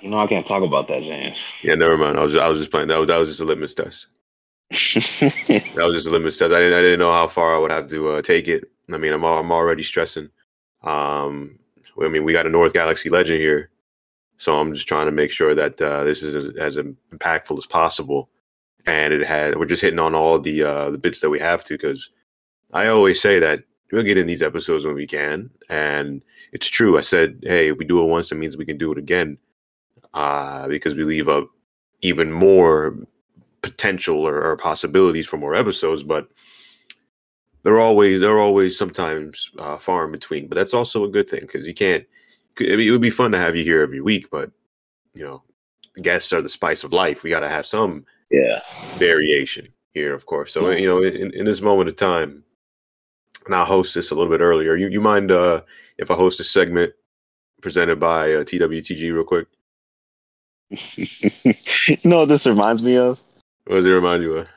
You 0.00 0.10
know, 0.10 0.18
I 0.18 0.26
can't 0.26 0.46
talk 0.46 0.62
about 0.62 0.88
that, 0.88 1.02
James. 1.02 1.38
Yeah, 1.62 1.74
never 1.74 1.96
mind. 1.96 2.18
I 2.18 2.22
was, 2.22 2.34
I 2.34 2.48
was 2.48 2.58
just 2.58 2.70
playing. 2.70 2.88
That 2.88 2.98
was, 2.98 3.08
that 3.08 3.18
was 3.18 3.28
just 3.28 3.40
a 3.40 3.44
litmus 3.44 3.74
test. 3.74 4.06
that 4.70 5.74
was 5.76 5.94
just 5.94 6.08
a 6.08 6.10
litmus 6.10 6.38
test. 6.38 6.52
I 6.52 6.58
didn't, 6.58 6.78
I 6.78 6.82
didn't 6.82 6.98
know 6.98 7.12
how 7.12 7.28
far 7.28 7.54
I 7.54 7.58
would 7.58 7.70
have 7.70 7.88
to 7.88 8.08
uh, 8.08 8.22
take 8.22 8.48
it. 8.48 8.64
I 8.92 8.96
mean, 8.96 9.12
I'm, 9.12 9.24
I'm 9.24 9.52
already 9.52 9.82
stressing. 9.82 10.28
Um, 10.82 11.58
I 12.02 12.08
mean, 12.08 12.24
we 12.24 12.32
got 12.32 12.46
a 12.46 12.50
North 12.50 12.72
Galaxy 12.72 13.10
legend 13.10 13.38
here, 13.38 13.70
so 14.38 14.58
I'm 14.58 14.74
just 14.74 14.88
trying 14.88 15.06
to 15.06 15.12
make 15.12 15.30
sure 15.30 15.54
that 15.54 15.80
uh, 15.80 16.02
this 16.04 16.22
is 16.22 16.34
as, 16.34 16.56
as 16.56 16.76
impactful 16.76 17.56
as 17.58 17.66
possible 17.66 18.28
and 18.86 19.12
it 19.12 19.26
had 19.26 19.58
we're 19.58 19.66
just 19.66 19.82
hitting 19.82 19.98
on 19.98 20.14
all 20.14 20.38
the 20.38 20.62
uh, 20.62 20.90
the 20.90 20.98
bits 20.98 21.20
that 21.20 21.30
we 21.30 21.38
have 21.38 21.64
to 21.64 21.74
because 21.74 22.10
I 22.72 22.86
always 22.88 23.20
say 23.20 23.38
that 23.38 23.60
we'll 23.90 24.02
get 24.02 24.18
in 24.18 24.26
these 24.26 24.42
episodes 24.42 24.84
when 24.84 24.94
we 24.94 25.06
can, 25.06 25.50
and 25.68 26.22
it's 26.52 26.68
true. 26.68 26.98
I 26.98 27.02
said, 27.02 27.38
hey, 27.42 27.68
if 27.68 27.78
we 27.78 27.84
do 27.84 28.02
it 28.02 28.08
once, 28.08 28.32
it 28.32 28.36
means 28.36 28.56
we 28.56 28.64
can 28.64 28.78
do 28.78 28.90
it 28.92 28.98
again, 28.98 29.38
uh, 30.14 30.68
because 30.68 30.94
we 30.94 31.04
leave 31.04 31.28
up 31.28 31.48
even 32.00 32.32
more 32.32 32.96
potential 33.60 34.26
or, 34.26 34.42
or, 34.42 34.56
possibilities 34.56 35.26
for 35.26 35.36
more 35.36 35.54
episodes, 35.54 36.02
but. 36.02 36.28
They're 37.64 37.78
always 37.78 38.18
they're 38.18 38.40
always 38.40 38.76
sometimes 38.76 39.48
uh, 39.60 39.78
far 39.78 40.04
in 40.04 40.10
between, 40.10 40.48
but 40.48 40.56
that's 40.56 40.74
also 40.74 41.04
a 41.04 41.08
good 41.08 41.28
thing 41.28 41.42
because 41.42 41.68
you 41.68 41.74
can't. 41.74 42.04
it 42.58 42.90
would 42.90 43.00
be 43.00 43.08
fun 43.08 43.30
to 43.30 43.38
have 43.38 43.54
you 43.54 43.62
here 43.62 43.82
every 43.82 44.00
week, 44.00 44.30
but 44.32 44.50
you 45.14 45.22
know, 45.22 45.44
guests 46.00 46.32
are 46.32 46.42
the 46.42 46.48
spice 46.48 46.82
of 46.82 46.92
life. 46.92 47.22
We 47.22 47.30
got 47.30 47.40
to 47.40 47.48
have 47.48 47.64
some 47.64 48.04
yeah 48.32 48.60
variation 48.96 49.68
here, 49.92 50.14
of 50.14 50.26
course. 50.26 50.52
So 50.52 50.70
you 50.70 50.88
know, 50.88 51.02
in, 51.02 51.32
in 51.34 51.44
this 51.44 51.60
moment 51.60 51.88
of 51.88 51.96
time, 51.96 52.44
and 53.46 53.54
I'll 53.54 53.64
host 53.64 53.94
this 53.94 54.10
a 54.10 54.14
little 54.14 54.30
bit 54.30 54.40
earlier. 54.42 54.76
You 54.76 54.88
you 54.88 55.00
mind 55.00 55.30
uh, 55.30 55.62
if 55.98 56.10
I 56.10 56.14
host 56.14 56.40
a 56.40 56.44
segment 56.44 56.92
presented 57.60 58.00
by 58.00 58.32
uh, 58.32 58.44
TWTG 58.44 59.12
real 59.12 59.24
quick? 59.24 59.48
you 60.70 61.96
know 62.04 62.20
what 62.20 62.28
this 62.28 62.46
reminds 62.46 62.82
me 62.82 62.96
of? 62.96 63.20
What 63.66 63.76
does 63.76 63.86
it 63.86 63.90
remind 63.90 64.22
you 64.22 64.38
of? 64.38 64.48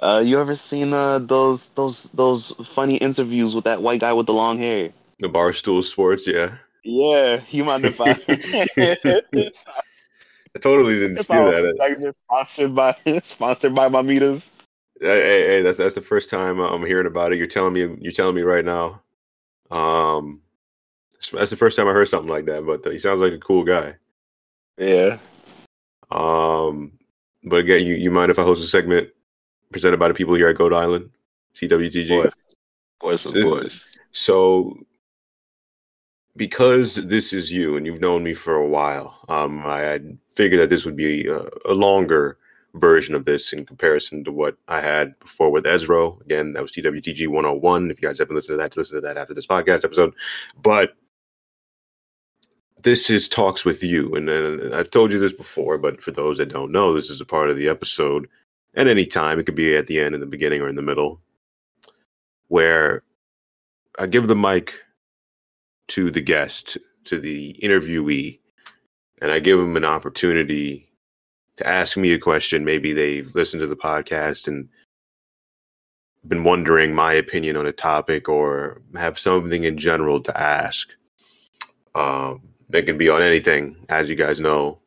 Uh, 0.00 0.22
you 0.24 0.40
ever 0.40 0.56
seen 0.56 0.92
uh, 0.92 1.18
those 1.18 1.70
those 1.70 2.12
those 2.12 2.52
funny 2.74 2.96
interviews 2.96 3.54
with 3.54 3.64
that 3.64 3.82
white 3.82 4.00
guy 4.00 4.12
with 4.12 4.26
the 4.26 4.32
long 4.32 4.58
hair? 4.58 4.90
The 5.18 5.28
Barstool 5.28 5.84
Sports, 5.84 6.26
yeah. 6.26 6.56
Yeah, 6.82 7.42
you 7.50 7.64
mind 7.64 7.84
if 7.84 8.00
I? 8.00 8.14
I 10.56 10.58
totally 10.58 10.94
didn't 10.98 11.18
steal 11.18 11.44
that. 11.44 12.14
Sponsored 12.26 12.74
by 12.74 12.96
sponsored 13.22 13.74
by 13.74 13.88
Mamitas. 13.90 14.50
Hey, 15.00 15.20
hey, 15.20 15.46
hey, 15.46 15.62
that's 15.62 15.78
that's 15.78 15.94
the 15.94 16.00
first 16.00 16.28
time 16.28 16.58
I'm 16.58 16.84
hearing 16.84 17.06
about 17.06 17.32
it. 17.32 17.38
You're 17.38 17.46
telling 17.46 17.72
me 17.72 17.96
you're 18.00 18.12
telling 18.12 18.34
me 18.34 18.42
right 18.42 18.64
now. 18.64 19.00
Um, 19.70 20.42
that's 21.32 21.50
the 21.50 21.56
first 21.56 21.76
time 21.76 21.88
I 21.88 21.92
heard 21.92 22.08
something 22.08 22.28
like 22.28 22.46
that. 22.46 22.66
But 22.66 22.86
uh, 22.86 22.90
he 22.90 22.98
sounds 22.98 23.20
like 23.20 23.32
a 23.32 23.38
cool 23.38 23.64
guy. 23.64 23.94
Yeah. 24.76 25.18
Um, 26.10 26.98
but 27.44 27.60
again, 27.60 27.86
you 27.86 27.94
you 27.94 28.10
mind 28.10 28.30
if 28.30 28.38
I 28.38 28.42
host 28.42 28.64
a 28.64 28.66
segment 28.66 29.08
presented 29.70 29.98
by 29.98 30.08
the 30.08 30.14
people 30.14 30.34
here 30.34 30.48
at 30.48 30.56
Goat 30.56 30.74
Island, 30.74 31.10
TWTG? 31.54 32.24
Of 32.24 32.34
course, 32.98 33.26
of 33.26 33.34
course. 33.34 33.98
So 34.10 34.76
because 36.36 36.96
this 36.96 37.32
is 37.32 37.52
you 37.52 37.76
and 37.76 37.86
you've 37.86 38.00
known 38.00 38.22
me 38.22 38.34
for 38.34 38.54
a 38.54 38.66
while, 38.66 39.18
um, 39.28 39.64
I 39.64 39.80
had 39.80 40.18
figured 40.40 40.58
that 40.58 40.70
this 40.70 40.86
would 40.86 40.96
be 40.96 41.26
a, 41.26 41.42
a, 41.66 41.74
longer 41.74 42.38
version 42.72 43.14
of 43.14 43.26
this 43.26 43.52
in 43.52 43.66
comparison 43.66 44.24
to 44.24 44.32
what 44.32 44.56
I 44.68 44.80
had 44.80 45.18
before 45.18 45.50
with 45.50 45.66
Ezra. 45.66 46.12
Again, 46.24 46.52
that 46.52 46.62
was 46.62 46.72
TWTG 46.72 47.28
101. 47.28 47.90
If 47.90 48.00
you 48.00 48.08
guys 48.08 48.18
haven't 48.18 48.34
listened 48.34 48.54
to 48.54 48.62
that, 48.62 48.74
listen 48.74 48.96
to 48.96 49.02
that 49.02 49.18
after 49.18 49.34
this 49.34 49.46
podcast 49.46 49.84
episode. 49.84 50.14
But 50.62 50.94
this 52.82 53.10
is 53.10 53.28
talks 53.28 53.66
with 53.66 53.82
you, 53.82 54.14
and, 54.14 54.30
and 54.30 54.74
I've 54.74 54.90
told 54.90 55.12
you 55.12 55.18
this 55.18 55.34
before, 55.34 55.76
but 55.76 56.02
for 56.02 56.10
those 56.10 56.38
that 56.38 56.48
don't 56.48 56.72
know, 56.72 56.94
this 56.94 57.10
is 57.10 57.20
a 57.20 57.26
part 57.26 57.50
of 57.50 57.58
the 57.58 57.68
episode 57.68 58.26
at 58.74 58.86
any 58.86 59.04
time. 59.04 59.38
It 59.38 59.44
could 59.44 59.54
be 59.54 59.76
at 59.76 59.88
the 59.88 60.00
end, 60.00 60.14
in 60.14 60.22
the 60.22 60.26
beginning, 60.26 60.62
or 60.62 60.70
in 60.70 60.76
the 60.76 60.80
middle, 60.80 61.20
where 62.48 63.02
I 63.98 64.06
give 64.06 64.26
the 64.26 64.34
mic 64.34 64.72
to 65.88 66.10
the 66.10 66.22
guest, 66.22 66.78
to 67.04 67.20
the 67.20 67.60
interviewee, 67.62 68.39
and 69.20 69.30
I 69.30 69.38
give 69.38 69.58
them 69.58 69.76
an 69.76 69.84
opportunity 69.84 70.88
to 71.56 71.66
ask 71.66 71.96
me 71.96 72.12
a 72.12 72.18
question. 72.18 72.64
Maybe 72.64 72.92
they've 72.92 73.34
listened 73.34 73.60
to 73.60 73.66
the 73.66 73.76
podcast 73.76 74.48
and 74.48 74.68
been 76.26 76.44
wondering 76.44 76.94
my 76.94 77.12
opinion 77.12 77.56
on 77.56 77.66
a 77.66 77.72
topic 77.72 78.28
or 78.28 78.80
have 78.94 79.18
something 79.18 79.64
in 79.64 79.78
general 79.78 80.20
to 80.20 80.38
ask. 80.40 80.94
Um, 81.94 82.42
it 82.72 82.82
can 82.82 82.98
be 82.98 83.08
on 83.08 83.22
anything, 83.22 83.76
as 83.88 84.08
you 84.08 84.16
guys 84.16 84.40
know. 84.40 84.78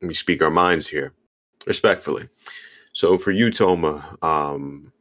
We 0.00 0.14
speak 0.14 0.42
our 0.42 0.50
minds 0.50 0.86
here, 0.86 1.12
respectfully. 1.66 2.28
So 2.92 3.18
for 3.18 3.32
you, 3.32 3.50
Toma, 3.50 4.16
um, 4.22 4.92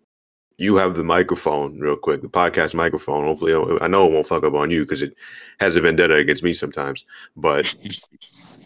you 0.58 0.76
have 0.78 0.96
the 0.96 1.04
microphone 1.04 1.80
real 1.80 1.96
quick, 1.96 2.22
the 2.22 2.28
podcast 2.28 2.74
microphone. 2.74 3.26
Hopefully, 3.26 3.54
I 3.80 3.88
know 3.88 4.08
it 4.08 4.12
won't 4.12 4.26
fuck 4.26 4.44
up 4.44 4.56
on 4.56 4.72
you 4.72 4.84
because 4.84 5.04
it 5.04 5.16
has 5.60 5.76
a 5.76 5.82
vendetta 5.82 6.16
against 6.16 6.44
me 6.44 6.54
sometimes. 6.54 7.06
But 7.36 7.74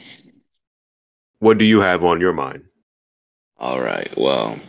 what 1.42 1.58
do 1.58 1.66
you 1.66 1.82
have 1.82 2.04
on 2.04 2.22
your 2.22 2.34
mind? 2.34 2.64
All 3.58 3.82
right. 3.82 4.16
Well, 4.16 4.60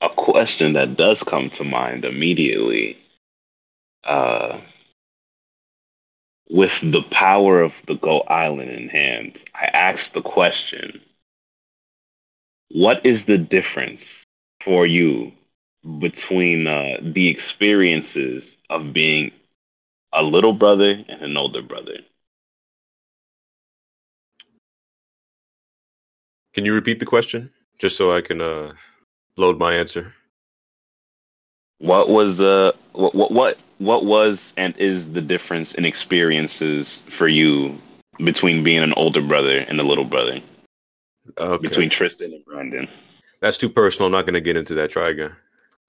a 0.00 0.08
question 0.08 0.74
that 0.74 0.96
does 0.96 1.22
come 1.24 1.50
to 1.50 1.64
mind 1.64 2.04
immediately 2.04 2.98
uh, 4.04 4.60
with 6.48 6.78
the 6.82 7.02
power 7.02 7.62
of 7.62 7.84
the 7.86 7.96
Goat 7.96 8.26
Island 8.28 8.70
in 8.70 8.88
hand, 8.88 9.42
I 9.54 9.66
asked 9.66 10.14
the 10.14 10.22
question 10.22 11.00
What 12.70 13.04
is 13.04 13.24
the 13.24 13.38
difference 13.38 14.24
for 14.60 14.86
you 14.86 15.32
between 15.98 16.68
uh, 16.68 16.98
the 17.02 17.28
experiences 17.28 18.56
of 18.68 18.92
being 18.92 19.32
a 20.12 20.22
little 20.22 20.52
brother 20.52 21.04
and 21.08 21.22
an 21.22 21.36
older 21.36 21.62
brother? 21.62 21.98
Can 26.60 26.66
you 26.66 26.74
repeat 26.74 27.00
the 27.00 27.06
question 27.06 27.50
just 27.78 27.96
so 27.96 28.12
I 28.12 28.20
can 28.20 28.42
uh, 28.42 28.74
load 29.38 29.58
my 29.58 29.72
answer? 29.72 30.12
What 31.78 32.10
was 32.10 32.36
the 32.36 32.74
uh, 32.94 33.08
what 33.08 33.32
what 33.32 33.56
what 33.78 34.04
was 34.04 34.52
and 34.58 34.76
is 34.76 35.12
the 35.14 35.22
difference 35.22 35.74
in 35.74 35.86
experiences 35.86 37.02
for 37.08 37.28
you 37.28 37.78
between 38.22 38.62
being 38.62 38.82
an 38.82 38.92
older 38.98 39.22
brother 39.22 39.60
and 39.60 39.80
a 39.80 39.82
little 39.82 40.04
brother? 40.04 40.42
Okay. 41.38 41.66
Between 41.66 41.88
Tristan 41.88 42.34
and 42.34 42.44
Brandon. 42.44 42.86
That's 43.40 43.56
too 43.56 43.70
personal. 43.70 44.08
I'm 44.08 44.12
not 44.12 44.26
going 44.26 44.34
to 44.34 44.42
get 44.42 44.58
into 44.58 44.74
that. 44.74 44.90
Try 44.90 45.08
again. 45.08 45.34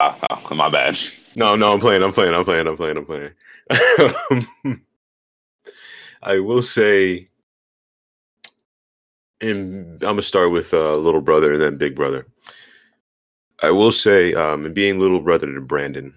Oh, 0.00 0.18
oh, 0.30 0.54
my 0.54 0.70
bad. 0.70 0.96
No, 1.36 1.54
no, 1.54 1.74
I'm 1.74 1.80
playing. 1.80 2.02
I'm 2.02 2.14
playing. 2.14 2.34
I'm 2.34 2.46
playing. 2.46 2.66
I'm 2.66 2.76
playing. 2.78 2.96
I'm 2.96 3.04
playing. 3.04 4.80
I 6.22 6.38
will 6.38 6.62
say, 6.62 7.26
and 9.42 10.02
I'm 10.02 10.10
gonna 10.10 10.22
start 10.22 10.52
with 10.52 10.72
uh, 10.72 10.96
little 10.96 11.20
brother 11.20 11.52
and 11.52 11.60
then 11.60 11.76
big 11.76 11.94
brother. 11.94 12.26
I 13.62 13.70
will 13.70 13.92
say, 13.92 14.34
um, 14.34 14.72
being 14.72 14.98
little 14.98 15.20
brother 15.20 15.52
to 15.52 15.60
Brandon, 15.60 16.14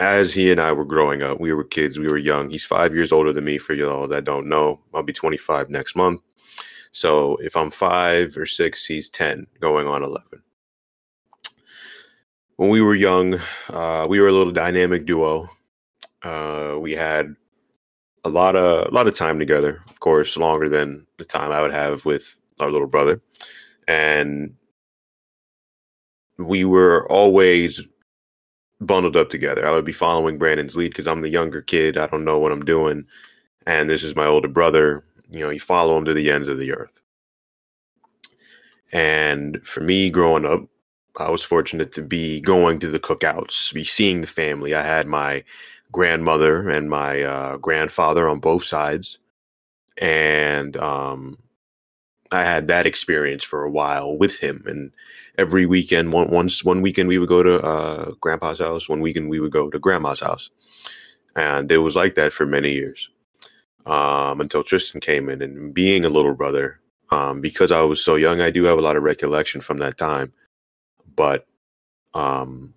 as 0.00 0.34
he 0.34 0.50
and 0.50 0.60
I 0.60 0.72
were 0.72 0.84
growing 0.84 1.22
up, 1.22 1.40
we 1.40 1.52
were 1.52 1.64
kids, 1.64 1.98
we 1.98 2.08
were 2.08 2.18
young. 2.18 2.50
He's 2.50 2.64
five 2.64 2.94
years 2.94 3.12
older 3.12 3.32
than 3.32 3.44
me. 3.44 3.58
For 3.58 3.74
y'all 3.74 4.08
that 4.08 4.24
don't 4.24 4.48
know, 4.48 4.80
I'll 4.94 5.02
be 5.02 5.12
25 5.12 5.70
next 5.70 5.96
month. 5.96 6.20
So 6.92 7.36
if 7.36 7.56
I'm 7.56 7.70
five 7.70 8.36
or 8.36 8.46
six, 8.46 8.84
he's 8.84 9.08
10, 9.08 9.46
going 9.60 9.86
on 9.86 10.02
11. 10.02 10.42
When 12.56 12.68
we 12.68 12.82
were 12.82 12.94
young, 12.94 13.40
uh, 13.70 14.06
we 14.08 14.20
were 14.20 14.28
a 14.28 14.32
little 14.32 14.52
dynamic 14.52 15.06
duo. 15.06 15.48
Uh, 16.22 16.76
we 16.78 16.92
had 16.92 17.34
a 18.24 18.28
lot 18.28 18.56
of 18.56 18.88
a 18.88 18.90
lot 18.90 19.06
of 19.06 19.14
time 19.14 19.38
together. 19.38 19.80
Of 19.88 20.00
course, 20.00 20.36
longer 20.36 20.68
than 20.68 21.06
the 21.18 21.24
time 21.24 21.52
I 21.52 21.62
would 21.62 21.72
have 21.72 22.04
with 22.04 22.40
our 22.60 22.70
little 22.70 22.86
brother, 22.86 23.20
and 23.88 24.54
we 26.38 26.64
were 26.64 27.10
always 27.10 27.82
bundled 28.80 29.16
up 29.16 29.30
together. 29.30 29.66
I 29.66 29.72
would 29.72 29.84
be 29.84 29.92
following 29.92 30.38
Brandon's 30.38 30.76
lead 30.76 30.88
because 30.88 31.06
I'm 31.06 31.22
the 31.22 31.28
younger 31.28 31.62
kid. 31.62 31.96
I 31.96 32.06
don't 32.06 32.24
know 32.24 32.38
what 32.38 32.52
I'm 32.52 32.64
doing. 32.64 33.04
And 33.66 33.88
this 33.88 34.02
is 34.02 34.16
my 34.16 34.26
older 34.26 34.48
brother. 34.48 35.04
You 35.30 35.40
know, 35.40 35.50
you 35.50 35.60
follow 35.60 35.96
him 35.96 36.04
to 36.06 36.14
the 36.14 36.30
ends 36.30 36.48
of 36.48 36.58
the 36.58 36.72
earth. 36.72 37.00
And 38.92 39.64
for 39.64 39.80
me 39.80 40.10
growing 40.10 40.44
up, 40.44 40.66
I 41.18 41.30
was 41.30 41.42
fortunate 41.42 41.92
to 41.92 42.02
be 42.02 42.40
going 42.40 42.78
to 42.80 42.88
the 42.88 42.98
cookouts, 43.00 43.72
be 43.72 43.84
seeing 43.84 44.20
the 44.20 44.26
family. 44.26 44.74
I 44.74 44.82
had 44.82 45.06
my 45.06 45.44
grandmother 45.92 46.68
and 46.68 46.90
my 46.90 47.22
uh, 47.22 47.56
grandfather 47.58 48.28
on 48.28 48.40
both 48.40 48.64
sides. 48.64 49.18
And 50.00 50.76
um, 50.78 51.38
I 52.32 52.44
had 52.44 52.68
that 52.68 52.86
experience 52.86 53.44
for 53.44 53.62
a 53.62 53.70
while 53.70 54.16
with 54.16 54.38
him, 54.40 54.62
and 54.66 54.90
every 55.36 55.66
weekend, 55.66 56.12
one 56.14 56.30
once 56.30 56.64
one 56.64 56.80
weekend 56.80 57.08
we 57.08 57.18
would 57.18 57.28
go 57.28 57.42
to 57.42 57.60
uh, 57.60 58.12
Grandpa's 58.20 58.58
house, 58.60 58.88
one 58.88 59.00
weekend 59.00 59.28
we 59.28 59.38
would 59.38 59.52
go 59.52 59.68
to 59.70 59.78
Grandma's 59.78 60.20
house, 60.20 60.50
and 61.36 61.70
it 61.70 61.78
was 61.78 61.94
like 61.94 62.14
that 62.14 62.32
for 62.32 62.46
many 62.46 62.72
years 62.72 63.10
um, 63.84 64.40
until 64.40 64.64
Tristan 64.64 65.00
came 65.00 65.28
in. 65.28 65.42
And 65.42 65.74
being 65.74 66.06
a 66.06 66.08
little 66.08 66.34
brother, 66.34 66.80
um, 67.10 67.42
because 67.42 67.70
I 67.70 67.82
was 67.82 68.02
so 68.02 68.16
young, 68.16 68.40
I 68.40 68.50
do 68.50 68.64
have 68.64 68.78
a 68.78 68.82
lot 68.82 68.96
of 68.96 69.02
recollection 69.02 69.60
from 69.60 69.76
that 69.78 69.98
time, 69.98 70.32
but 71.14 71.46
um, 72.14 72.72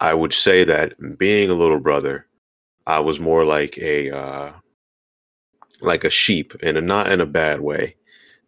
I 0.00 0.14
would 0.14 0.32
say 0.32 0.64
that 0.64 0.94
being 1.18 1.50
a 1.50 1.54
little 1.54 1.80
brother, 1.80 2.27
I 2.88 2.98
was 2.98 3.20
more 3.20 3.44
like 3.44 3.78
a 3.78 4.10
uh, 4.10 4.52
like 5.80 6.02
a 6.02 6.10
sheep, 6.10 6.54
and 6.60 6.84
not 6.88 7.12
in 7.12 7.20
a 7.20 7.26
bad 7.26 7.60
way 7.60 7.94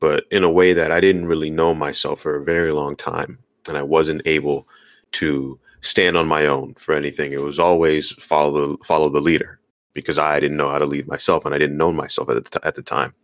but 0.01 0.24
in 0.30 0.43
a 0.43 0.51
way 0.51 0.72
that 0.72 0.91
I 0.91 1.01
didn't 1.01 1.26
really 1.26 1.51
know 1.51 1.74
myself 1.74 2.20
for 2.20 2.34
a 2.34 2.45
very 2.45 2.72
long 2.72 2.97
time. 2.97 3.38
And 3.68 3.76
I 3.76 3.82
wasn't 3.82 4.22
able 4.24 4.66
to 5.12 5.61
stand 5.82 6.16
on 6.16 6.26
my 6.26 6.47
own 6.47 6.74
for 6.74 6.95
anything. 6.95 7.32
It 7.32 7.43
was 7.43 7.61
always 7.61 8.12
follow 8.14 8.76
the, 8.76 8.84
follow 8.84 9.11
the 9.11 9.20
leader 9.20 9.61
because 9.93 10.18
I 10.18 10.41
didn't 10.41 10.57
know 10.57 10.70
how 10.70 10.78
to 10.78 10.86
lead 10.86 11.07
myself 11.07 11.45
and 11.45 11.55
I 11.55 11.59
didn't 11.59 11.76
know 11.76 11.93
myself 11.93 12.30
at 12.30 12.34
the, 12.34 12.59
t- 12.59 12.66
at 12.66 12.74
the 12.74 12.82
time. 12.82 13.14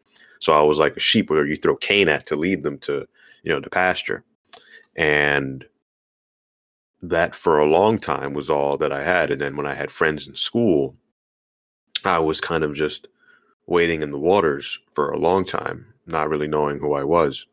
So 0.41 0.53
I 0.53 0.61
was 0.61 0.79
like 0.79 0.97
a 0.97 1.01
sheep 1.01 1.31
where 1.31 1.47
you 1.47 1.57
throw 1.57 1.77
cane 1.77 2.09
at 2.09 2.27
to 2.27 2.37
lead 2.37 2.63
them 2.63 2.79
to, 2.81 3.07
you 3.43 3.53
know, 3.53 3.61
to 3.61 3.71
pasture. 3.71 4.23
And 4.95 5.65
that 7.03 7.35
for 7.35 7.59
a 7.59 7.67
long 7.67 7.99
time 7.99 8.35
was 8.35 8.51
all 8.51 8.77
that 8.79 8.93
I 8.93 9.03
had. 9.03 9.31
And 9.31 9.41
then 9.41 9.57
when 9.57 9.67
I 9.67 9.75
had 9.75 9.91
friends 9.91 10.29
in 10.29 10.35
school, 10.35 10.97
I 12.09 12.19
was 12.19 12.41
kind 12.41 12.65
of 12.65 12.75
just 12.75 13.09
wading 13.67 14.03
in 14.03 14.11
the 14.11 14.19
waters 14.19 14.79
for 14.95 15.11
a 15.11 15.19
long 15.19 15.45
time 15.45 15.95
not 16.07 16.29
really 16.29 16.49
knowing 16.49 16.79
who 16.79 16.95
I 16.95 17.05
was. 17.05 17.47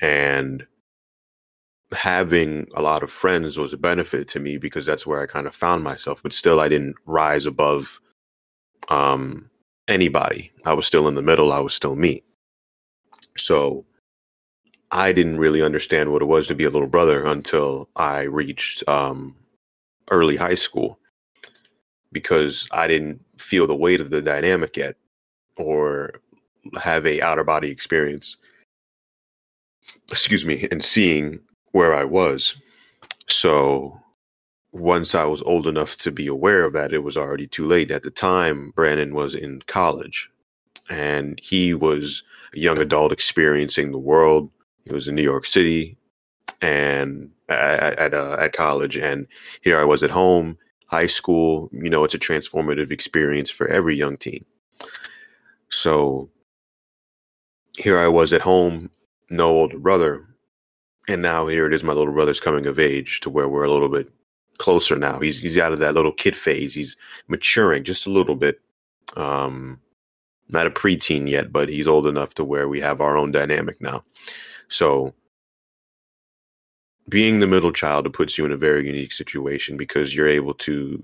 And 0.00 0.66
having 1.92 2.66
a 2.74 2.82
lot 2.82 3.02
of 3.02 3.10
friends 3.10 3.58
was 3.58 3.72
a 3.72 3.78
benefit 3.78 4.28
to 4.28 4.40
me 4.40 4.58
because 4.58 4.84
that's 4.84 5.06
where 5.06 5.22
I 5.22 5.26
kind 5.26 5.46
of 5.46 5.54
found 5.54 5.82
myself. 5.82 6.22
But 6.22 6.32
still, 6.32 6.60
I 6.60 6.68
didn't 6.68 6.96
rise 7.06 7.46
above 7.46 8.00
um, 8.88 9.50
anybody. 9.88 10.52
I 10.64 10.74
was 10.74 10.86
still 10.86 11.08
in 11.08 11.14
the 11.14 11.22
middle. 11.22 11.52
I 11.52 11.60
was 11.60 11.74
still 11.74 11.96
me. 11.96 12.22
So 13.36 13.84
I 14.90 15.12
didn't 15.12 15.38
really 15.38 15.62
understand 15.62 16.12
what 16.12 16.22
it 16.22 16.26
was 16.26 16.46
to 16.46 16.54
be 16.54 16.64
a 16.64 16.70
little 16.70 16.88
brother 16.88 17.24
until 17.24 17.88
I 17.96 18.22
reached 18.22 18.86
um, 18.88 19.34
early 20.10 20.36
high 20.36 20.54
school 20.54 20.98
because 22.16 22.66
I 22.72 22.86
didn't 22.86 23.20
feel 23.36 23.66
the 23.66 23.76
weight 23.76 24.00
of 24.00 24.08
the 24.08 24.22
dynamic 24.22 24.74
yet 24.74 24.96
or 25.58 26.22
have 26.80 27.04
a 27.04 27.20
outer 27.20 27.44
body 27.44 27.70
experience. 27.70 28.38
Excuse 30.10 30.46
me 30.46 30.66
and 30.70 30.82
seeing 30.82 31.40
where 31.72 31.92
i 31.92 32.04
was. 32.04 32.56
So 33.26 34.00
once 34.72 35.14
i 35.14 35.26
was 35.26 35.42
old 35.42 35.66
enough 35.66 35.98
to 35.98 36.10
be 36.10 36.26
aware 36.26 36.64
of 36.64 36.72
that 36.72 36.94
it 36.94 37.04
was 37.04 37.18
already 37.18 37.46
too 37.46 37.66
late. 37.66 37.90
At 37.90 38.02
the 38.02 38.10
time 38.10 38.72
brandon 38.74 39.14
was 39.14 39.34
in 39.34 39.60
college 39.66 40.30
and 40.88 41.38
he 41.42 41.74
was 41.74 42.22
a 42.54 42.58
young 42.58 42.78
adult 42.78 43.12
experiencing 43.12 43.92
the 43.92 43.98
world. 43.98 44.50
He 44.86 44.94
was 44.94 45.06
in 45.06 45.16
new 45.16 45.22
york 45.34 45.44
city 45.44 45.98
and 46.62 47.30
at 47.50 47.98
at, 47.98 48.14
uh, 48.14 48.38
at 48.40 48.54
college 48.54 48.96
and 48.96 49.26
here 49.60 49.78
i 49.78 49.84
was 49.84 50.02
at 50.02 50.10
home 50.10 50.56
high 50.86 51.06
school 51.06 51.68
you 51.72 51.90
know 51.90 52.04
it's 52.04 52.14
a 52.14 52.18
transformative 52.18 52.90
experience 52.90 53.50
for 53.50 53.68
every 53.68 53.96
young 53.96 54.16
teen 54.16 54.44
so 55.68 56.30
here 57.76 57.98
I 57.98 58.08
was 58.08 58.32
at 58.32 58.40
home, 58.40 58.90
no 59.30 59.48
older 59.48 59.78
brother, 59.78 60.26
and 61.08 61.22
now 61.22 61.46
here 61.46 61.66
it 61.66 61.74
is. 61.74 61.84
My 61.84 61.92
little 61.92 62.12
brother's 62.12 62.40
coming 62.40 62.66
of 62.66 62.78
age 62.78 63.20
to 63.20 63.30
where 63.30 63.48
we're 63.48 63.64
a 63.64 63.70
little 63.70 63.88
bit 63.88 64.10
closer 64.58 64.96
now. 64.96 65.20
He's 65.20 65.40
he's 65.40 65.58
out 65.58 65.72
of 65.72 65.78
that 65.80 65.94
little 65.94 66.12
kid 66.12 66.36
phase. 66.36 66.74
He's 66.74 66.96
maturing 67.28 67.84
just 67.84 68.06
a 68.06 68.10
little 68.10 68.36
bit. 68.36 68.60
Um, 69.16 69.80
not 70.48 70.66
a 70.66 70.70
preteen 70.70 71.28
yet, 71.28 71.52
but 71.52 71.68
he's 71.68 71.88
old 71.88 72.06
enough 72.06 72.34
to 72.34 72.44
where 72.44 72.68
we 72.68 72.80
have 72.80 73.00
our 73.00 73.16
own 73.16 73.32
dynamic 73.32 73.80
now. 73.80 74.04
So 74.68 75.14
being 77.08 77.38
the 77.38 77.46
middle 77.46 77.72
child 77.72 78.06
it 78.06 78.12
puts 78.12 78.36
you 78.36 78.44
in 78.44 78.52
a 78.52 78.56
very 78.56 78.86
unique 78.86 79.12
situation 79.12 79.76
because 79.76 80.14
you're 80.14 80.28
able 80.28 80.54
to 80.54 81.02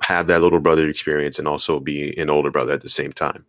have 0.00 0.26
that 0.26 0.40
little 0.40 0.60
brother 0.60 0.88
experience 0.88 1.38
and 1.38 1.46
also 1.46 1.78
be 1.78 2.16
an 2.18 2.28
older 2.28 2.50
brother 2.50 2.72
at 2.72 2.80
the 2.80 2.88
same 2.88 3.12
time. 3.12 3.44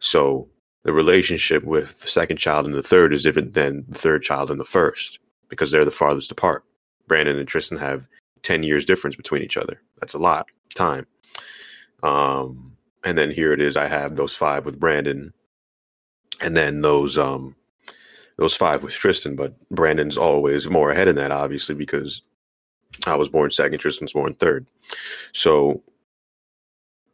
So 0.00 0.48
the 0.82 0.92
relationship 0.92 1.64
with 1.64 2.00
the 2.00 2.08
second 2.08 2.38
child 2.38 2.66
and 2.66 2.74
the 2.74 2.82
third 2.82 3.12
is 3.12 3.22
different 3.22 3.54
than 3.54 3.84
the 3.88 3.98
third 3.98 4.22
child 4.22 4.50
and 4.50 4.60
the 4.60 4.64
first 4.64 5.20
because 5.48 5.70
they're 5.70 5.84
the 5.84 5.90
farthest 5.90 6.32
apart. 6.32 6.64
Brandon 7.06 7.38
and 7.38 7.48
Tristan 7.48 7.78
have 7.78 8.08
10 8.42 8.62
years 8.62 8.84
difference 8.84 9.16
between 9.16 9.42
each 9.42 9.56
other. 9.56 9.80
That's 10.00 10.14
a 10.14 10.18
lot 10.18 10.48
of 10.66 10.74
time. 10.74 11.06
Um, 12.02 12.76
and 13.04 13.16
then 13.16 13.30
here 13.30 13.52
it 13.52 13.60
is. 13.60 13.76
I 13.76 13.86
have 13.86 14.16
those 14.16 14.34
five 14.34 14.64
with 14.64 14.78
Brandon 14.78 15.32
and 16.40 16.56
then 16.56 16.82
those, 16.82 17.18
um, 17.18 17.54
those 18.38 18.54
five 18.56 18.82
with 18.82 18.94
Tristan, 18.94 19.36
but 19.36 19.52
Brandon's 19.70 20.16
always 20.16 20.70
more 20.70 20.90
ahead 20.90 21.08
in 21.08 21.16
that, 21.16 21.32
obviously, 21.32 21.74
because 21.74 22.22
I 23.04 23.16
was 23.16 23.28
born 23.28 23.50
second, 23.50 23.78
Tristan's 23.78 24.12
born 24.12 24.34
third. 24.34 24.66
So, 25.32 25.82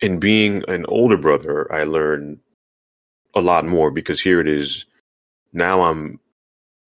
in 0.01 0.20
being 0.20 0.62
an 0.68 0.85
older 0.87 1.16
brother, 1.16 1.72
I 1.72 1.85
learned 1.85 2.39
a 3.35 3.41
lot 3.41 3.64
more 3.64 3.91
because 3.91 4.20
here 4.20 4.41
it 4.41 4.49
is. 4.49 4.87
Now 5.53 5.83
I'm 5.83 6.20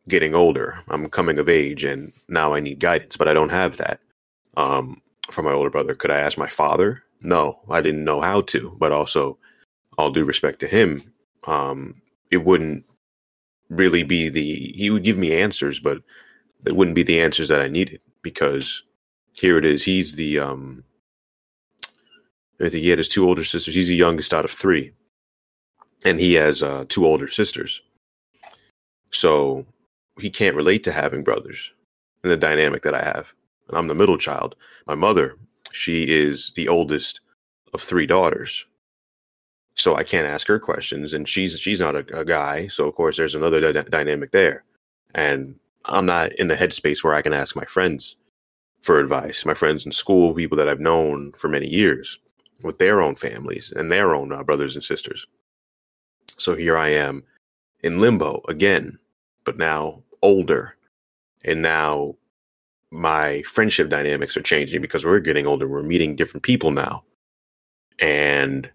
getting 0.08 0.34
older. 0.34 0.78
I'm 0.88 1.08
coming 1.08 1.38
of 1.38 1.48
age, 1.48 1.82
and 1.82 2.12
now 2.28 2.52
I 2.52 2.60
need 2.60 2.78
guidance, 2.78 3.16
but 3.16 3.28
I 3.28 3.34
don't 3.34 3.48
have 3.48 3.78
that 3.78 4.00
um, 4.56 5.00
from 5.30 5.46
my 5.46 5.52
older 5.52 5.70
brother. 5.70 5.94
Could 5.94 6.10
I 6.10 6.20
ask 6.20 6.36
my 6.36 6.48
father? 6.48 7.02
No, 7.22 7.60
I 7.70 7.80
didn't 7.80 8.04
know 8.04 8.20
how 8.20 8.42
to. 8.42 8.76
But 8.78 8.92
also, 8.92 9.38
all 9.96 10.10
due 10.10 10.24
respect 10.24 10.58
to 10.60 10.66
him, 10.66 11.00
um, 11.46 12.02
it 12.30 12.38
wouldn't 12.38 12.84
really 13.68 14.02
be 14.02 14.28
the. 14.28 14.72
He 14.76 14.90
would 14.90 15.04
give 15.04 15.18
me 15.18 15.32
answers, 15.32 15.80
but 15.80 16.02
it 16.64 16.76
wouldn't 16.76 16.96
be 16.96 17.02
the 17.02 17.20
answers 17.20 17.48
that 17.48 17.60
I 17.60 17.68
needed 17.68 18.00
because 18.22 18.82
here 19.34 19.58
it 19.58 19.64
is. 19.64 19.84
He's 19.84 20.14
the 20.14 20.38
um 20.38 20.84
I 22.60 22.68
think 22.68 22.82
he 22.82 22.88
had 22.88 22.98
his 22.98 23.08
two 23.08 23.26
older 23.26 23.44
sisters. 23.44 23.74
He's 23.74 23.88
the 23.88 23.94
youngest 23.94 24.32
out 24.32 24.44
of 24.44 24.50
three. 24.50 24.92
And 26.04 26.18
he 26.18 26.34
has 26.34 26.62
uh, 26.62 26.84
two 26.88 27.04
older 27.04 27.28
sisters. 27.28 27.82
So 29.10 29.66
he 30.18 30.30
can't 30.30 30.56
relate 30.56 30.82
to 30.84 30.92
having 30.92 31.22
brothers 31.22 31.70
and 32.22 32.30
the 32.30 32.36
dynamic 32.36 32.82
that 32.82 32.94
I 32.94 33.02
have. 33.02 33.32
And 33.68 33.76
I'm 33.76 33.88
the 33.88 33.94
middle 33.94 34.16
child. 34.16 34.56
My 34.86 34.94
mother, 34.94 35.36
she 35.72 36.04
is 36.04 36.52
the 36.54 36.68
oldest 36.68 37.20
of 37.74 37.82
three 37.82 38.06
daughters. 38.06 38.64
So 39.76 39.94
I 39.94 40.04
can't 40.04 40.26
ask 40.26 40.46
her 40.48 40.58
questions 40.58 41.12
and 41.12 41.28
she's 41.28 41.58
she's 41.60 41.80
not 41.80 41.94
a, 41.94 42.18
a 42.18 42.24
guy, 42.24 42.66
so 42.68 42.88
of 42.88 42.94
course 42.94 43.16
there's 43.16 43.34
another 43.34 43.72
dynamic 43.72 44.32
there. 44.32 44.64
And 45.14 45.54
I'm 45.84 46.06
not 46.06 46.32
in 46.34 46.48
the 46.48 46.56
headspace 46.56 47.04
where 47.04 47.14
I 47.14 47.22
can 47.22 47.32
ask 47.32 47.54
my 47.54 47.64
friends 47.64 48.16
for 48.82 48.98
advice, 48.98 49.44
my 49.44 49.54
friends 49.54 49.84
in 49.84 49.92
school, 49.92 50.34
people 50.34 50.56
that 50.58 50.68
I've 50.68 50.80
known 50.80 51.32
for 51.32 51.48
many 51.48 51.68
years 51.68 52.18
with 52.62 52.78
their 52.78 53.00
own 53.00 53.14
families 53.14 53.72
and 53.76 53.90
their 53.90 54.14
own 54.14 54.32
uh, 54.32 54.42
brothers 54.42 54.74
and 54.74 54.82
sisters. 54.82 55.26
So 56.38 56.54
here 56.54 56.76
I 56.76 56.88
am 56.88 57.22
in 57.82 58.00
limbo 58.00 58.42
again, 58.48 58.98
but 59.44 59.58
now 59.58 60.02
older. 60.22 60.76
And 61.44 61.62
now 61.62 62.16
my 62.90 63.42
friendship 63.42 63.88
dynamics 63.88 64.36
are 64.36 64.42
changing 64.42 64.80
because 64.80 65.04
we're 65.04 65.20
getting 65.20 65.46
older. 65.46 65.68
We're 65.68 65.82
meeting 65.82 66.16
different 66.16 66.44
people 66.44 66.70
now. 66.70 67.04
And 67.98 68.70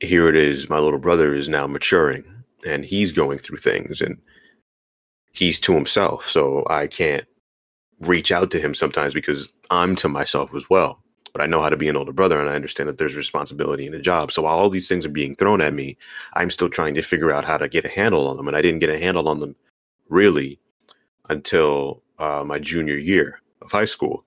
here 0.00 0.28
it 0.28 0.36
is. 0.36 0.68
My 0.68 0.78
little 0.78 0.98
brother 0.98 1.34
is 1.34 1.48
now 1.48 1.66
maturing 1.66 2.24
and 2.66 2.84
he's 2.84 3.12
going 3.12 3.38
through 3.38 3.58
things 3.58 4.00
and 4.00 4.18
he's 5.32 5.60
to 5.60 5.74
himself. 5.74 6.28
So 6.28 6.66
I 6.68 6.86
can't 6.86 7.26
reach 8.00 8.30
out 8.32 8.50
to 8.50 8.60
him 8.60 8.74
sometimes 8.74 9.14
because 9.14 9.48
I'm 9.70 9.96
to 9.96 10.08
myself 10.08 10.54
as 10.54 10.68
well. 10.68 11.02
But 11.32 11.42
I 11.42 11.46
know 11.46 11.60
how 11.60 11.68
to 11.68 11.76
be 11.76 11.88
an 11.88 11.96
older 11.96 12.12
brother 12.12 12.38
and 12.38 12.48
I 12.48 12.54
understand 12.54 12.88
that 12.88 12.96
there's 12.98 13.14
responsibility 13.14 13.86
in 13.86 13.94
a 13.94 14.00
job. 14.00 14.32
So 14.32 14.42
while 14.42 14.56
all 14.56 14.70
these 14.70 14.88
things 14.88 15.04
are 15.04 15.10
being 15.10 15.34
thrown 15.34 15.60
at 15.60 15.74
me, 15.74 15.96
I'm 16.34 16.50
still 16.50 16.70
trying 16.70 16.94
to 16.94 17.02
figure 17.02 17.30
out 17.30 17.44
how 17.44 17.58
to 17.58 17.68
get 17.68 17.84
a 17.84 17.90
handle 17.90 18.26
on 18.26 18.36
them. 18.36 18.48
And 18.48 18.56
I 18.56 18.62
didn't 18.62 18.80
get 18.80 18.90
a 18.90 18.98
handle 18.98 19.28
on 19.28 19.40
them 19.40 19.54
really 20.08 20.58
until 21.28 22.02
uh, 22.18 22.42
my 22.46 22.58
junior 22.58 22.96
year 22.96 23.40
of 23.60 23.70
high 23.70 23.84
school. 23.84 24.24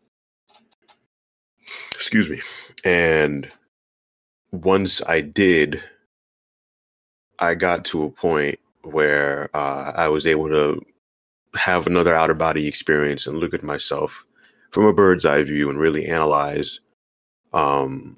Excuse 1.93 2.29
me. 2.29 2.41
And 2.83 3.49
once 4.51 5.01
I 5.05 5.21
did, 5.21 5.81
I 7.39 7.55
got 7.55 7.85
to 7.85 8.03
a 8.03 8.11
point 8.11 8.59
where 8.83 9.49
uh, 9.53 9.93
I 9.95 10.07
was 10.09 10.25
able 10.25 10.49
to 10.49 10.81
have 11.55 11.87
another 11.87 12.13
outer 12.13 12.33
body 12.33 12.67
experience 12.67 13.27
and 13.27 13.37
look 13.37 13.53
at 13.53 13.63
myself 13.63 14.25
from 14.71 14.85
a 14.85 14.93
bird's 14.93 15.25
eye 15.25 15.43
view 15.43 15.69
and 15.69 15.79
really 15.79 16.05
analyze 16.05 16.79
um, 17.53 18.17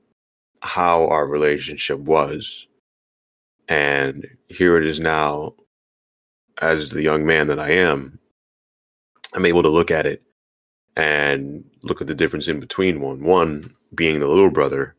how 0.62 1.08
our 1.08 1.26
relationship 1.28 2.00
was. 2.00 2.68
And 3.68 4.28
here 4.50 4.78
it 4.78 4.86
is 4.86 5.00
now, 5.00 5.56
as 6.62 6.90
the 6.90 7.02
young 7.02 7.26
man 7.26 7.48
that 7.48 7.60
I 7.60 7.72
am, 7.72 8.20
I'm 9.34 9.46
able 9.46 9.64
to 9.64 9.70
look 9.70 9.92
at 9.92 10.06
it 10.06 10.22
and 10.98 11.64
look 11.84 12.02
at 12.02 12.08
the 12.08 12.16
difference 12.16 12.48
in 12.48 12.60
between 12.60 13.00
one. 13.00 13.24
One 13.24 13.76
being 13.96 14.20
the 14.20 14.28
little 14.28 14.52
brother. 14.52 14.96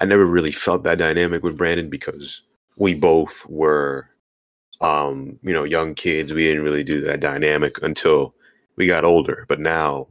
I 0.00 0.04
never 0.04 0.26
really 0.26 0.52
felt 0.52 0.84
that 0.84 0.98
dynamic 0.98 1.42
with 1.42 1.56
Brandon 1.56 1.90
because 1.90 2.42
we 2.76 2.94
both 2.94 3.44
were 3.48 4.08
um, 4.80 5.38
you 5.42 5.52
know, 5.52 5.64
young 5.64 5.94
kids, 5.94 6.32
we 6.32 6.44
didn't 6.44 6.64
really 6.64 6.84
do 6.84 7.00
that 7.02 7.20
dynamic 7.20 7.82
until 7.82 8.34
we 8.76 8.86
got 8.86 9.04
older. 9.04 9.44
But 9.48 9.60
now, 9.60 10.08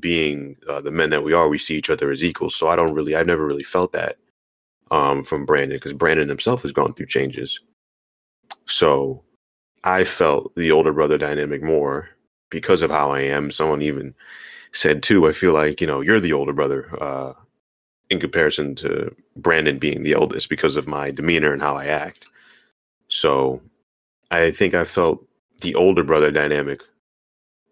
being 0.00 0.56
uh, 0.68 0.80
the 0.80 0.90
men 0.90 1.10
that 1.10 1.22
we 1.22 1.34
are, 1.34 1.48
we 1.48 1.58
see 1.58 1.76
each 1.76 1.90
other 1.90 2.10
as 2.10 2.24
equals. 2.24 2.56
So 2.56 2.68
I 2.68 2.76
don't 2.76 2.94
really, 2.94 3.14
I've 3.14 3.26
never 3.26 3.46
really 3.46 3.62
felt 3.62 3.92
that 3.92 4.16
um, 4.90 5.22
from 5.22 5.44
Brandon 5.44 5.76
because 5.76 5.92
Brandon 5.92 6.28
himself 6.28 6.62
has 6.62 6.72
gone 6.72 6.94
through 6.94 7.06
changes. 7.06 7.60
So 8.66 9.22
I 9.84 10.04
felt 10.04 10.54
the 10.54 10.70
older 10.70 10.92
brother 10.92 11.18
dynamic 11.18 11.62
more 11.62 12.08
because 12.50 12.80
of 12.80 12.90
how 12.90 13.10
I 13.10 13.20
am. 13.20 13.50
Someone 13.50 13.82
even 13.82 14.14
said 14.72 15.02
too, 15.02 15.28
I 15.28 15.32
feel 15.32 15.52
like, 15.52 15.80
you 15.82 15.86
know, 15.86 16.00
you're 16.00 16.20
the 16.20 16.32
older 16.32 16.54
brother 16.54 16.88
uh, 17.02 17.32
in 18.12 18.20
comparison 18.20 18.74
to 18.76 19.14
Brandon 19.36 19.78
being 19.78 20.02
the 20.02 20.14
oldest 20.14 20.48
because 20.48 20.76
of 20.76 20.86
my 20.86 21.10
demeanor 21.10 21.52
and 21.52 21.62
how 21.62 21.74
I 21.74 21.86
act. 21.86 22.26
So 23.08 23.60
I 24.30 24.50
think 24.52 24.74
I 24.74 24.84
felt 24.84 25.26
the 25.62 25.74
older 25.74 26.04
brother 26.04 26.30
dynamic 26.30 26.82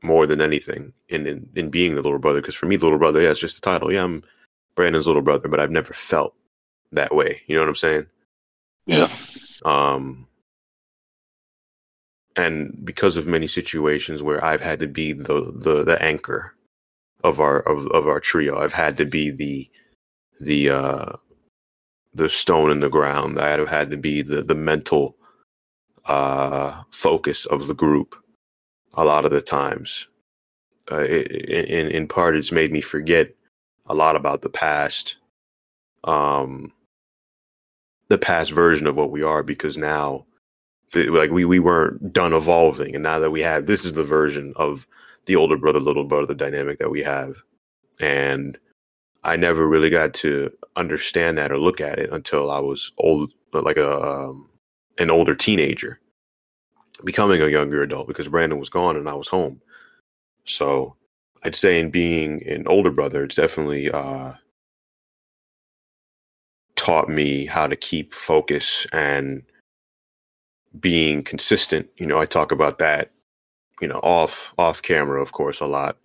more 0.03 0.27
than 0.27 0.41
anything 0.41 0.93
in 1.09 1.27
in, 1.27 1.49
in 1.55 1.71
being 1.71 1.95
the 1.95 2.03
little 2.03 2.19
brother. 2.19 2.41
Because 2.41 2.55
for 2.55 2.67
me, 2.67 2.77
the 2.77 2.87
little 2.87 2.99
brother, 2.99 3.21
yeah, 3.21 3.31
it's 3.31 3.41
just 3.41 3.59
a 3.59 3.61
title. 3.61 3.93
Yeah, 3.93 4.05
I'm 4.05 4.25
Brandon's 4.75 5.07
little 5.07 5.23
brother, 5.23 5.49
but 5.49 5.61
I've 5.61 5.71
never 5.71 5.93
felt 5.93 6.35
that 6.93 7.15
way. 7.15 7.43
You 7.47 7.55
know 7.55 7.63
what 7.63 7.69
I'm 7.69 7.77
saying? 7.77 8.07
Yeah. 8.87 9.09
Um, 9.65 10.27
and 12.35 12.81
because 12.85 13.17
of 13.17 13.27
many 13.27 13.47
situations 13.47 14.23
where 14.23 14.43
I've 14.43 14.63
had 14.63 14.81
to 14.81 14.87
be 14.87 15.13
the 15.13 15.53
the, 15.55 15.85
the 15.85 16.03
anchor 16.03 16.55
of 17.23 17.41
our 17.41 17.61
of, 17.61 17.87
of 17.89 18.07
our 18.07 18.21
trio, 18.21 18.59
I've 18.59 18.73
had 18.73 18.97
to 18.99 19.05
be 19.05 19.31
the 19.31 19.71
the 20.41 20.71
uh 20.71 21.13
the 22.15 22.29
stone 22.29 22.71
in 22.71 22.81
the 22.81 22.89
ground. 22.89 23.37
That 23.37 23.61
had 23.69 23.91
to 23.91 23.97
be 23.97 24.23
the 24.23 24.43
the 24.43 24.55
mental 24.55 25.17
uh, 26.07 26.83
focus 26.91 27.47
of 27.47 27.67
the 27.67 27.75
group 27.75 28.17
a 28.95 29.05
lot 29.05 29.25
of 29.25 29.31
the 29.31 29.43
times. 29.43 30.09
Uh, 30.91 31.05
in 31.05 31.89
in 31.89 32.09
part, 32.09 32.37
it's 32.37 32.53
made 32.53 32.73
me 32.73 32.81
forget 32.81 33.33
a 33.87 33.95
lot 33.95 34.17
about 34.17 34.43
the 34.43 34.49
past, 34.49 35.17
um, 36.05 36.73
the 38.09 38.19
past 38.19 38.53
version 38.53 38.87
of 38.87 38.97
what 38.97 39.11
we 39.11 39.23
are, 39.23 39.43
because 39.43 39.79
now, 39.79 40.27
like 40.95 41.31
we 41.31 41.45
we 41.45 41.61
weren't 41.61 42.13
done 42.13 42.33
evolving, 42.33 42.95
and 42.95 43.05
now 43.05 43.19
that 43.21 43.31
we 43.31 43.41
have, 43.41 43.67
this 43.67 43.85
is 43.85 43.93
the 43.93 44.03
version 44.03 44.53
of 44.57 44.87
the 45.27 45.37
older 45.37 45.57
brother 45.57 45.81
little 45.81 46.05
brother 46.05 46.35
dynamic 46.35 46.79
that 46.79 46.91
we 46.91 47.03
have, 47.03 47.37
and 48.01 48.59
I 49.23 49.37
never 49.37 49.67
really 49.67 49.91
got 49.91 50.15
to 50.15 50.51
understand 50.77 51.39
that 51.39 51.53
or 51.53 51.59
look 51.59 51.81
at 51.81 51.99
it 51.99 52.11
until 52.13 52.51
I 52.51 52.61
was 52.61 52.93
old, 52.99 53.33
like 53.53 53.77
a 53.77 54.01
um, 54.03 54.51
an 54.99 55.11
older 55.11 55.35
teenager 55.35 56.01
becoming 57.05 57.41
a 57.41 57.49
younger 57.49 57.83
adult 57.83 58.07
because 58.07 58.29
Brandon 58.29 58.59
was 58.59 58.69
gone 58.69 58.97
and 58.97 59.09
I 59.09 59.15
was 59.15 59.29
home. 59.29 59.61
So 60.45 60.97
I'd 61.43 61.55
say 61.55 61.79
in 61.79 61.91
being 61.91 62.47
an 62.47 62.67
older 62.67 62.91
brother, 62.91 63.25
it's 63.25 63.37
definitely 63.37 63.91
uh, 63.91 64.33
taught 66.77 67.09
me 67.09 67.47
how 67.47 67.67
to 67.67 67.77
keep 67.77 68.13
focus 68.13 68.87
and 68.93 69.43
being 70.79 71.23
consistent. 71.23 71.89
You 71.97 72.07
know, 72.07 72.19
I 72.19 72.27
talk 72.27 72.53
about 72.53 72.79
that, 72.79 73.11
you 73.81 73.89
know, 73.89 74.01
off 74.03 74.53
off 74.59 74.83
camera, 74.83 75.21
of 75.21 75.33
course, 75.33 75.61
a 75.61 75.67
lot, 75.67 75.97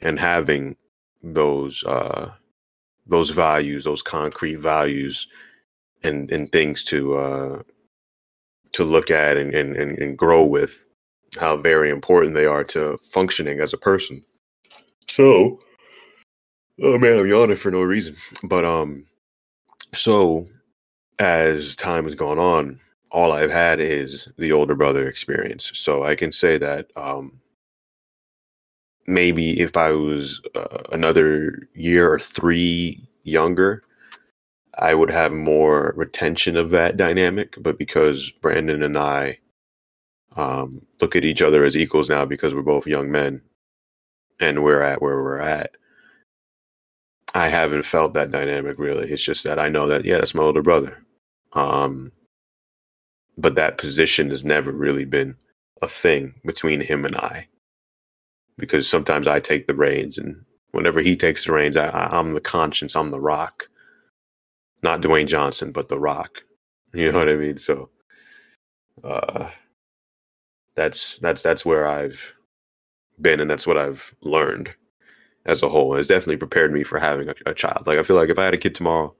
and 0.00 0.18
having 0.18 0.76
those 1.32 1.82
uh, 1.84 2.30
those 3.06 3.30
values, 3.30 3.84
those 3.84 4.02
concrete 4.02 4.56
values, 4.56 5.26
and 6.02 6.30
and 6.30 6.50
things 6.50 6.84
to 6.84 7.14
uh, 7.14 7.62
to 8.72 8.84
look 8.84 9.10
at 9.10 9.36
and, 9.36 9.54
and, 9.54 9.76
and, 9.76 10.18
grow 10.18 10.44
with 10.44 10.84
how 11.38 11.56
very 11.56 11.90
important 11.90 12.34
they 12.34 12.44
are 12.44 12.64
to 12.64 12.98
functioning 12.98 13.60
as 13.60 13.72
a 13.72 13.78
person. 13.78 14.20
So, 15.08 15.60
oh 16.82 16.98
man, 16.98 17.20
I'm 17.20 17.28
yawning 17.28 17.56
for 17.56 17.70
no 17.70 17.82
reason. 17.82 18.16
But 18.42 18.64
um, 18.64 19.06
so 19.94 20.48
as 21.20 21.76
time 21.76 22.02
has 22.04 22.16
gone 22.16 22.40
on, 22.40 22.80
all 23.12 23.30
I've 23.30 23.50
had 23.50 23.78
is 23.78 24.28
the 24.38 24.50
older 24.50 24.74
brother 24.74 25.06
experience. 25.06 25.70
So 25.74 26.02
I 26.02 26.16
can 26.16 26.32
say 26.32 26.58
that 26.58 26.88
um, 26.96 27.40
maybe 29.06 29.60
if 29.60 29.76
I 29.76 29.92
was 29.92 30.40
uh, 30.54 30.82
another 30.92 31.68
year 31.74 32.12
or 32.12 32.18
three 32.18 33.00
younger, 33.24 33.82
I 34.78 34.94
would 34.94 35.10
have 35.10 35.32
more 35.32 35.92
retention 35.96 36.56
of 36.56 36.70
that 36.70 36.96
dynamic. 36.96 37.56
But 37.60 37.78
because 37.78 38.30
Brandon 38.30 38.82
and 38.82 38.96
I 38.96 39.38
um, 40.36 40.84
look 41.00 41.14
at 41.16 41.24
each 41.24 41.42
other 41.42 41.64
as 41.64 41.76
equals 41.76 42.10
now 42.10 42.24
because 42.24 42.54
we're 42.54 42.62
both 42.62 42.86
young 42.86 43.10
men 43.10 43.40
and 44.40 44.64
we're 44.64 44.82
at 44.82 45.00
where 45.00 45.22
we're 45.22 45.38
at, 45.38 45.76
I 47.34 47.48
haven't 47.48 47.84
felt 47.84 48.14
that 48.14 48.30
dynamic 48.30 48.78
really. 48.78 49.10
It's 49.10 49.24
just 49.24 49.44
that 49.44 49.58
I 49.58 49.68
know 49.68 49.86
that, 49.88 50.04
yeah, 50.04 50.18
that's 50.18 50.34
my 50.34 50.42
older 50.42 50.62
brother. 50.62 50.98
Um, 51.52 52.12
but 53.36 53.56
that 53.56 53.78
position 53.78 54.30
has 54.30 54.44
never 54.44 54.70
really 54.70 55.04
been 55.04 55.36
a 55.82 55.88
thing 55.88 56.34
between 56.44 56.80
him 56.80 57.04
and 57.04 57.16
I. 57.16 57.48
Because 58.56 58.88
sometimes 58.88 59.26
I 59.26 59.40
take 59.40 59.66
the 59.66 59.74
reins, 59.74 60.18
and 60.18 60.44
whenever 60.70 61.00
he 61.00 61.16
takes 61.16 61.44
the 61.44 61.52
reins, 61.52 61.76
I, 61.76 61.88
I'm 61.88 62.32
the 62.32 62.40
conscience, 62.40 62.94
I'm 62.94 63.10
the 63.10 63.20
rock. 63.20 63.68
Not 64.82 65.00
Dwayne 65.00 65.26
Johnson, 65.26 65.72
but 65.72 65.88
the 65.88 65.98
rock. 65.98 66.40
You 66.96 67.10
know 67.10 67.18
what 67.18 67.28
I 67.28 67.34
mean? 67.34 67.56
So 67.56 67.90
uh, 69.02 69.50
that's 70.76 71.18
that's 71.18 71.42
that's 71.42 71.66
where 71.66 71.88
I've 71.88 72.34
been, 73.20 73.40
and 73.40 73.50
that's 73.50 73.66
what 73.66 73.76
I've 73.76 74.14
learned 74.20 74.72
as 75.46 75.62
a 75.62 75.68
whole. 75.68 75.96
It's 75.96 76.08
definitely 76.08 76.36
prepared 76.36 76.72
me 76.72 76.84
for 76.84 77.00
having 77.00 77.28
a, 77.28 77.34
a 77.46 77.54
child. 77.54 77.88
Like 77.88 77.98
I 77.98 78.04
feel 78.04 78.14
like 78.14 78.28
if 78.28 78.38
I 78.38 78.44
had 78.44 78.54
a 78.54 78.58
kid 78.58 78.76
tomorrow, 78.76 79.14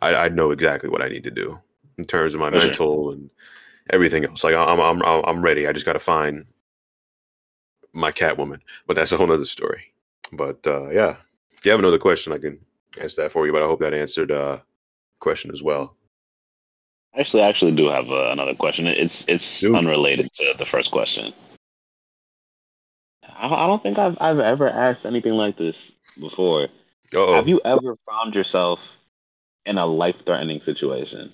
I, 0.00 0.14
I'd 0.14 0.36
know 0.36 0.50
exactly 0.50 0.88
what 0.88 1.02
I 1.02 1.08
need 1.08 1.24
to 1.24 1.30
do 1.30 1.60
in 1.98 2.04
terms 2.04 2.34
of 2.34 2.40
my 2.40 2.48
okay. 2.48 2.58
mental 2.58 3.10
and 3.10 3.30
everything 3.90 4.24
else. 4.24 4.44
Like 4.44 4.54
I'm 4.54 4.80
I'm 4.80 5.02
I'm 5.02 5.42
ready. 5.42 5.66
I 5.66 5.72
just 5.72 5.86
got 5.86 5.94
to 5.94 6.00
find 6.00 6.46
my 7.92 8.12
Catwoman, 8.12 8.60
but 8.86 8.94
that's 8.94 9.12
a 9.12 9.16
whole 9.16 9.32
other 9.32 9.44
story. 9.44 9.82
But 10.32 10.66
uh, 10.66 10.90
yeah, 10.90 11.16
if 11.52 11.64
you 11.64 11.70
have 11.70 11.80
another 11.80 11.98
question, 11.98 12.32
I 12.32 12.38
can 12.38 12.58
answer 13.00 13.22
that 13.22 13.32
for 13.32 13.46
you. 13.46 13.52
But 13.52 13.62
I 13.62 13.66
hope 13.66 13.80
that 13.80 13.94
answered 13.94 14.30
uh, 14.30 14.58
question 15.20 15.50
as 15.52 15.62
well. 15.62 15.96
Actually, 17.16 17.42
I 17.42 17.48
actually 17.48 17.72
do 17.72 17.88
have 17.88 18.10
uh, 18.10 18.30
another 18.30 18.54
question. 18.54 18.86
It's 18.86 19.26
it's 19.28 19.60
Dude. 19.60 19.74
unrelated 19.74 20.32
to 20.34 20.54
the 20.58 20.64
first 20.64 20.90
question. 20.90 21.32
I, 23.24 23.46
I 23.46 23.66
don't 23.66 23.82
think 23.82 23.98
I've 23.98 24.18
I've 24.20 24.40
ever 24.40 24.68
asked 24.68 25.06
anything 25.06 25.32
like 25.32 25.56
this 25.56 25.92
before. 26.20 26.68
Uh-oh. 27.14 27.34
Have 27.34 27.48
you 27.48 27.60
ever 27.64 27.96
found 28.08 28.34
yourself 28.34 28.80
in 29.64 29.78
a 29.78 29.86
life 29.86 30.16
threatening 30.26 30.60
situation? 30.60 31.32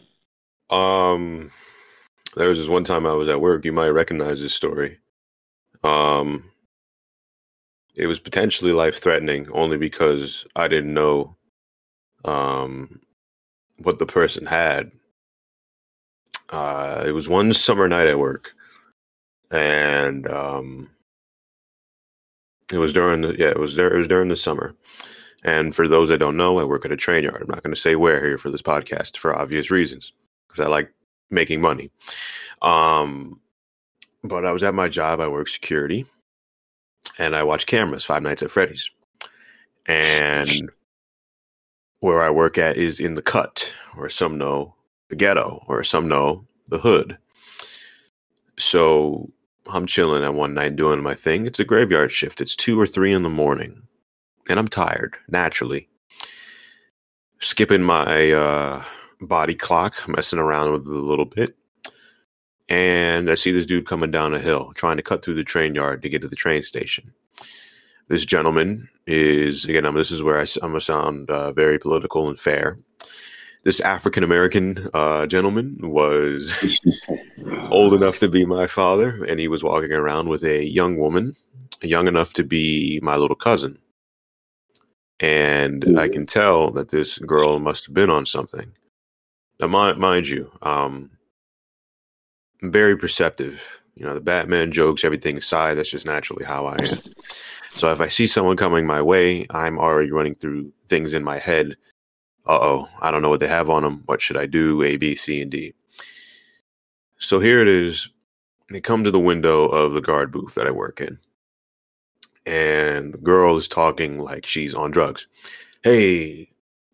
Um, 0.70 1.50
there 2.36 2.48
was 2.48 2.58
this 2.58 2.68
one 2.68 2.84
time 2.84 3.06
I 3.06 3.12
was 3.12 3.28
at 3.28 3.40
work. 3.40 3.64
You 3.64 3.72
might 3.72 3.88
recognize 3.88 4.40
this 4.40 4.54
story. 4.54 4.98
Um, 5.84 6.50
it 7.94 8.06
was 8.06 8.18
potentially 8.18 8.72
life 8.72 9.00
threatening 9.00 9.46
only 9.52 9.76
because 9.76 10.46
I 10.56 10.66
didn't 10.66 10.94
know 10.94 11.36
um, 12.24 13.00
what 13.78 13.98
the 13.98 14.06
person 14.06 14.46
had. 14.46 14.90
Uh, 16.50 17.04
it 17.06 17.12
was 17.12 17.28
one 17.28 17.52
summer 17.52 17.88
night 17.88 18.08
at 18.08 18.18
work, 18.18 18.54
and 19.50 20.26
um, 20.26 20.90
it 22.72 22.78
was 22.78 22.92
during 22.92 23.22
the 23.22 23.36
yeah 23.38 23.48
it 23.48 23.58
was 23.58 23.76
there 23.76 23.92
it 23.92 23.98
was 23.98 24.08
during 24.08 24.28
the 24.28 24.36
summer. 24.36 24.74
And 25.44 25.74
for 25.74 25.86
those 25.86 26.08
that 26.08 26.18
don't 26.18 26.38
know, 26.38 26.58
I 26.58 26.64
work 26.64 26.86
at 26.86 26.92
a 26.92 26.96
train 26.96 27.24
yard. 27.24 27.42
I'm 27.42 27.48
not 27.48 27.62
going 27.62 27.74
to 27.74 27.80
say 27.80 27.96
where 27.96 28.24
here 28.24 28.38
for 28.38 28.50
this 28.50 28.62
podcast 28.62 29.18
for 29.18 29.36
obvious 29.36 29.70
reasons 29.70 30.12
because 30.48 30.64
I 30.64 30.68
like 30.68 30.90
making 31.30 31.60
money. 31.60 31.90
Um, 32.62 33.40
but 34.24 34.46
I 34.46 34.52
was 34.52 34.62
at 34.62 34.74
my 34.74 34.88
job. 34.88 35.20
I 35.20 35.28
work 35.28 35.48
security, 35.48 36.06
and 37.18 37.36
I 37.36 37.42
watch 37.42 37.66
cameras. 37.66 38.04
Five 38.04 38.22
Nights 38.22 38.42
at 38.42 38.50
Freddy's, 38.50 38.90
and 39.86 40.50
where 42.00 42.22
I 42.22 42.30
work 42.30 42.58
at 42.58 42.76
is 42.76 42.98
in 42.98 43.14
the 43.14 43.22
cut, 43.22 43.72
or 43.96 44.08
some 44.08 44.38
know 44.38 44.74
the 45.10 45.16
ghetto, 45.16 45.62
or 45.68 45.84
some 45.84 46.08
know 46.08 46.46
the 46.68 46.78
hood. 46.78 47.18
So 48.58 49.30
I'm 49.66 49.86
chilling 49.86 50.24
at 50.24 50.34
one 50.34 50.54
night 50.54 50.76
doing 50.76 51.02
my 51.02 51.14
thing. 51.14 51.46
It's 51.46 51.60
a 51.60 51.64
graveyard 51.64 52.10
shift. 52.10 52.40
It's 52.40 52.56
two 52.56 52.80
or 52.80 52.86
three 52.86 53.12
in 53.12 53.22
the 53.22 53.30
morning, 53.30 53.82
and 54.48 54.58
I'm 54.58 54.68
tired 54.68 55.16
naturally. 55.28 55.88
Skipping 57.40 57.82
my 57.82 58.32
uh, 58.32 58.82
body 59.20 59.54
clock, 59.54 60.08
messing 60.08 60.38
around 60.38 60.72
with 60.72 60.86
it 60.86 60.92
a 60.92 60.98
little 60.98 61.26
bit. 61.26 61.56
And 62.68 63.30
I 63.30 63.34
see 63.34 63.52
this 63.52 63.66
dude 63.66 63.86
coming 63.86 64.10
down 64.10 64.34
a 64.34 64.40
hill, 64.40 64.72
trying 64.74 64.96
to 64.96 65.02
cut 65.02 65.24
through 65.24 65.34
the 65.34 65.44
train 65.44 65.74
yard 65.74 66.02
to 66.02 66.08
get 66.08 66.22
to 66.22 66.28
the 66.28 66.36
train 66.36 66.62
station. 66.62 67.12
This 68.08 68.24
gentleman 68.24 68.88
is, 69.06 69.64
again, 69.64 69.84
I'm, 69.84 69.94
this 69.94 70.10
is 70.10 70.22
where 70.22 70.38
I, 70.38 70.42
am 70.62 70.70
going 70.70 70.74
to 70.74 70.80
sound 70.80 71.30
uh, 71.30 71.52
very 71.52 71.78
political 71.78 72.28
and 72.28 72.38
fair. 72.38 72.76
This 73.64 73.80
African 73.80 74.22
American 74.22 74.88
uh, 74.92 75.26
gentleman 75.26 75.78
was 75.82 76.78
old 77.70 77.94
enough 77.94 78.18
to 78.18 78.28
be 78.28 78.44
my 78.44 78.66
father, 78.66 79.24
and 79.24 79.40
he 79.40 79.48
was 79.48 79.64
walking 79.64 79.92
around 79.92 80.28
with 80.28 80.44
a 80.44 80.64
young 80.64 80.98
woman, 80.98 81.34
young 81.80 82.06
enough 82.06 82.34
to 82.34 82.44
be 82.44 83.00
my 83.02 83.16
little 83.16 83.36
cousin. 83.36 83.78
And 85.20 85.98
I 85.98 86.08
can 86.08 86.26
tell 86.26 86.70
that 86.72 86.90
this 86.90 87.18
girl 87.18 87.58
must 87.58 87.86
have 87.86 87.94
been 87.94 88.10
on 88.10 88.26
something 88.26 88.72
now, 89.60 89.68
mind, 89.68 89.98
mind 89.98 90.28
you, 90.28 90.50
um, 90.62 91.10
I'm 92.64 92.72
very 92.72 92.96
perceptive. 92.96 93.62
You 93.94 94.06
know, 94.06 94.14
the 94.14 94.22
Batman 94.22 94.72
jokes, 94.72 95.04
everything 95.04 95.36
aside, 95.36 95.74
that's 95.74 95.90
just 95.90 96.06
naturally 96.06 96.46
how 96.46 96.64
I 96.64 96.76
am. 96.76 96.98
So 97.74 97.92
if 97.92 98.00
I 98.00 98.08
see 98.08 98.26
someone 98.26 98.56
coming 98.56 98.86
my 98.86 99.02
way, 99.02 99.46
I'm 99.50 99.78
already 99.78 100.10
running 100.10 100.34
through 100.34 100.72
things 100.88 101.12
in 101.12 101.22
my 101.22 101.38
head. 101.38 101.76
Uh 102.46 102.58
oh, 102.58 102.88
I 103.02 103.10
don't 103.10 103.20
know 103.20 103.28
what 103.28 103.40
they 103.40 103.48
have 103.48 103.68
on 103.68 103.82
them. 103.82 104.02
What 104.06 104.22
should 104.22 104.38
I 104.38 104.46
do? 104.46 104.82
A, 104.82 104.96
B, 104.96 105.14
C, 105.14 105.42
and 105.42 105.50
D. 105.50 105.74
So 107.18 107.38
here 107.38 107.60
it 107.60 107.68
is. 107.68 108.08
They 108.70 108.80
come 108.80 109.04
to 109.04 109.10
the 109.10 109.20
window 109.20 109.66
of 109.66 109.92
the 109.92 110.00
guard 110.00 110.32
booth 110.32 110.54
that 110.54 110.66
I 110.66 110.70
work 110.70 111.02
in. 111.02 111.18
And 112.46 113.12
the 113.12 113.18
girl 113.18 113.58
is 113.58 113.68
talking 113.68 114.18
like 114.20 114.46
she's 114.46 114.74
on 114.74 114.90
drugs. 114.90 115.26
Hey, 115.82 116.48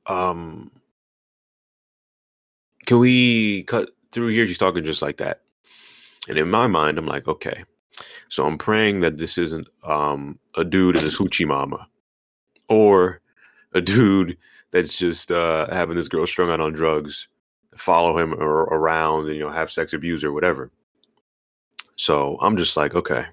um, 0.06 0.72
can 2.86 2.98
we 2.98 3.62
cut 3.64 3.90
through 4.10 4.28
here? 4.28 4.48
She's 4.48 4.58
talking 4.58 4.82
just 4.82 5.00
like 5.00 5.18
that. 5.18 5.42
And 6.28 6.38
in 6.38 6.50
my 6.50 6.66
mind, 6.66 6.98
I'm 6.98 7.06
like, 7.06 7.26
okay. 7.26 7.64
So 8.28 8.46
I'm 8.46 8.58
praying 8.58 9.00
that 9.00 9.18
this 9.18 9.38
isn't 9.38 9.68
um, 9.84 10.38
a 10.54 10.64
dude 10.64 10.96
in 10.96 11.02
his 11.02 11.16
hoochie 11.18 11.46
mama 11.46 11.88
or 12.68 13.20
a 13.72 13.80
dude 13.80 14.36
that's 14.70 14.98
just 14.98 15.32
uh, 15.32 15.68
having 15.70 15.96
this 15.96 16.08
girl 16.08 16.26
strung 16.26 16.50
out 16.50 16.60
on 16.60 16.72
drugs, 16.72 17.28
follow 17.76 18.16
him 18.16 18.34
or, 18.34 18.62
around 18.64 19.26
and, 19.26 19.36
you 19.36 19.40
know, 19.40 19.50
have 19.50 19.70
sex 19.70 19.92
abuse 19.92 20.22
or 20.22 20.32
whatever. 20.32 20.70
So 21.96 22.38
I'm 22.40 22.56
just 22.56 22.76
like, 22.76 22.94
okay. 22.94 23.24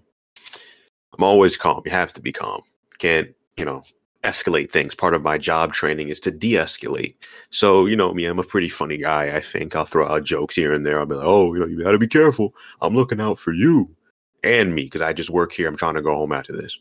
I'm 1.17 1.23
always 1.23 1.57
calm. 1.57 1.81
You 1.85 1.91
have 1.91 2.13
to 2.13 2.21
be 2.21 2.31
calm. 2.31 2.61
Can't, 2.99 3.29
you 3.55 3.65
know, 3.65 3.83
escalate 4.23 4.71
things. 4.71 4.95
Part 4.95 5.13
of 5.13 5.21
my 5.21 5.37
job 5.37 5.73
training 5.73 6.09
is 6.09 6.19
to 6.21 6.31
de-escalate. 6.31 7.15
So, 7.49 7.85
you 7.85 7.95
know 7.95 8.13
me, 8.13 8.25
I'm 8.25 8.39
a 8.39 8.43
pretty 8.43 8.69
funny 8.69 8.97
guy. 8.97 9.35
I 9.35 9.39
think 9.39 9.75
I'll 9.75 9.85
throw 9.85 10.07
out 10.07 10.23
jokes 10.23 10.55
here 10.55 10.73
and 10.73 10.83
there. 10.83 10.99
I'll 10.99 11.05
be 11.05 11.15
like, 11.15 11.25
"Oh, 11.25 11.53
you 11.53 11.59
know, 11.59 11.65
you 11.65 11.83
got 11.83 11.91
to 11.91 11.99
be 11.99 12.07
careful. 12.07 12.53
I'm 12.81 12.95
looking 12.95 13.21
out 13.21 13.39
for 13.39 13.53
you 13.53 13.95
and 14.43 14.75
me 14.75 14.83
because 14.85 15.01
I 15.01 15.13
just 15.13 15.29
work 15.29 15.51
here. 15.51 15.67
I'm 15.67 15.77
trying 15.77 15.95
to 15.95 16.01
go 16.01 16.15
home 16.15 16.31
after 16.31 16.53
this." 16.53 16.77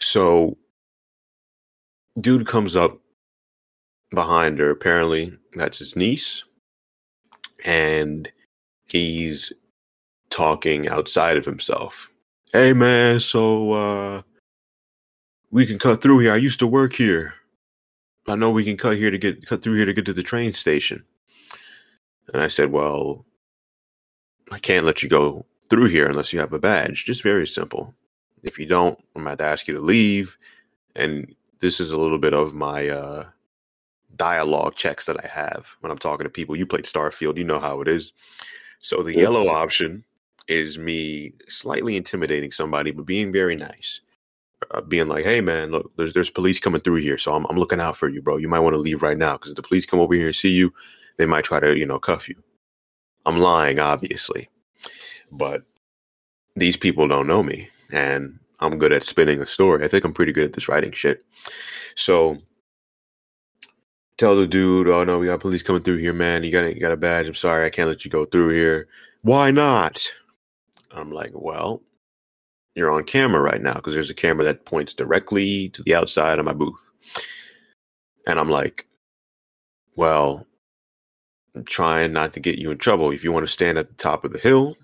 So, 0.00 0.56
dude 2.20 2.46
comes 2.46 2.76
up 2.76 2.98
behind 4.10 4.58
her. 4.58 4.70
Apparently, 4.70 5.32
that's 5.54 5.78
his 5.78 5.96
niece, 5.96 6.44
and 7.64 8.30
he's 8.86 9.52
talking 10.30 10.88
outside 10.88 11.36
of 11.36 11.44
himself. 11.44 12.10
Hey, 12.52 12.72
man. 12.72 13.20
So, 13.20 13.72
uh, 13.72 14.22
we 15.50 15.66
can 15.66 15.78
cut 15.78 16.02
through 16.02 16.18
here. 16.18 16.32
I 16.32 16.36
used 16.36 16.58
to 16.60 16.66
work 16.66 16.92
here. 16.92 17.34
I 18.26 18.36
know 18.36 18.50
we 18.50 18.64
can 18.64 18.76
cut 18.76 18.96
here 18.96 19.10
to 19.10 19.18
get 19.18 19.46
cut 19.46 19.62
through 19.62 19.76
here 19.76 19.86
to 19.86 19.92
get 19.92 20.04
to 20.06 20.12
the 20.12 20.22
train 20.22 20.54
station. 20.54 21.04
And 22.32 22.42
I 22.42 22.48
said, 22.48 22.70
Well, 22.70 23.24
I 24.50 24.58
can't 24.58 24.86
let 24.86 25.02
you 25.02 25.08
go 25.08 25.44
through 25.68 25.86
here 25.86 26.06
unless 26.06 26.32
you 26.32 26.40
have 26.40 26.52
a 26.52 26.58
badge. 26.58 27.04
Just 27.04 27.22
very 27.22 27.46
simple. 27.46 27.94
If 28.42 28.58
you 28.58 28.66
don't, 28.66 28.98
I'm 29.14 29.22
about 29.22 29.38
to 29.40 29.44
ask 29.44 29.68
you 29.68 29.74
to 29.74 29.80
leave. 29.80 30.36
And 30.96 31.34
this 31.60 31.80
is 31.80 31.92
a 31.92 31.98
little 31.98 32.18
bit 32.18 32.34
of 32.34 32.54
my 32.54 32.88
uh, 32.88 33.24
dialogue 34.16 34.74
checks 34.74 35.06
that 35.06 35.22
I 35.22 35.28
have 35.28 35.76
when 35.80 35.90
I'm 35.90 35.98
talking 35.98 36.24
to 36.24 36.30
people. 36.30 36.56
You 36.56 36.66
played 36.66 36.84
Starfield, 36.84 37.36
you 37.36 37.44
know 37.44 37.58
how 37.58 37.80
it 37.80 37.88
is. 37.88 38.12
So 38.80 39.02
the 39.02 39.16
yellow 39.16 39.48
option 39.48 40.04
is 40.48 40.78
me 40.78 41.34
slightly 41.48 41.96
intimidating 41.96 42.50
somebody, 42.50 42.90
but 42.90 43.06
being 43.06 43.30
very 43.30 43.56
nice. 43.56 44.00
Uh, 44.72 44.80
being 44.82 45.08
like, 45.08 45.24
"Hey, 45.24 45.40
man, 45.40 45.70
look, 45.70 45.90
there's 45.96 46.12
there's 46.12 46.30
police 46.30 46.60
coming 46.60 46.80
through 46.82 46.96
here, 46.96 47.16
so 47.18 47.34
I'm 47.34 47.46
I'm 47.48 47.56
looking 47.58 47.80
out 47.80 47.96
for 47.96 48.08
you, 48.08 48.20
bro. 48.20 48.36
You 48.36 48.48
might 48.48 48.60
want 48.60 48.74
to 48.74 48.80
leave 48.80 49.02
right 49.02 49.16
now 49.16 49.32
because 49.32 49.50
if 49.52 49.56
the 49.56 49.62
police 49.62 49.86
come 49.86 50.00
over 50.00 50.14
here 50.14 50.26
and 50.26 50.36
see 50.36 50.50
you, 50.50 50.72
they 51.16 51.26
might 51.26 51.44
try 51.44 51.60
to 51.60 51.76
you 51.78 51.86
know 51.86 51.98
cuff 51.98 52.28
you." 52.28 52.36
I'm 53.26 53.38
lying, 53.38 53.78
obviously, 53.78 54.48
but 55.32 55.62
these 56.56 56.76
people 56.76 57.08
don't 57.08 57.26
know 57.26 57.42
me, 57.42 57.68
and 57.92 58.38
I'm 58.60 58.78
good 58.78 58.92
at 58.92 59.02
spinning 59.02 59.40
a 59.40 59.46
story. 59.46 59.84
I 59.84 59.88
think 59.88 60.04
I'm 60.04 60.14
pretty 60.14 60.32
good 60.32 60.44
at 60.44 60.52
this 60.52 60.68
writing 60.68 60.92
shit. 60.92 61.24
So 61.96 62.38
tell 64.18 64.36
the 64.36 64.46
dude, 64.46 64.88
"Oh 64.88 65.04
no, 65.04 65.18
we 65.18 65.26
got 65.26 65.40
police 65.40 65.62
coming 65.62 65.82
through 65.82 65.98
here, 65.98 66.12
man. 66.12 66.44
You 66.44 66.52
got 66.52 66.74
you 66.74 66.80
got 66.80 66.92
a 66.92 66.96
badge. 66.98 67.26
I'm 67.26 67.34
sorry, 67.34 67.64
I 67.64 67.70
can't 67.70 67.88
let 67.88 68.04
you 68.04 68.10
go 68.10 68.26
through 68.26 68.50
here. 68.50 68.88
Why 69.22 69.50
not?" 69.50 70.06
I'm 70.92 71.10
like, 71.12 71.30
"Well, 71.34 71.82
you're 72.74 72.90
on 72.90 73.04
camera 73.04 73.40
right 73.40 73.60
now 73.60 73.74
because 73.74 73.94
there's 73.94 74.10
a 74.10 74.14
camera 74.14 74.44
that 74.44 74.64
points 74.64 74.94
directly 74.94 75.68
to 75.70 75.82
the 75.82 75.94
outside 75.94 76.38
of 76.38 76.44
my 76.44 76.52
booth." 76.52 76.90
And 78.26 78.38
I'm 78.38 78.50
like, 78.50 78.86
"Well, 79.96 80.46
I'm 81.54 81.64
trying 81.64 82.12
not 82.12 82.32
to 82.34 82.40
get 82.40 82.58
you 82.58 82.70
in 82.70 82.78
trouble. 82.78 83.10
If 83.10 83.24
you 83.24 83.32
want 83.32 83.46
to 83.46 83.52
stand 83.52 83.78
at 83.78 83.88
the 83.88 83.94
top 83.94 84.24
of 84.24 84.32
the 84.32 84.38
hill, 84.38 84.76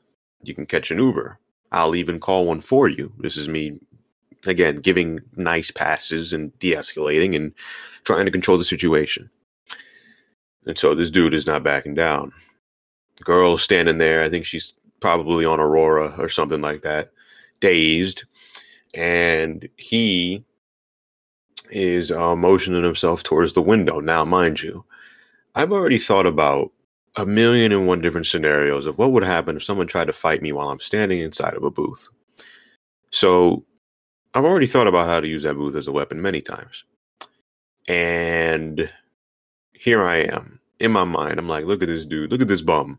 you 0.43 0.55
can 0.55 0.67
catch 0.67 0.91
an 0.91 0.99
Uber. 0.99 1.39
I'll 1.73 1.95
even 1.95 2.21
call 2.21 2.47
one 2.47 2.61
for 2.61 2.89
you. 2.89 3.13
This 3.19 3.37
is 3.37 3.49
me 3.49 3.79
again 4.47 4.77
giving 4.77 5.21
nice 5.37 5.71
passes 5.71 6.33
and 6.33 6.57
de-escalating 6.59 7.35
and 7.35 7.53
trying 8.05 8.25
to 8.25 8.31
control 8.31 8.59
the 8.59 8.65
situation. 8.65 9.31
And 10.67 10.79
so 10.79 10.95
this 10.95 11.11
dude 11.11 11.35
is 11.35 11.47
not 11.47 11.63
backing 11.63 11.95
down. 11.95 12.33
The 13.19 13.25
girl 13.25 13.59
standing 13.59 13.99
there, 13.99 14.23
I 14.23 14.29
think 14.29 14.45
she's 14.45 14.75
probably 15.01 15.45
on 15.45 15.61
Aurora 15.61 16.15
or 16.19 16.29
something 16.29 16.61
like 16.61 16.83
that, 16.83 17.11
dazed, 17.57 18.25
and 18.95 19.69
he 19.77 20.45
is 21.71 22.11
uh, 22.11 22.37
motioning 22.37 22.85
himself 22.85 23.23
towards 23.23 23.53
the 23.53 23.63
window. 23.63 24.01
Now, 24.01 24.25
mind 24.25 24.63
you, 24.63 24.85
I've 25.55 25.73
already 25.73 25.99
thought 25.99 26.27
about 26.27 26.73
a 27.17 27.27
million 27.27 27.73
and 27.73 27.87
one 27.87 28.01
different 28.01 28.27
scenarios 28.27 28.87
of 28.87 28.99
what 28.99 29.13
would 29.13 29.25
happen 29.25 29.57
if 29.57 29.65
someone 29.65 29.87
tried 29.87 30.07
to 30.07 30.13
fight 30.13 30.43
me 30.43 30.53
while 30.53 30.69
I'm 30.69 30.81
standing 30.81 31.21
inside 31.21 31.55
of 31.55 31.65
a 31.65 31.71
booth. 31.71 32.09
So 33.11 33.65
I've 34.35 34.45
already 34.45 34.67
thought 34.67 34.87
about 34.87 35.09
how 35.09 35.21
to 35.21 35.29
use 35.29 35.45
that 35.45 35.55
booth 35.55 35.77
as 35.77 35.89
a 35.89 35.93
weapon 35.93 36.21
many 36.21 36.43
times. 36.43 36.85
And 37.89 38.91
here 39.73 40.03
I 40.03 40.17
am 40.17 40.61
in 40.79 40.93
my 40.93 41.05
mind. 41.05 41.39
I'm 41.39 41.49
like, 41.49 41.65
look 41.65 41.83
at 41.83 41.89
this 41.89 42.05
dude, 42.05 42.31
look 42.31 42.43
at 42.43 42.49
this 42.49 42.63
bum 42.63 42.99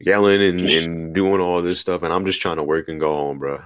yelling 0.00 0.42
and, 0.42 0.60
and 0.60 1.14
doing 1.14 1.40
all 1.40 1.62
this 1.62 1.80
stuff. 1.80 2.02
And 2.02 2.12
I'm 2.12 2.26
just 2.26 2.40
trying 2.40 2.56
to 2.56 2.62
work 2.62 2.88
and 2.88 3.00
go 3.00 3.14
home, 3.14 3.38
bro. 3.38 3.60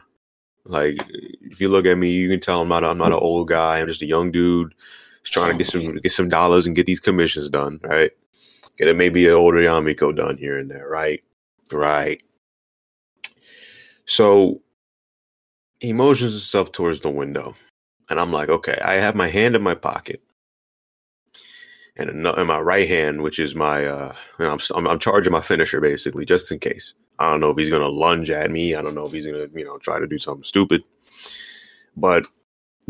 Like, 0.64 0.97
if 1.43 1.61
you 1.61 1.68
look 1.68 1.87
at 1.87 1.97
me, 1.97 2.12
you 2.12 2.29
can 2.29 2.41
tell 2.41 2.61
I'm 2.61 2.68
not, 2.68 2.85
I'm 2.85 2.99
not 2.99 3.12
an 3.12 3.18
old 3.18 3.49
guy. 3.49 3.81
I'm 3.81 3.87
just 3.87 4.03
a 4.03 4.07
young 4.07 4.31
dude 4.31 4.74
trying 5.24 5.49
to 5.49 5.55
oh, 5.55 5.59
get 5.59 5.66
some, 5.66 5.93
get 5.97 6.12
some 6.12 6.29
dollars 6.29 6.66
and 6.66 6.76
get 6.76 6.87
these 6.87 7.01
commissions 7.01 7.51
done, 7.51 7.81
right? 7.83 8.11
Get 8.76 8.89
it 8.89 8.97
maybe 8.97 9.26
an 9.26 9.35
older 9.35 9.59
Yamiko 9.59 10.14
done 10.14 10.37
here 10.37 10.59
and 10.59 10.70
there, 10.70 10.89
right? 10.89 11.22
Right. 11.72 12.22
So 14.07 14.62
he 15.81 15.93
motions 15.93 16.33
himself 16.33 16.72
towards 16.72 17.01
the 17.01 17.11
window. 17.11 17.55
And 18.11 18.18
I'm 18.18 18.33
like, 18.33 18.49
okay, 18.49 18.79
I 18.85 18.95
have 18.95 19.14
my 19.14 19.29
hand 19.29 19.55
in 19.55 19.62
my 19.62 19.74
pocket. 19.74 20.22
And 21.99 22.11
in 22.11 22.46
my 22.46 22.61
right 22.61 22.88
hand, 22.88 23.22
which 23.22 23.40
is 23.40 23.57
my, 23.57 23.84
uh, 23.84 24.14
you 24.38 24.44
know, 24.44 24.57
I'm, 24.74 24.86
I'm, 24.86 24.99
charging 25.01 25.32
my 25.32 25.40
finisher 25.40 25.80
basically, 25.80 26.24
just 26.24 26.53
in 26.53 26.61
case. 26.61 26.94
I 27.18 27.28
don't 27.28 27.40
know 27.40 27.51
if 27.51 27.57
he's 27.57 27.70
to 27.82 27.88
lunge 27.88 28.30
at 28.30 28.53
me. 28.53 28.76
I 28.76 28.82
don't 28.82 28.94
know 28.94 29.05
if 29.05 29.11
he's 29.11 29.24
to, 29.24 29.51
you 29.53 29.64
know, 29.64 29.78
try 29.78 29.99
to 29.99 30.07
do 30.07 30.16
something 30.16 30.44
stupid. 30.44 30.84
But 31.96 32.26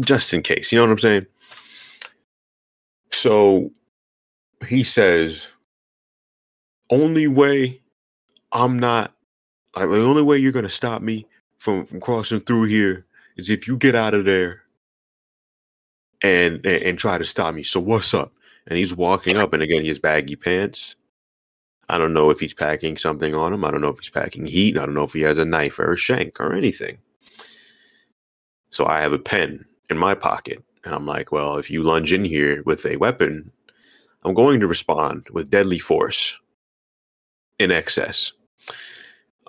just 0.00 0.34
in 0.34 0.42
case, 0.42 0.70
you 0.70 0.78
know 0.78 0.84
what 0.84 0.92
I'm 0.92 0.98
saying? 0.98 1.26
So 3.10 3.70
he 4.66 4.84
says, 4.84 5.48
only 6.90 7.26
way 7.26 7.80
I'm 8.52 8.78
not 8.78 9.14
like 9.76 9.88
the 9.88 10.02
only 10.02 10.22
way 10.22 10.38
you're 10.38 10.52
gonna 10.52 10.68
stop 10.68 11.02
me 11.02 11.26
from 11.56 11.84
from 11.84 12.00
crossing 12.00 12.40
through 12.40 12.64
here 12.64 13.06
is 13.36 13.50
if 13.50 13.68
you 13.68 13.76
get 13.76 13.94
out 13.94 14.14
of 14.14 14.24
there 14.24 14.62
and, 16.22 16.64
and 16.64 16.82
and, 16.82 16.98
try 16.98 17.18
to 17.18 17.24
stop 17.24 17.54
me. 17.54 17.62
So 17.62 17.78
what's 17.80 18.14
up? 18.14 18.32
And 18.68 18.78
he's 18.78 18.94
walking 18.94 19.36
up, 19.36 19.52
and 19.52 19.62
again, 19.62 19.82
he 19.82 19.88
has 19.88 19.98
baggy 19.98 20.36
pants. 20.36 20.94
I 21.88 21.96
don't 21.96 22.12
know 22.12 22.30
if 22.30 22.38
he's 22.38 22.52
packing 22.52 22.98
something 22.98 23.34
on 23.34 23.52
him. 23.52 23.64
I 23.64 23.70
don't 23.70 23.80
know 23.80 23.88
if 23.88 23.98
he's 23.98 24.10
packing 24.10 24.46
heat. 24.46 24.76
I 24.76 24.84
don't 24.84 24.94
know 24.94 25.04
if 25.04 25.14
he 25.14 25.22
has 25.22 25.38
a 25.38 25.44
knife 25.44 25.78
or 25.78 25.92
a 25.92 25.96
shank 25.96 26.38
or 26.38 26.52
anything. 26.52 26.98
So 28.70 28.86
I 28.86 29.00
have 29.00 29.14
a 29.14 29.18
pen 29.18 29.64
in 29.88 29.96
my 29.96 30.14
pocket, 30.14 30.62
and 30.84 30.94
I'm 30.94 31.06
like, 31.06 31.32
well, 31.32 31.56
if 31.56 31.70
you 31.70 31.82
lunge 31.82 32.12
in 32.12 32.24
here 32.24 32.62
with 32.66 32.84
a 32.84 32.98
weapon, 32.98 33.50
I'm 34.22 34.34
going 34.34 34.60
to 34.60 34.66
respond 34.66 35.26
with 35.32 35.50
deadly 35.50 35.78
force 35.78 36.36
in 37.58 37.70
excess. 37.70 38.32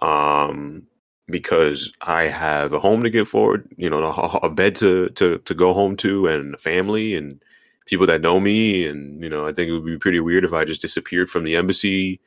Um, 0.02 0.88
because 1.28 1.92
I 2.02 2.24
have 2.24 2.72
a 2.72 2.80
home 2.80 3.04
to 3.04 3.10
get 3.10 3.28
forward, 3.28 3.68
you 3.76 3.90
know, 3.90 4.02
a, 4.02 4.40
a, 4.44 4.50
bed 4.50 4.76
to, 4.78 5.10
to, 5.10 5.40
to 5.40 5.54
go 5.54 5.74
home 5.74 5.96
to 5.98 6.28
and 6.28 6.56
a 6.56 6.58
family 6.58 7.16
and 7.16 7.44
people 7.90 8.06
that 8.06 8.22
know 8.22 8.40
me. 8.40 8.88
And, 8.88 9.22
you 9.22 9.30
know, 9.30 9.48
I 9.48 9.52
think 9.52 9.70
it 9.70 9.74
would 9.74 9.86
be 9.86 9.98
pretty 9.98 10.20
weird 10.20 10.46
if 10.46 10.54
I 10.54 10.64
just 10.64 10.82
disappeared 10.82 11.30
from 11.30 11.44
the 11.44 11.56
embassy 11.56 12.22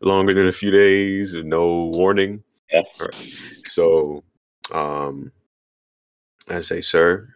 longer 0.00 0.34
than 0.34 0.46
a 0.46 0.52
few 0.52 0.70
days 0.70 1.34
and 1.34 1.48
no 1.48 1.86
warning. 1.86 2.42
Yes. 2.70 2.86
So, 3.64 4.22
um, 4.72 5.32
I 6.48 6.60
say, 6.60 6.82
sir, 6.82 7.28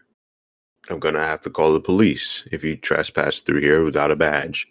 I'm 0.91 1.01
to 1.01 1.21
have 1.21 1.41
to 1.43 1.51
call 1.51 1.73
the 1.73 1.81
police 1.81 2.47
if 2.53 2.63
you 2.63 2.77
trespass 2.77 3.41
through 3.41 3.61
here 3.61 3.83
without 3.85 4.11
a 4.11 4.17
badge. 4.17 4.69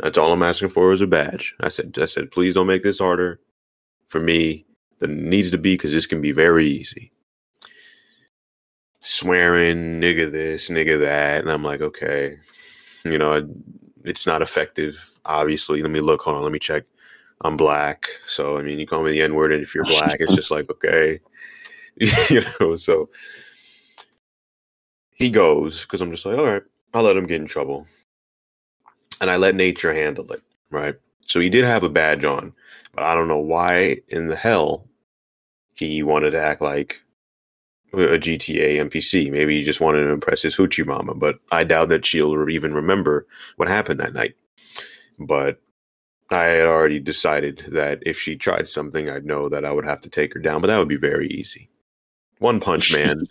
That's 0.00 0.18
all 0.18 0.32
I'm 0.32 0.42
asking 0.42 0.70
for 0.70 0.92
is 0.92 1.00
a 1.00 1.06
badge. 1.06 1.54
I 1.60 1.68
said, 1.68 1.96
I 2.00 2.06
said, 2.06 2.30
please 2.30 2.54
don't 2.54 2.66
make 2.66 2.82
this 2.82 2.98
harder 2.98 3.40
for 4.08 4.20
me 4.20 4.64
than 4.98 5.12
it 5.12 5.24
needs 5.24 5.50
to 5.52 5.58
be 5.58 5.74
because 5.74 5.92
this 5.92 6.06
can 6.06 6.20
be 6.20 6.32
very 6.32 6.66
easy. 6.66 7.12
Swearing, 9.00 10.00
nigga 10.00 10.30
this, 10.30 10.68
nigga 10.68 10.98
that, 11.00 11.40
and 11.40 11.50
I'm 11.50 11.62
like, 11.62 11.80
okay, 11.80 12.36
you 13.04 13.18
know, 13.18 13.48
it's 14.04 14.26
not 14.26 14.42
effective. 14.42 15.16
Obviously, 15.24 15.82
let 15.82 15.90
me 15.90 16.00
look. 16.00 16.22
Hold 16.22 16.36
on, 16.36 16.42
let 16.42 16.52
me 16.52 16.58
check. 16.58 16.84
I'm 17.42 17.56
black, 17.56 18.08
so 18.26 18.58
I 18.58 18.62
mean, 18.62 18.80
you 18.80 18.86
call 18.86 19.04
me 19.04 19.12
the 19.12 19.22
N 19.22 19.34
word, 19.34 19.52
and 19.52 19.62
if 19.62 19.74
you're 19.74 19.84
black, 19.84 20.16
it's 20.18 20.34
just 20.34 20.50
like 20.50 20.68
okay, 20.70 21.20
you 22.28 22.42
know. 22.60 22.74
So 22.76 23.08
he 25.12 25.30
goes 25.30 25.82
because 25.82 26.00
I'm 26.00 26.10
just 26.10 26.26
like, 26.26 26.38
all 26.38 26.46
right, 26.46 26.62
I'll 26.94 27.02
let 27.02 27.16
him 27.16 27.26
get 27.26 27.40
in 27.40 27.46
trouble 27.46 27.86
and 29.20 29.30
I 29.30 29.36
let 29.36 29.54
nature 29.54 29.92
handle 29.92 30.30
it, 30.32 30.42
right? 30.70 30.94
So 31.26 31.40
he 31.40 31.50
did 31.50 31.64
have 31.64 31.82
a 31.82 31.88
badge 31.88 32.24
on, 32.24 32.52
but 32.94 33.04
I 33.04 33.14
don't 33.14 33.28
know 33.28 33.38
why 33.38 33.98
in 34.08 34.28
the 34.28 34.36
hell 34.36 34.86
he 35.74 36.02
wanted 36.02 36.30
to 36.32 36.42
act 36.42 36.62
like 36.62 37.02
a 37.92 38.18
GTA 38.18 38.76
NPC. 38.80 39.30
Maybe 39.30 39.58
he 39.58 39.64
just 39.64 39.80
wanted 39.80 40.04
to 40.04 40.10
impress 40.10 40.42
his 40.42 40.56
hoochie 40.56 40.86
mama, 40.86 41.14
but 41.14 41.38
I 41.50 41.64
doubt 41.64 41.88
that 41.90 42.06
she'll 42.06 42.48
even 42.50 42.74
remember 42.74 43.26
what 43.56 43.68
happened 43.68 44.00
that 44.00 44.14
night. 44.14 44.34
But 45.18 45.60
I 46.30 46.44
had 46.44 46.66
already 46.66 47.00
decided 47.00 47.64
that 47.68 48.00
if 48.06 48.18
she 48.18 48.36
tried 48.36 48.68
something, 48.68 49.08
I'd 49.10 49.26
know 49.26 49.48
that 49.48 49.64
I 49.64 49.72
would 49.72 49.86
have 49.86 50.00
to 50.02 50.10
take 50.10 50.34
her 50.34 50.40
down, 50.40 50.60
but 50.60 50.68
that 50.68 50.78
would 50.78 50.88
be 50.88 50.96
very 50.96 51.28
easy. 51.28 51.70
One 52.38 52.60
punch 52.60 52.92
man 52.94 53.22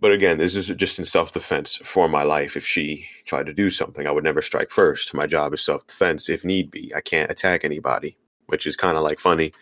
But 0.00 0.12
again, 0.12 0.36
this 0.38 0.54
is 0.54 0.68
just 0.68 0.98
in 0.98 1.04
self 1.06 1.32
defense 1.32 1.76
for 1.82 2.08
my 2.08 2.22
life. 2.22 2.56
If 2.56 2.66
she 2.66 3.06
tried 3.24 3.46
to 3.46 3.54
do 3.54 3.70
something, 3.70 4.06
I 4.06 4.10
would 4.10 4.24
never 4.24 4.42
strike 4.42 4.70
first. 4.70 5.14
My 5.14 5.26
job 5.26 5.54
is 5.54 5.64
self 5.64 5.86
defense 5.86 6.28
if 6.28 6.44
need 6.44 6.70
be. 6.70 6.92
I 6.94 7.00
can't 7.00 7.30
attack 7.30 7.64
anybody, 7.64 8.16
which 8.46 8.66
is 8.66 8.76
kind 8.76 8.96
of 8.98 9.02
like 9.04 9.18
funny. 9.18 9.52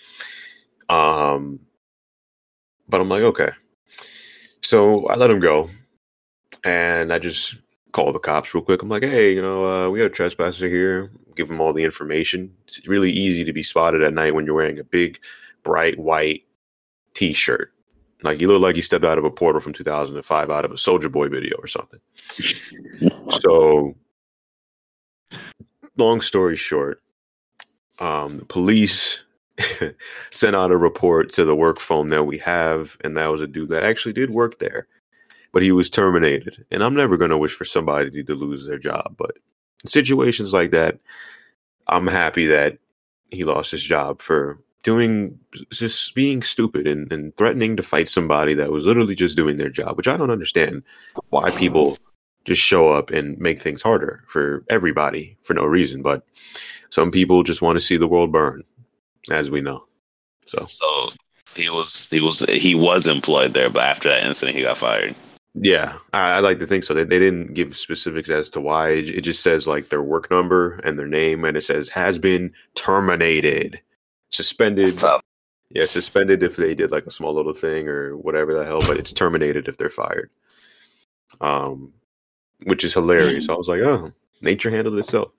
Um, 0.88 1.60
but 2.88 3.00
I'm 3.00 3.08
like, 3.08 3.22
okay. 3.22 3.50
So 4.74 5.06
I 5.06 5.14
let 5.14 5.30
him 5.30 5.38
go, 5.38 5.70
and 6.64 7.12
I 7.12 7.20
just 7.20 7.54
call 7.92 8.12
the 8.12 8.18
cops 8.18 8.52
real 8.56 8.64
quick. 8.64 8.82
I'm 8.82 8.88
like, 8.88 9.04
hey, 9.04 9.32
you 9.32 9.40
know, 9.40 9.64
uh, 9.64 9.88
we 9.88 10.00
have 10.00 10.10
a 10.10 10.12
trespasser 10.12 10.68
here. 10.68 11.12
Give 11.36 11.48
him 11.48 11.60
all 11.60 11.72
the 11.72 11.84
information. 11.84 12.52
It's 12.66 12.88
really 12.88 13.12
easy 13.12 13.44
to 13.44 13.52
be 13.52 13.62
spotted 13.62 14.02
at 14.02 14.12
night 14.12 14.34
when 14.34 14.44
you're 14.44 14.56
wearing 14.56 14.80
a 14.80 14.82
big, 14.82 15.20
bright 15.62 15.96
white 15.96 16.42
T-shirt 17.14 17.72
like 18.24 18.40
you 18.40 18.48
look 18.48 18.60
like 18.60 18.74
you 18.74 18.82
stepped 18.82 19.04
out 19.04 19.16
of 19.16 19.24
a 19.24 19.30
portal 19.30 19.60
from 19.60 19.74
2005 19.74 20.50
out 20.50 20.64
of 20.64 20.72
a 20.72 20.74
Soulja 20.74 21.12
Boy 21.12 21.28
video 21.28 21.56
or 21.58 21.68
something. 21.68 22.00
so, 23.30 23.94
long 25.96 26.20
story 26.20 26.56
short, 26.56 27.00
um, 28.00 28.38
the 28.38 28.44
police 28.44 29.22
sent 30.30 30.56
out 30.56 30.72
a 30.72 30.76
report 30.76 31.30
to 31.32 31.44
the 31.44 31.54
work 31.56 31.78
phone 31.78 32.10
that 32.10 32.24
we 32.24 32.38
have, 32.38 32.96
and 33.02 33.16
that 33.16 33.30
was 33.30 33.40
a 33.40 33.46
dude 33.46 33.68
that 33.68 33.84
actually 33.84 34.12
did 34.12 34.30
work 34.30 34.58
there, 34.58 34.86
but 35.52 35.62
he 35.62 35.72
was 35.72 35.90
terminated. 35.90 36.64
And 36.70 36.82
I'm 36.82 36.94
never 36.94 37.16
going 37.16 37.30
to 37.30 37.38
wish 37.38 37.54
for 37.54 37.64
somebody 37.64 38.22
to 38.22 38.34
lose 38.34 38.66
their 38.66 38.78
job, 38.78 39.14
but 39.16 39.32
in 39.84 39.90
situations 39.90 40.52
like 40.52 40.70
that, 40.72 40.98
I'm 41.86 42.06
happy 42.06 42.46
that 42.46 42.78
he 43.30 43.44
lost 43.44 43.70
his 43.70 43.82
job 43.82 44.22
for 44.22 44.58
doing 44.82 45.38
just 45.70 46.14
being 46.14 46.42
stupid 46.42 46.86
and, 46.86 47.10
and 47.12 47.34
threatening 47.36 47.76
to 47.76 47.82
fight 47.82 48.08
somebody 48.08 48.54
that 48.54 48.70
was 48.70 48.86
literally 48.86 49.14
just 49.14 49.36
doing 49.36 49.56
their 49.56 49.70
job, 49.70 49.96
which 49.96 50.08
I 50.08 50.16
don't 50.16 50.30
understand 50.30 50.82
why 51.30 51.50
people 51.52 51.98
just 52.44 52.60
show 52.60 52.90
up 52.90 53.10
and 53.10 53.38
make 53.38 53.58
things 53.58 53.80
harder 53.80 54.22
for 54.28 54.64
everybody 54.68 55.36
for 55.42 55.54
no 55.54 55.64
reason. 55.64 56.02
But 56.02 56.24
some 56.90 57.10
people 57.10 57.42
just 57.42 57.62
want 57.62 57.76
to 57.76 57.80
see 57.80 57.96
the 57.96 58.06
world 58.06 58.30
burn, 58.30 58.62
as 59.30 59.50
we 59.50 59.60
know. 59.60 59.86
So, 60.46 60.66
So 60.66 61.10
he 61.54 61.68
was 61.68 62.08
he 62.10 62.20
was 62.20 62.40
he 62.40 62.74
was 62.74 63.06
employed 63.06 63.54
there, 63.54 63.70
but 63.70 63.84
after 63.84 64.08
that 64.08 64.24
incident, 64.26 64.56
he 64.56 64.62
got 64.62 64.78
fired. 64.78 65.14
yeah, 65.54 65.96
I, 66.12 66.32
I 66.32 66.38
like 66.40 66.58
to 66.58 66.66
think 66.66 66.84
so. 66.84 66.94
They, 66.94 67.04
they 67.04 67.18
didn't 67.18 67.54
give 67.54 67.76
specifics 67.76 68.28
as 68.30 68.50
to 68.50 68.60
why. 68.60 68.90
It, 68.90 69.08
it 69.08 69.20
just 69.22 69.42
says 69.42 69.68
like 69.68 69.88
their 69.88 70.02
work 70.02 70.30
number 70.30 70.74
and 70.84 70.98
their 70.98 71.06
name, 71.06 71.44
and 71.44 71.56
it 71.56 71.62
says 71.62 71.88
has 71.90 72.18
been 72.18 72.52
terminated, 72.74 73.80
suspended. 74.30 74.88
Yeah, 75.70 75.86
suspended 75.86 76.42
if 76.42 76.56
they 76.56 76.74
did 76.74 76.92
like 76.92 77.06
a 77.06 77.10
small 77.10 77.34
little 77.34 77.54
thing 77.54 77.88
or 77.88 78.16
whatever 78.16 78.54
the 78.54 78.64
hell, 78.64 78.80
but 78.80 78.96
it's 78.96 79.12
terminated 79.12 79.66
if 79.66 79.76
they're 79.76 79.88
fired. 79.90 80.30
Um, 81.40 81.92
which 82.64 82.84
is 82.84 82.94
hilarious. 82.94 83.48
I 83.48 83.54
was 83.54 83.66
like, 83.68 83.80
oh, 83.80 84.12
nature 84.40 84.70
handled 84.70 84.98
itself. 84.98 85.32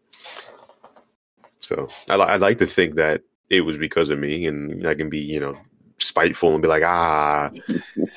So 1.60 1.88
I, 2.10 2.16
I 2.16 2.36
like 2.36 2.58
to 2.58 2.66
think 2.66 2.96
that 2.96 3.22
it 3.50 3.62
was 3.62 3.78
because 3.78 4.10
of 4.10 4.20
me, 4.20 4.46
and 4.46 4.88
I 4.88 4.96
can 4.96 5.10
be, 5.10 5.20
you 5.20 5.40
know, 5.40 5.58
spiteful 6.00 6.54
and 6.54 6.62
be 6.62 6.68
like, 6.68 6.84
ah, 6.84 7.52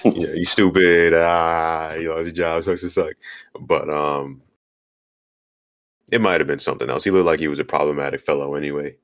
you, 0.05 0.27
know, 0.27 0.33
you 0.33 0.45
stupid, 0.47 1.15
ah, 1.15 1.95
you 1.95 2.13
lost 2.15 2.27
your 2.27 2.35
job, 2.35 2.63
sucks 2.63 2.81
to 2.83 2.91
suck. 2.91 3.15
But 3.61 3.91
um, 3.91 4.43
it 6.11 6.21
might 6.21 6.41
have 6.41 6.47
been 6.47 6.59
something 6.59 6.89
else. 6.89 7.05
He 7.05 7.11
looked 7.11 7.27
like 7.27 7.41
he 7.41 7.49
was 7.49 7.59
a 7.59 7.65
problematic 7.65 8.21
fellow 8.21 8.55
anyway. 8.55 8.97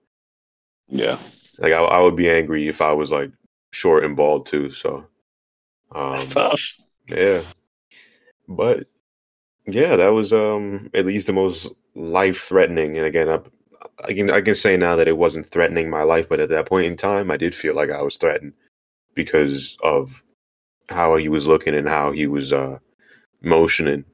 Yeah. 0.89 1.19
Like 1.59 1.73
I, 1.73 1.83
I 1.83 2.01
would 2.01 2.17
be 2.17 2.31
angry 2.31 2.69
if 2.69 2.81
I 2.81 2.93
was 2.93 3.13
like 3.13 3.31
short 3.73 4.05
and 4.05 4.17
bald 4.17 4.47
too. 4.47 4.71
So, 4.71 5.07
um, 5.95 6.13
That's 6.13 6.29
tough. 6.29 6.61
yeah, 7.09 7.43
but 8.49 8.87
yeah, 9.67 9.97
that 9.97 10.09
was 10.09 10.33
um 10.33 10.91
at 10.95 11.07
least 11.07 11.27
the 11.27 11.33
most 11.33 11.71
life 11.95 12.41
threatening. 12.41 12.97
And 12.97 13.07
again, 13.07 13.29
I, 13.29 13.39
I 14.05 14.15
can 14.15 14.31
I 14.31 14.41
can 14.41 14.55
say 14.55 14.77
now 14.77 14.97
that 14.97 15.09
it 15.09 15.17
wasn't 15.17 15.49
threatening 15.49 15.91
my 15.91 16.03
life, 16.03 16.29
but 16.29 16.41
at 16.41 16.49
that 16.51 16.67
point 16.67 16.87
in 16.87 16.97
time, 16.97 17.31
I 17.31 17.37
did 17.37 17.55
feel 17.55 17.75
like 17.75 17.91
I 17.91 18.03
was 18.03 18.17
threatened 18.17 18.53
because 19.15 19.77
of 19.83 20.23
how 20.89 21.17
he 21.17 21.29
was 21.29 21.47
looking 21.47 21.75
and 21.75 21.89
how 21.89 22.13
he 22.13 22.27
was 22.27 22.53
uh 22.53 22.79
motioning 23.43 24.05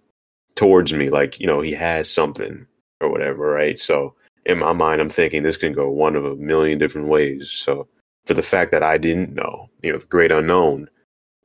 towards 0.54 0.92
me, 0.92 1.10
like 1.10 1.40
you 1.40 1.46
know 1.46 1.60
he 1.60 1.72
has 1.72 2.10
something 2.10 2.66
or 3.00 3.10
whatever, 3.10 3.50
right? 3.50 3.80
So 3.80 4.14
in 4.46 4.58
my 4.58 4.72
mind, 4.72 5.00
I'm 5.00 5.10
thinking 5.10 5.42
this 5.42 5.56
can 5.56 5.72
go 5.72 5.90
one 5.90 6.16
of 6.16 6.24
a 6.24 6.36
million 6.36 6.78
different 6.78 7.08
ways. 7.08 7.50
So 7.50 7.88
for 8.26 8.34
the 8.34 8.42
fact 8.42 8.70
that 8.72 8.82
I 8.82 8.98
didn't 8.98 9.34
know, 9.34 9.68
you 9.82 9.92
know, 9.92 9.98
the 9.98 10.06
great 10.06 10.32
unknown, 10.32 10.88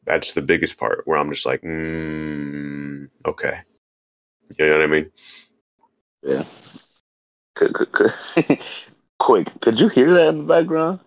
that's 0.05 0.33
the 0.33 0.41
biggest 0.41 0.77
part 0.77 1.01
where 1.05 1.17
I'm 1.17 1.31
just 1.31 1.45
like, 1.45 1.61
mm, 1.61 3.09
okay. 3.25 3.59
You 4.59 4.67
know 4.67 4.73
what 4.73 4.83
I 4.83 4.87
mean? 4.87 5.11
Yeah. 6.23 6.43
Could, 7.55 7.73
could, 7.73 7.91
could, 7.91 8.11
quick, 9.19 9.49
could 9.61 9.79
you 9.79 9.87
hear 9.87 10.11
that 10.11 10.29
in 10.29 10.39
the 10.39 10.43
background? 10.43 10.99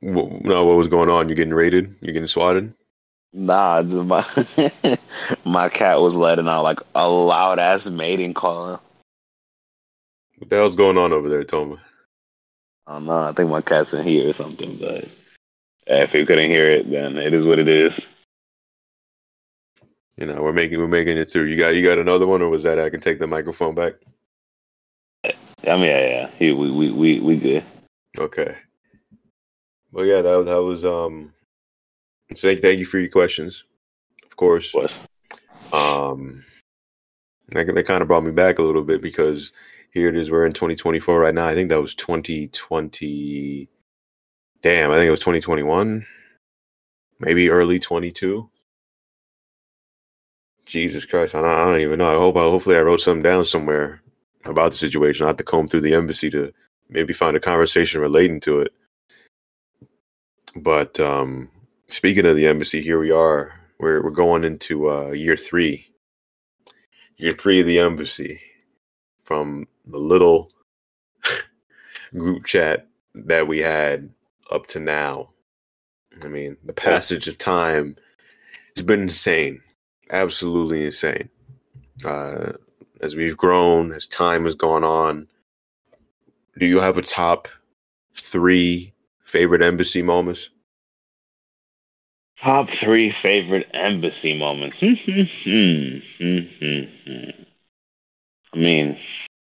Wh- 0.00 0.42
No, 0.44 0.64
what 0.64 0.76
was 0.76 0.88
going 0.88 1.08
on? 1.10 1.28
You're 1.28 1.36
getting 1.36 1.54
raided? 1.54 1.94
You're 2.00 2.12
getting 2.12 2.26
swatted? 2.26 2.72
Nah, 3.32 3.82
my 3.82 4.24
my 5.44 5.68
cat 5.68 6.00
was 6.00 6.14
letting 6.14 6.46
out 6.46 6.62
like 6.62 6.78
a 6.94 7.08
loud 7.08 7.58
ass 7.58 7.90
mating 7.90 8.32
call. 8.32 8.80
What 10.38 10.50
the 10.50 10.56
hell's 10.56 10.76
going 10.76 10.96
on 10.98 11.12
over 11.12 11.28
there, 11.28 11.42
Toma? 11.42 11.78
I 12.86 12.94
don't 12.94 13.06
know. 13.06 13.18
I 13.18 13.32
think 13.32 13.50
my 13.50 13.60
cat's 13.60 13.92
in 13.92 14.04
here 14.04 14.28
or 14.28 14.32
something. 14.32 14.76
But 14.76 15.08
if 15.86 16.14
you 16.14 16.24
couldn't 16.26 16.50
hear 16.50 16.70
it, 16.70 16.88
then 16.90 17.16
it 17.16 17.34
is 17.34 17.44
what 17.44 17.58
it 17.58 17.66
is. 17.66 17.98
You 20.16 20.26
know, 20.26 20.40
we're 20.42 20.52
making 20.52 20.78
we're 20.78 20.86
making 20.86 21.18
it 21.18 21.32
through. 21.32 21.46
You 21.46 21.56
got 21.56 21.70
you 21.70 21.84
got 21.84 21.98
another 21.98 22.26
one, 22.26 22.40
or 22.40 22.48
was 22.50 22.62
that 22.62 22.78
I 22.78 22.88
can 22.88 23.00
take 23.00 23.18
the 23.18 23.26
microphone 23.26 23.74
back? 23.74 23.94
I 25.68 25.76
mean, 25.76 25.86
yeah, 25.86 26.08
yeah. 26.08 26.30
He, 26.38 26.52
we, 26.52 26.70
we, 26.70 26.90
we, 26.90 27.20
we 27.20 27.36
good. 27.36 27.64
Okay. 28.18 28.56
Well, 29.92 30.04
yeah, 30.04 30.22
that 30.22 30.44
that 30.46 30.62
was 30.62 30.84
um. 30.84 31.32
Thank, 32.36 32.60
thank 32.60 32.78
you 32.78 32.84
for 32.84 32.98
your 32.98 33.10
questions, 33.10 33.64
of 34.24 34.34
course. 34.36 34.74
What? 34.74 34.92
Um, 35.72 36.44
that, 37.48 37.72
that 37.72 37.86
kind 37.86 38.02
of 38.02 38.08
brought 38.08 38.24
me 38.24 38.32
back 38.32 38.58
a 38.58 38.62
little 38.62 38.82
bit 38.82 39.00
because 39.02 39.52
here 39.92 40.08
it 40.08 40.16
is. 40.16 40.30
We're 40.30 40.46
in 40.46 40.52
2024 40.52 41.20
right 41.20 41.34
now. 41.34 41.46
I 41.46 41.54
think 41.54 41.68
that 41.68 41.80
was 41.80 41.94
2020. 41.94 43.68
Damn, 44.62 44.90
I 44.90 44.94
think 44.96 45.06
it 45.06 45.10
was 45.10 45.20
2021, 45.20 46.06
maybe 47.20 47.50
early 47.50 47.78
22. 47.78 48.50
Jesus 50.66 51.04
Christ, 51.04 51.34
I 51.34 51.42
don't, 51.42 51.50
I 51.50 51.64
don't 51.66 51.80
even 51.80 51.98
know. 51.98 52.10
I 52.10 52.18
hope, 52.18 52.36
I, 52.36 52.40
hopefully, 52.40 52.76
I 52.76 52.80
wrote 52.80 53.02
something 53.02 53.22
down 53.22 53.44
somewhere 53.44 54.00
about 54.46 54.72
the 54.72 54.76
situation. 54.78 55.24
I 55.24 55.28
have 55.28 55.36
to 55.36 55.44
comb 55.44 55.68
through 55.68 55.82
the 55.82 55.94
embassy 55.94 56.30
to 56.30 56.52
maybe 56.88 57.12
find 57.12 57.36
a 57.36 57.40
conversation 57.40 58.00
relating 58.00 58.40
to 58.40 58.60
it. 58.60 58.72
But 60.56 61.00
um, 61.00 61.50
speaking 61.88 62.26
of 62.26 62.36
the 62.36 62.46
embassy, 62.46 62.80
here 62.80 62.98
we 62.98 63.10
are. 63.10 63.52
We're 63.78 64.02
we're 64.02 64.10
going 64.10 64.44
into 64.44 64.90
uh, 64.90 65.10
year 65.10 65.36
three. 65.36 65.86
Year 67.16 67.32
three 67.32 67.60
of 67.60 67.66
the 67.66 67.78
embassy. 67.78 68.40
From 69.24 69.66
the 69.86 69.98
little 69.98 70.50
group 72.12 72.44
chat 72.44 72.86
that 73.14 73.48
we 73.48 73.58
had 73.58 74.10
up 74.50 74.66
to 74.68 74.80
now. 74.80 75.30
I 76.22 76.28
mean, 76.28 76.56
the 76.64 76.72
passage 76.72 77.26
of 77.26 77.38
time 77.38 77.96
has 78.76 78.84
been 78.84 79.02
insane, 79.02 79.62
absolutely 80.10 80.86
insane. 80.86 81.28
Uh, 82.04 82.52
as 83.00 83.16
we've 83.16 83.36
grown, 83.36 83.92
as 83.92 84.06
time 84.06 84.44
has 84.44 84.54
gone 84.54 84.84
on, 84.84 85.26
do 86.58 86.66
you 86.66 86.80
have 86.80 86.96
a 86.96 87.02
top 87.02 87.48
three 88.16 88.92
favorite 89.22 89.62
embassy 89.62 90.02
moments? 90.02 90.50
Top 92.38 92.68
three 92.68 93.10
favorite 93.10 93.68
embassy 93.72 94.36
moments. 94.36 94.82
I 94.82 94.96
mean, 98.56 98.98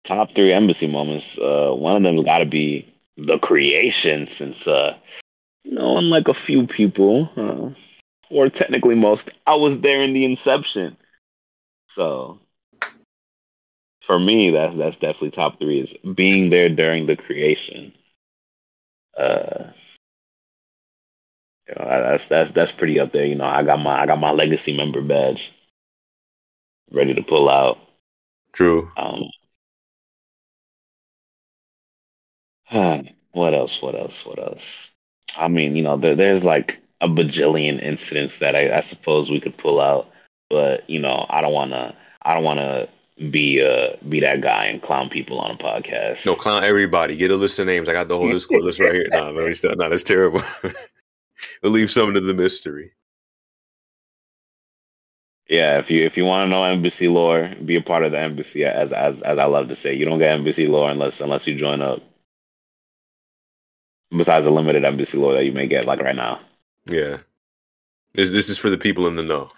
top 0.04 0.34
three 0.34 0.52
embassy 0.52 0.86
moments. 0.86 1.38
Uh, 1.38 1.72
one 1.72 1.96
of 1.96 2.02
them's 2.02 2.24
got 2.24 2.38
to 2.38 2.46
be 2.46 2.92
the 3.16 3.38
creation, 3.38 4.26
since 4.26 4.66
uh, 4.66 4.96
you 5.64 5.74
know, 5.74 5.98
unlike 5.98 6.28
a 6.28 6.34
few 6.34 6.66
people, 6.66 7.30
uh, 7.36 7.70
or 8.30 8.48
technically 8.48 8.94
most, 8.94 9.30
I 9.46 9.54
was 9.54 9.80
there 9.80 10.00
in 10.00 10.12
the 10.12 10.24
inception. 10.24 10.96
So, 11.88 12.40
for 14.08 14.18
me, 14.18 14.50
that's 14.50 14.74
that's 14.76 14.96
definitely 14.96 15.32
top 15.32 15.60
three 15.60 15.80
is 15.80 15.94
being 16.14 16.48
there 16.48 16.70
during 16.70 17.04
the 17.06 17.14
creation. 17.14 17.92
Uh, 19.16 19.72
you 21.68 21.74
know, 21.78 21.84
that's 21.84 22.26
that's 22.26 22.52
that's 22.52 22.72
pretty 22.72 22.98
up 22.98 23.12
there. 23.12 23.26
You 23.26 23.34
know, 23.34 23.44
I 23.44 23.62
got 23.62 23.78
my 23.80 24.00
I 24.00 24.06
got 24.06 24.18
my 24.18 24.30
legacy 24.30 24.74
member 24.74 25.02
badge 25.02 25.52
ready 26.90 27.12
to 27.14 27.22
pull 27.22 27.50
out. 27.50 27.78
True. 28.52 28.90
Um, 28.96 29.24
what 33.32 33.52
else? 33.52 33.82
What 33.82 33.94
else? 33.94 34.24
What 34.24 34.38
else? 34.38 34.88
I 35.36 35.48
mean, 35.48 35.76
you 35.76 35.82
know, 35.82 35.98
there, 35.98 36.16
there's 36.16 36.44
like 36.44 36.80
a 37.02 37.08
bajillion 37.08 37.82
incidents 37.82 38.38
that 38.38 38.56
I, 38.56 38.74
I 38.74 38.80
suppose 38.80 39.30
we 39.30 39.38
could 39.38 39.58
pull 39.58 39.82
out, 39.82 40.08
but 40.48 40.88
you 40.88 40.98
know, 40.98 41.26
I 41.28 41.42
don't 41.42 41.52
want 41.52 41.72
to. 41.72 41.94
I 42.22 42.32
don't 42.34 42.44
want 42.44 42.60
to 42.60 42.88
be 43.30 43.60
uh 43.60 43.96
be 44.08 44.20
that 44.20 44.40
guy 44.40 44.66
and 44.66 44.80
clown 44.80 45.08
people 45.08 45.40
on 45.40 45.50
a 45.50 45.56
podcast. 45.56 46.24
No, 46.24 46.34
clown 46.34 46.64
everybody. 46.64 47.16
Get 47.16 47.30
a 47.30 47.36
list 47.36 47.58
of 47.58 47.66
names. 47.66 47.88
I 47.88 47.92
got 47.92 48.08
the 48.08 48.16
whole 48.16 48.30
Discord 48.30 48.62
list 48.62 48.80
right 48.80 48.94
here. 48.94 49.08
No, 49.10 49.32
let 49.32 49.46
me 49.46 49.54
stop. 49.54 49.76
No, 49.76 49.90
that's 49.90 50.02
terrible. 50.02 50.42
we'll 51.62 51.72
leave 51.72 51.90
some 51.90 52.14
to 52.14 52.20
the 52.20 52.34
mystery. 52.34 52.92
Yeah, 55.48 55.78
if 55.78 55.90
you 55.90 56.04
if 56.04 56.16
you 56.16 56.24
want 56.24 56.46
to 56.46 56.50
know 56.50 56.62
embassy 56.62 57.08
lore, 57.08 57.54
be 57.64 57.76
a 57.76 57.82
part 57.82 58.04
of 58.04 58.12
the 58.12 58.20
embassy. 58.20 58.64
As 58.64 58.92
as 58.92 59.22
as 59.22 59.38
I 59.38 59.46
love 59.46 59.68
to 59.68 59.76
say, 59.76 59.94
you 59.94 60.04
don't 60.04 60.18
get 60.18 60.32
embassy 60.32 60.66
lore 60.66 60.90
unless 60.90 61.20
unless 61.20 61.46
you 61.46 61.58
join 61.58 61.80
up. 61.82 62.02
Besides 64.10 64.44
the 64.44 64.50
limited 64.50 64.84
embassy 64.84 65.18
lore 65.18 65.34
that 65.34 65.44
you 65.44 65.52
may 65.52 65.66
get, 65.66 65.86
like 65.86 66.00
right 66.00 66.16
now. 66.16 66.40
Yeah. 66.86 67.18
This 68.14 68.30
this 68.30 68.48
is 68.48 68.58
for 68.58 68.70
the 68.70 68.78
people 68.78 69.06
in 69.06 69.16
the 69.16 69.22
know. 69.22 69.50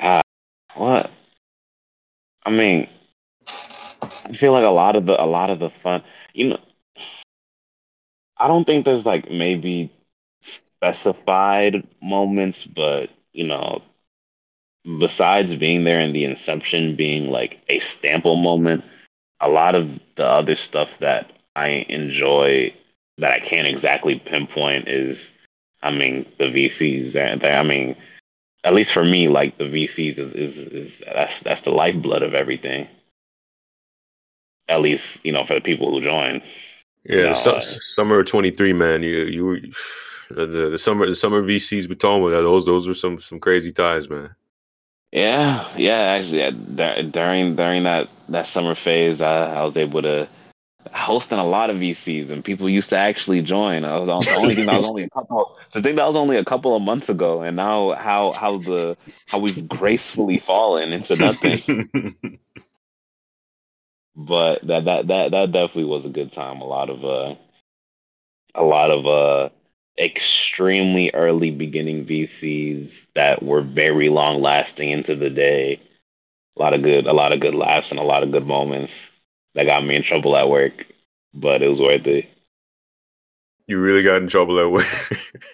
God, 0.00 0.22
what? 0.76 1.10
I 2.44 2.50
mean, 2.50 2.88
I 3.48 4.32
feel 4.32 4.52
like 4.52 4.64
a 4.64 4.70
lot 4.70 4.96
of 4.96 5.06
the 5.06 5.20
a 5.20 5.26
lot 5.26 5.50
of 5.50 5.58
the 5.58 5.70
fun, 5.70 6.02
you 6.32 6.48
know. 6.48 6.60
I 8.38 8.48
don't 8.48 8.64
think 8.64 8.84
there's 8.84 9.06
like 9.06 9.30
maybe 9.30 9.90
specified 10.42 11.86
moments, 12.02 12.64
but 12.64 13.10
you 13.32 13.46
know, 13.46 13.82
besides 14.98 15.56
being 15.56 15.84
there 15.84 16.00
in 16.00 16.12
the 16.12 16.24
inception 16.24 16.96
being 16.96 17.30
like 17.30 17.58
a 17.68 17.80
stample 17.80 18.40
moment, 18.40 18.84
a 19.40 19.48
lot 19.48 19.74
of 19.74 19.98
the 20.16 20.26
other 20.26 20.56
stuff 20.56 20.90
that 21.00 21.32
I 21.54 21.86
enjoy 21.88 22.74
that 23.18 23.32
I 23.32 23.40
can't 23.40 23.66
exactly 23.66 24.18
pinpoint 24.18 24.88
is, 24.88 25.30
I 25.82 25.90
mean, 25.90 26.26
the 26.38 26.44
VCs. 26.44 27.16
And 27.16 27.44
I 27.44 27.62
mean, 27.62 27.96
at 28.66 28.74
least 28.74 28.92
for 28.92 29.04
me, 29.04 29.28
like 29.28 29.56
the 29.58 29.64
VCs 29.64 30.18
is 30.18 30.34
is, 30.34 30.58
is 30.58 31.02
that's 31.06 31.40
that's 31.42 31.62
the 31.62 31.70
lifeblood 31.70 32.24
of 32.24 32.34
everything. 32.34 32.88
At 34.68 34.80
least 34.80 35.24
you 35.24 35.30
know 35.30 35.46
for 35.46 35.54
the 35.54 35.60
people 35.60 35.92
who 35.92 36.04
join. 36.04 36.42
Yeah, 37.04 37.16
you 37.16 37.22
know, 37.22 37.30
uh, 37.30 37.60
summer 37.60 38.24
twenty 38.24 38.50
three, 38.50 38.72
man. 38.72 39.04
You 39.04 39.18
you 39.18 39.44
were 39.44 39.60
the, 40.30 40.70
the 40.70 40.78
summer 40.80 41.06
the 41.06 41.14
summer 41.14 41.42
VCs 41.42 41.88
with 41.88 42.00
Toma. 42.00 42.28
Those 42.30 42.66
those 42.66 42.88
were 42.88 42.94
some 42.94 43.20
some 43.20 43.38
crazy 43.38 43.70
ties, 43.70 44.10
man. 44.10 44.34
Yeah, 45.12 45.64
yeah. 45.76 46.18
Actually, 46.18 46.50
during 47.10 47.54
during 47.54 47.84
that 47.84 48.08
that 48.30 48.48
summer 48.48 48.74
phase, 48.74 49.20
I, 49.20 49.60
I 49.60 49.64
was 49.64 49.76
able 49.76 50.02
to 50.02 50.28
hosting 50.92 51.38
a 51.38 51.46
lot 51.46 51.70
of 51.70 51.76
VCs, 51.76 52.30
and 52.30 52.44
people 52.44 52.68
used 52.68 52.90
to 52.90 52.98
actually 52.98 53.42
join. 53.42 53.84
I 53.84 53.98
was 53.98 54.26
the 54.26 54.34
only 54.34 54.54
thing 54.54 54.66
that 54.66 54.76
was 54.76 54.84
only 54.84 55.04
a 55.04 55.10
couple. 55.10 55.56
The 55.72 55.82
thing 55.82 55.96
that 55.96 56.06
was 56.06 56.16
only 56.16 56.36
a 56.36 56.44
couple 56.44 56.76
of 56.76 56.82
months 56.82 57.08
ago, 57.08 57.42
and 57.42 57.56
now 57.56 57.92
how 57.92 58.32
how 58.32 58.58
the 58.58 58.96
how 59.28 59.38
we've 59.38 59.68
gracefully 59.68 60.38
fallen 60.38 60.92
into 60.92 61.16
nothing. 61.16 62.18
but 64.16 64.66
that 64.66 64.84
that 64.84 65.06
that 65.08 65.30
that 65.32 65.52
definitely 65.52 65.84
was 65.84 66.06
a 66.06 66.10
good 66.10 66.32
time. 66.32 66.60
A 66.60 66.66
lot 66.66 66.90
of 66.90 67.04
uh, 67.04 67.34
a 68.54 68.64
lot 68.64 68.90
of 68.90 69.06
uh, 69.06 69.50
extremely 69.98 71.10
early 71.14 71.50
beginning 71.50 72.06
VCs 72.06 73.06
that 73.14 73.42
were 73.42 73.62
very 73.62 74.08
long 74.08 74.42
lasting 74.42 74.90
into 74.90 75.16
the 75.16 75.30
day. 75.30 75.80
A 76.58 76.62
lot 76.62 76.72
of 76.74 76.82
good, 76.82 77.06
a 77.06 77.12
lot 77.12 77.32
of 77.32 77.40
good 77.40 77.54
laughs 77.54 77.90
and 77.90 78.00
a 78.00 78.04
lot 78.04 78.22
of 78.22 78.32
good 78.32 78.46
moments 78.46 78.92
that 79.56 79.64
got 79.64 79.84
me 79.84 79.96
in 79.96 80.02
trouble 80.02 80.36
at 80.36 80.48
work, 80.48 80.86
but 81.34 81.62
it 81.62 81.70
was 81.70 81.80
worth 81.80 82.06
it. 82.06 82.28
You 83.66 83.80
really 83.80 84.02
got 84.02 84.22
in 84.22 84.28
trouble 84.28 84.60
at 84.60 84.70
work. 84.70 84.86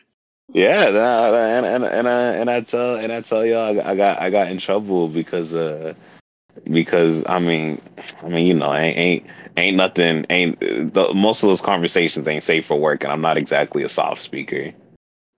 yeah, 0.49 0.89
and 0.89 1.65
and 1.65 1.85
and 1.85 2.09
I 2.09 2.23
and 2.35 2.51
I 2.51 2.61
tell 2.61 2.97
and 2.97 3.13
I 3.13 3.23
tell 3.23 3.47
y'all 3.47 3.81
I 3.81 3.95
got 3.95 4.21
I 4.21 4.29
got 4.29 4.51
in 4.51 4.59
trouble 4.59 5.09
because 5.09 5.55
uh 5.55 5.95
because 6.65 7.25
I 7.27 7.39
mean 7.39 7.81
I 8.23 8.29
mean 8.29 8.47
you 8.47 8.55
know 8.55 8.75
ain't 8.75 8.99
ain't, 8.99 9.27
ain't 9.57 9.77
nothing 9.77 10.27
ain't 10.29 10.61
the, 10.61 11.13
most 11.15 11.45
of 11.45 11.49
those 11.49 11.63
conversations 11.63 12.27
ain't 12.27 12.43
safe 12.43 12.67
for 12.67 12.79
work 12.79 13.05
and 13.05 13.13
I'm 13.13 13.23
not 13.23 13.39
exactly 13.39 13.85
a 13.85 13.89
soft 13.89 14.21
speaker. 14.21 14.73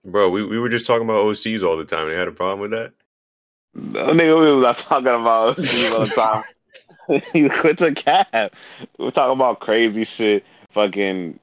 Bro, 0.03 0.31
we, 0.31 0.45
we 0.45 0.59
were 0.59 0.69
just 0.69 0.85
talking 0.85 1.05
about 1.05 1.25
OCs 1.25 1.63
all 1.63 1.77
the 1.77 1.85
time. 1.85 2.09
They 2.09 2.15
had 2.15 2.27
a 2.27 2.31
problem 2.31 2.59
with 2.59 2.71
that. 2.71 2.93
No, 3.73 4.07
nigga, 4.07 4.39
we 4.39 4.51
was 4.51 4.61
not 4.61 4.77
talking 4.77 5.07
about 5.07 5.57
OCs 5.57 5.91
all 5.93 6.05
the 6.05 6.07
time. 6.07 6.43
you 7.33 7.49
quit 7.49 7.77
the 7.77 7.93
cab. 7.93 8.53
We're 8.97 9.11
talking 9.11 9.33
about 9.33 9.59
crazy 9.59 10.05
shit. 10.05 10.45
Fucking 10.71 11.39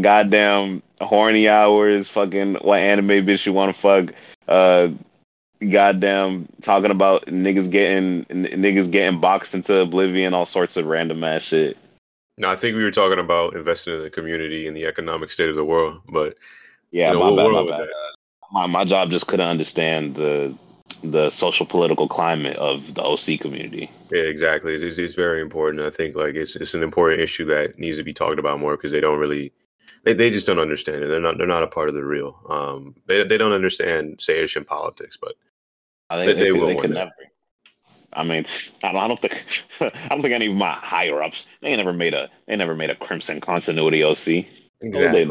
goddamn 0.00 0.82
horny 1.00 1.48
hours. 1.48 2.08
Fucking 2.08 2.54
what 2.54 2.80
anime 2.80 3.26
bitch 3.26 3.46
you 3.46 3.52
want 3.52 3.74
to 3.74 3.80
fuck. 3.80 4.14
Uh, 4.46 4.90
goddamn 5.60 6.48
talking 6.62 6.90
about 6.90 7.26
niggas 7.26 7.70
getting 7.70 8.24
niggas 8.26 8.90
getting 8.90 9.20
boxed 9.20 9.54
into 9.54 9.80
oblivion. 9.80 10.34
All 10.34 10.46
sorts 10.46 10.76
of 10.76 10.86
random 10.86 11.24
ass 11.24 11.42
shit. 11.42 11.76
No, 12.36 12.48
I 12.48 12.56
think 12.56 12.76
we 12.76 12.84
were 12.84 12.92
talking 12.92 13.18
about 13.18 13.56
investing 13.56 13.94
in 13.94 14.02
the 14.02 14.10
community 14.10 14.68
and 14.68 14.76
the 14.76 14.86
economic 14.86 15.30
state 15.30 15.48
of 15.48 15.56
the 15.56 15.64
world. 15.64 16.00
But 16.08 16.36
yeah, 16.92 17.12
you 17.12 17.18
know, 17.18 17.34
my, 17.34 17.42
bad, 17.42 17.52
my, 17.52 17.78
bad. 17.78 17.88
my 18.52 18.66
my 18.66 18.84
job 18.84 19.10
just 19.10 19.26
couldn't 19.26 19.48
understand 19.48 20.14
the 20.14 20.54
the 21.02 21.30
social 21.30 21.66
political 21.66 22.08
climate 22.08 22.56
of 22.56 22.94
the 22.94 23.02
OC 23.02 23.40
community. 23.40 23.90
Yeah, 24.10 24.22
exactly. 24.22 24.74
It's, 24.74 24.98
it's 24.98 25.14
very 25.14 25.40
important. 25.40 25.82
I 25.82 25.90
think 25.90 26.16
like 26.16 26.34
it's 26.34 26.56
it's 26.56 26.74
an 26.74 26.82
important 26.82 27.20
issue 27.20 27.44
that 27.46 27.78
needs 27.78 27.98
to 27.98 28.04
be 28.04 28.12
talked 28.12 28.38
about 28.38 28.60
more 28.60 28.76
because 28.76 28.92
they 28.92 29.00
don't 29.00 29.18
really 29.18 29.52
they, 30.04 30.14
they 30.14 30.30
just 30.30 30.46
don't 30.46 30.58
understand 30.58 31.02
it. 31.02 31.08
They're 31.08 31.20
not 31.20 31.38
they're 31.38 31.46
not 31.46 31.62
a 31.62 31.68
part 31.68 31.88
of 31.88 31.94
the 31.94 32.04
real. 32.04 32.38
Um, 32.48 32.94
they 33.06 33.24
they 33.24 33.38
don't 33.38 33.52
understand 33.52 34.18
Sayishan 34.18 34.66
politics, 34.66 35.18
but 35.20 35.34
they, 36.10 36.26
they, 36.26 36.34
they, 36.34 36.52
will. 36.52 36.68
They 36.68 36.76
could 36.76 36.90
never. 36.90 37.12
I 38.12 38.24
mean, 38.24 38.46
I 38.82 38.92
don't, 38.92 39.00
I 39.02 39.08
don't 39.08 39.20
think 39.20 39.64
I 39.80 40.08
don't 40.08 40.22
think 40.22 40.34
any 40.34 40.46
of 40.46 40.54
my 40.54 40.72
higher 40.72 41.22
ups 41.22 41.46
they 41.60 41.74
never 41.76 41.92
made 41.92 42.14
a 42.14 42.30
they 42.46 42.56
never 42.56 42.74
made 42.74 42.90
a 42.90 42.96
Crimson 42.96 43.40
continuity 43.40 44.02
OC. 44.02 44.46
Exactly. 44.80 45.26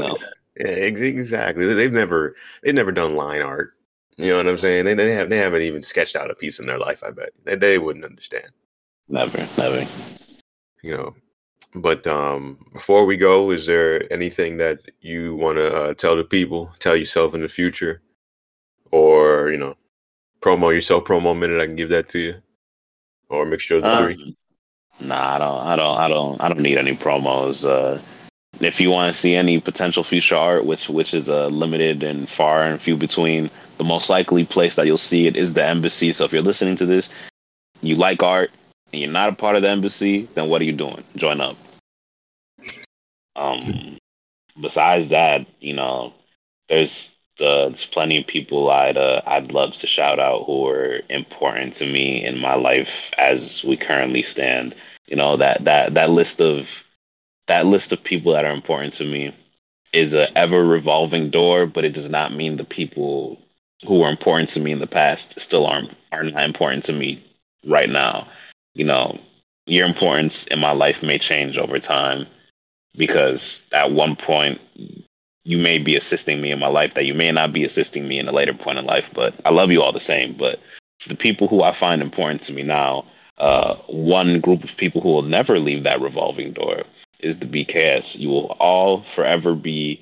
Yeah, 0.59 0.67
exactly. 0.67 1.73
They've 1.73 1.93
never 1.93 2.35
they've 2.63 2.73
never 2.73 2.91
done 2.91 3.15
line 3.15 3.41
art. 3.41 3.73
You 4.18 4.32
know 4.32 4.38
what 4.38 4.47
I'm 4.47 4.57
saying? 4.57 4.86
They, 4.86 4.95
they 4.95 5.11
have 5.13 5.30
they 5.30 5.38
haven't 5.38 5.61
even 5.61 5.84
sketched 5.84 6.15
out 6.15 6.32
a 6.32 6.36
piece 6.36 6.59
in 6.59 6.65
their 6.65 6.80
life. 6.80 7.03
I 7.03 7.11
bet 7.11 7.30
they, 7.43 7.55
they 7.55 7.78
wouldn't 7.78 8.05
understand. 8.05 8.49
Never, 9.07 9.47
never. 9.57 9.86
You 10.82 10.97
know, 10.97 11.15
but 11.76 12.07
um, 12.07 12.57
before 12.74 13.05
we 13.05 13.15
go, 13.15 13.51
is 13.51 13.68
there 13.68 14.11
anything 14.11 14.57
that 14.57 14.80
you 15.01 15.36
want 15.36 15.57
to 15.57 15.74
uh, 15.74 15.93
tell 15.93 16.15
the 16.15 16.24
people, 16.24 16.72
tell 16.80 16.95
yourself 16.95 17.34
in 17.36 17.41
the 17.41 17.49
future, 17.49 18.01
or 18.91 19.51
you 19.51 19.57
know, 19.57 19.76
promo 20.41 20.74
yourself, 20.74 21.03
promo 21.03 21.38
minute? 21.38 21.61
I 21.61 21.68
can 21.68 21.76
give 21.76 21.89
that 21.89 22.09
to 22.09 22.20
you, 22.20 22.36
or 23.30 23.45
mixture 23.45 23.76
of 23.76 23.84
the 23.84 23.93
um, 23.93 24.03
three. 24.03 24.36
Nah, 24.99 25.36
I 25.36 25.38
don't, 25.38 25.68
I 25.68 25.76
don't, 25.76 25.97
I 25.99 26.07
don't, 26.07 26.41
I 26.41 26.47
don't 26.47 26.61
need 26.61 26.78
any 26.78 26.95
promos. 26.95 27.70
Uh, 27.70 28.01
if 28.59 28.82
you 28.82 28.89
want 28.89 29.13
to 29.13 29.20
see 29.20 29.36
any 29.36 29.61
potential 29.61 30.03
future 30.03 30.36
art, 30.36 30.65
which 30.65 30.89
which 30.89 31.13
is 31.13 31.30
uh, 31.30 31.47
limited 31.47 32.01
and 32.01 32.28
far 32.28 32.63
and 32.63 32.82
few 32.82 32.97
between, 32.97 33.51
the 33.78 33.84
most 33.84 34.09
likely 34.09 34.45
place 34.45 34.75
that 34.75 34.86
you'll 34.86 34.97
see 34.97 35.28
it 35.28 35.36
is 35.36 35.53
the 35.53 35.63
embassy. 35.63 36.11
So 36.11 36.25
if 36.25 36.34
you're 36.34 36.41
listening 36.41 36.75
to 36.78 36.86
this, 36.86 37.09
you 37.82 37.95
like 37.95 38.23
art, 38.23 38.51
and 38.91 39.01
you're 39.01 39.11
not 39.11 39.34
a 39.34 39.36
part 39.36 39.55
of 39.55 39.61
the 39.61 39.69
embassy, 39.69 40.30
then 40.34 40.49
what 40.49 40.61
are 40.61 40.65
you 40.65 40.73
doing? 40.73 41.03
Join 41.15 41.41
up. 41.41 41.57
Um, 43.36 43.97
besides 44.59 45.09
that, 45.09 45.45
you 45.59 45.73
know, 45.73 46.13
there's 46.69 47.11
uh, 47.39 47.69
there's 47.69 47.86
plenty 47.86 48.19
of 48.19 48.25
people 48.25 48.69
I'd 48.69 48.97
uh, 48.97 49.21
I'd 49.25 49.51
love 49.51 49.75
to 49.75 49.88
shout 49.88 50.19
out 50.19 50.45
who 50.45 50.67
are 50.67 51.01
important 51.09 51.75
to 51.75 51.86
me 51.86 52.25
in 52.25 52.39
my 52.39 52.55
life 52.55 52.89
as 53.17 53.63
we 53.63 53.78
currently 53.78 54.23
stand. 54.23 54.75
You 55.05 55.17
know 55.17 55.38
that 55.38 55.65
that 55.65 55.93
that 55.93 56.09
list 56.09 56.41
of 56.41 56.67
that 57.47 57.65
list 57.65 57.91
of 57.91 58.03
people 58.03 58.34
that 58.34 58.45
are 58.45 58.53
important 58.53 58.95
to 58.95 59.05
me 59.05 59.36
is 59.93 60.13
a 60.13 60.36
ever 60.38 60.63
revolving 60.65 61.30
door, 61.30 61.65
but 61.65 61.86
it 61.86 61.93
does 61.93 62.09
not 62.09 62.34
mean 62.34 62.57
the 62.57 62.63
people 62.63 63.39
who 63.86 63.99
were 63.99 64.09
important 64.09 64.49
to 64.49 64.59
me 64.59 64.71
in 64.71 64.80
the 64.80 64.88
past 64.88 65.39
still 65.39 65.65
aren't 65.65 65.91
are 66.11 66.23
not 66.23 66.43
important 66.43 66.86
to 66.86 66.93
me 66.93 67.23
right 67.65 67.89
now. 67.89 68.28
You 68.73 68.86
know, 68.86 69.19
your 69.65 69.86
importance 69.86 70.47
in 70.47 70.59
my 70.59 70.71
life 70.71 71.03
may 71.03 71.17
change 71.17 71.57
over 71.57 71.80
time 71.80 72.28
because 72.95 73.61
at 73.71 73.91
one 73.91 74.15
point 74.15 74.59
you 75.43 75.57
may 75.57 75.78
be 75.78 75.95
assisting 75.95 76.41
me 76.41 76.51
in 76.51 76.59
my 76.59 76.67
life 76.67 76.93
that 76.95 77.05
you 77.05 77.13
may 77.13 77.32
not 77.32 77.53
be 77.53 77.63
assisting 77.65 78.07
me 78.07 78.19
in 78.19 78.28
a 78.28 78.34
later 78.34 78.53
point 78.53 78.80
in 78.80 78.86
life, 78.86 79.09
but 79.13 79.34
I 79.45 79.51
love 79.51 79.71
you 79.71 79.82
all 79.82 79.93
the 79.93 79.99
same. 79.99 80.36
But 80.38 80.59
the 81.07 81.15
people 81.15 81.47
who 81.47 81.63
I 81.63 81.73
find 81.73 82.01
important 82.01 82.41
to 82.43 82.53
me 82.53 82.63
now, 82.63 83.05
uh, 83.38 83.75
one 83.88 84.41
group 84.41 84.63
of 84.63 84.75
people 84.78 85.01
who 85.01 85.09
will 85.09 85.21
never 85.21 85.59
leave 85.59 85.84
that 85.84 86.01
revolving 86.01 86.53
door 86.53 86.84
is 87.19 87.39
the 87.39 87.45
BKS. 87.45 88.17
You 88.17 88.30
will 88.30 88.47
all 88.59 89.03
forever 89.03 89.55
be 89.55 90.01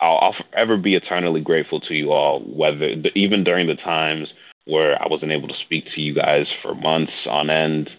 I'll, 0.00 0.18
I'll 0.20 0.32
forever 0.32 0.76
be 0.76 0.94
eternally 0.94 1.40
grateful 1.40 1.80
to 1.80 1.94
you 1.94 2.12
all, 2.12 2.40
whether 2.40 2.86
even 3.14 3.44
during 3.44 3.66
the 3.66 3.74
times 3.74 4.34
where 4.64 5.00
I 5.02 5.08
wasn't 5.08 5.32
able 5.32 5.48
to 5.48 5.54
speak 5.54 5.86
to 5.86 6.02
you 6.02 6.14
guys 6.14 6.52
for 6.52 6.74
months 6.74 7.26
on 7.26 7.50
end, 7.50 7.96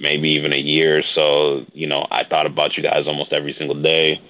maybe 0.00 0.30
even 0.30 0.52
a 0.52 0.58
year. 0.58 0.98
Or 0.98 1.02
so, 1.02 1.66
you 1.72 1.86
know, 1.86 2.06
I 2.10 2.24
thought 2.24 2.46
about 2.46 2.76
you 2.76 2.82
guys 2.82 3.06
almost 3.06 3.32
every 3.32 3.52
single 3.52 3.80
day. 3.80 4.20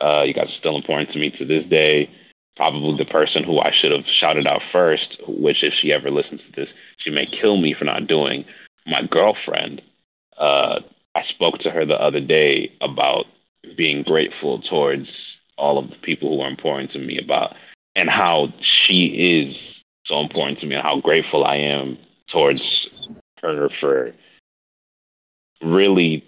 Uh, 0.00 0.24
you 0.26 0.34
guys 0.34 0.48
are 0.48 0.52
still 0.52 0.76
important 0.76 1.10
to 1.10 1.18
me 1.18 1.30
to 1.30 1.44
this 1.44 1.66
day. 1.66 2.10
Probably 2.56 2.96
the 2.96 3.10
person 3.10 3.42
who 3.42 3.58
I 3.58 3.70
should 3.70 3.92
have 3.92 4.06
shouted 4.06 4.46
out 4.46 4.62
first, 4.62 5.20
which 5.26 5.64
if 5.64 5.72
she 5.72 5.92
ever 5.92 6.10
listens 6.10 6.44
to 6.44 6.52
this, 6.52 6.74
she 6.96 7.10
may 7.10 7.26
kill 7.26 7.56
me 7.56 7.74
for 7.74 7.84
not 7.84 8.06
doing. 8.06 8.44
My 8.86 9.02
girlfriend, 9.02 9.82
uh, 10.38 10.80
I 11.14 11.22
spoke 11.22 11.58
to 11.58 11.70
her 11.70 11.84
the 11.84 12.00
other 12.00 12.20
day 12.20 12.72
about 12.80 13.26
being 13.76 14.02
grateful 14.02 14.60
towards 14.60 15.40
all 15.56 15.78
of 15.78 15.90
the 15.90 15.96
people 15.96 16.30
who 16.36 16.42
are 16.42 16.48
important 16.48 16.90
to 16.90 16.98
me 16.98 17.18
about 17.18 17.54
and 17.94 18.10
how 18.10 18.52
she 18.60 19.40
is 19.40 19.84
so 20.04 20.20
important 20.20 20.58
to 20.58 20.66
me 20.66 20.74
and 20.74 20.84
how 20.84 21.00
grateful 21.00 21.44
I 21.44 21.56
am 21.56 21.98
towards 22.28 23.08
her 23.42 23.68
for 23.70 24.12
really 25.62 26.24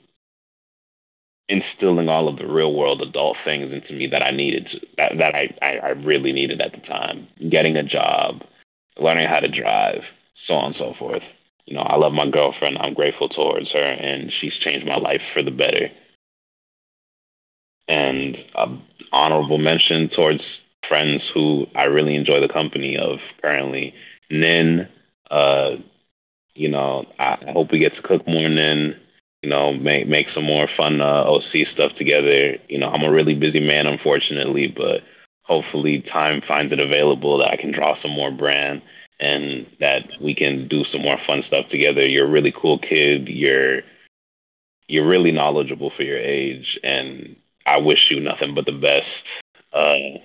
instilling 1.48 2.08
all 2.08 2.28
of 2.28 2.36
the 2.36 2.46
real 2.46 2.74
world 2.74 3.02
adult 3.02 3.36
things 3.38 3.72
into 3.72 3.94
me 3.94 4.06
that 4.08 4.22
I 4.22 4.30
needed 4.30 4.66
to, 4.68 4.80
that, 4.96 5.18
that 5.18 5.34
I, 5.34 5.56
I, 5.62 5.78
I 5.78 5.88
really 5.90 6.32
needed 6.32 6.60
at 6.60 6.72
the 6.74 6.80
time. 6.80 7.28
Getting 7.48 7.76
a 7.76 7.82
job, 7.82 8.44
learning 8.98 9.28
how 9.28 9.40
to 9.40 9.48
drive, 9.48 10.06
so 10.34 10.56
on 10.56 10.66
and 10.66 10.74
so 10.74 10.92
forth. 10.92 11.24
You 11.64 11.74
know, 11.74 11.82
I 11.82 11.96
love 11.96 12.12
my 12.12 12.28
girlfriend. 12.28 12.78
I'm 12.78 12.94
grateful 12.94 13.28
towards 13.28 13.72
her, 13.72 13.78
and 13.78 14.32
she's 14.32 14.54
changed 14.54 14.86
my 14.86 14.96
life 14.96 15.22
for 15.22 15.42
the 15.42 15.50
better 15.50 15.90
and 17.88 18.44
an 18.54 18.82
honorable 19.12 19.58
mention 19.58 20.08
towards 20.08 20.64
friends 20.82 21.28
who 21.28 21.66
I 21.74 21.84
really 21.84 22.14
enjoy 22.14 22.40
the 22.40 22.48
company 22.48 22.96
of 22.96 23.20
currently. 23.42 23.94
Nin, 24.30 24.88
uh, 25.30 25.76
you 26.54 26.68
know, 26.68 27.06
I 27.18 27.38
hope 27.52 27.72
we 27.72 27.78
get 27.78 27.94
to 27.94 28.02
cook 28.02 28.26
more 28.26 28.48
Nin. 28.48 28.96
you 29.42 29.50
know, 29.50 29.72
make 29.72 30.08
make 30.08 30.28
some 30.28 30.44
more 30.44 30.66
fun 30.66 31.00
uh, 31.00 31.24
OC 31.24 31.66
stuff 31.66 31.94
together. 31.94 32.56
You 32.68 32.78
know, 32.78 32.90
I'm 32.90 33.04
a 33.04 33.10
really 33.10 33.34
busy 33.34 33.60
man, 33.60 33.86
unfortunately, 33.86 34.66
but 34.68 35.02
hopefully 35.42 36.00
time 36.00 36.40
finds 36.40 36.72
it 36.72 36.80
available 36.80 37.38
that 37.38 37.50
I 37.50 37.56
can 37.56 37.70
draw 37.70 37.94
some 37.94 38.10
more 38.10 38.30
brand 38.30 38.82
and 39.20 39.66
that 39.80 40.10
we 40.20 40.34
can 40.34 40.68
do 40.68 40.84
some 40.84 41.02
more 41.02 41.18
fun 41.18 41.42
stuff 41.42 41.66
together. 41.68 42.06
You're 42.06 42.26
a 42.26 42.30
really 42.30 42.52
cool 42.52 42.78
kid. 42.78 43.28
You're 43.28 43.82
you're 44.88 45.06
really 45.06 45.32
knowledgeable 45.32 45.90
for 45.90 46.02
your 46.02 46.18
age, 46.18 46.78
and 46.82 47.36
I 47.68 47.76
wish 47.76 48.10
you 48.10 48.18
nothing 48.18 48.54
but 48.54 48.64
the 48.64 48.72
best. 48.72 49.26
Uh, 49.74 50.18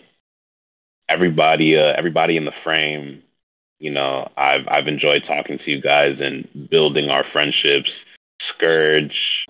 everybody, 1.09 1.77
uh, 1.77 1.93
everybody 1.97 2.37
in 2.37 2.45
the 2.45 2.53
frame, 2.53 3.21
you 3.79 3.91
know, 3.91 4.31
I've 4.37 4.65
I've 4.69 4.87
enjoyed 4.87 5.25
talking 5.25 5.57
to 5.57 5.71
you 5.71 5.81
guys 5.81 6.21
and 6.21 6.47
building 6.69 7.09
our 7.09 7.23
friendships. 7.23 8.05
Scourge, 8.39 9.45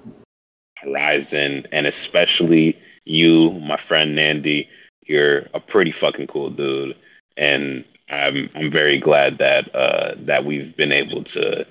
Horizon, 0.77 1.67
and 1.71 1.85
especially 1.85 2.79
you, 3.05 3.51
my 3.51 3.77
friend 3.77 4.15
Nandy. 4.15 4.69
You're 5.05 5.47
a 5.53 5.59
pretty 5.59 5.91
fucking 5.91 6.27
cool 6.27 6.49
dude, 6.49 6.95
and 7.37 7.85
I'm 8.09 8.49
I'm 8.55 8.71
very 8.71 8.97
glad 8.97 9.37
that 9.37 9.73
uh, 9.75 10.15
that 10.19 10.45
we've 10.45 10.75
been 10.75 10.91
able 10.91 11.25
to 11.25 11.67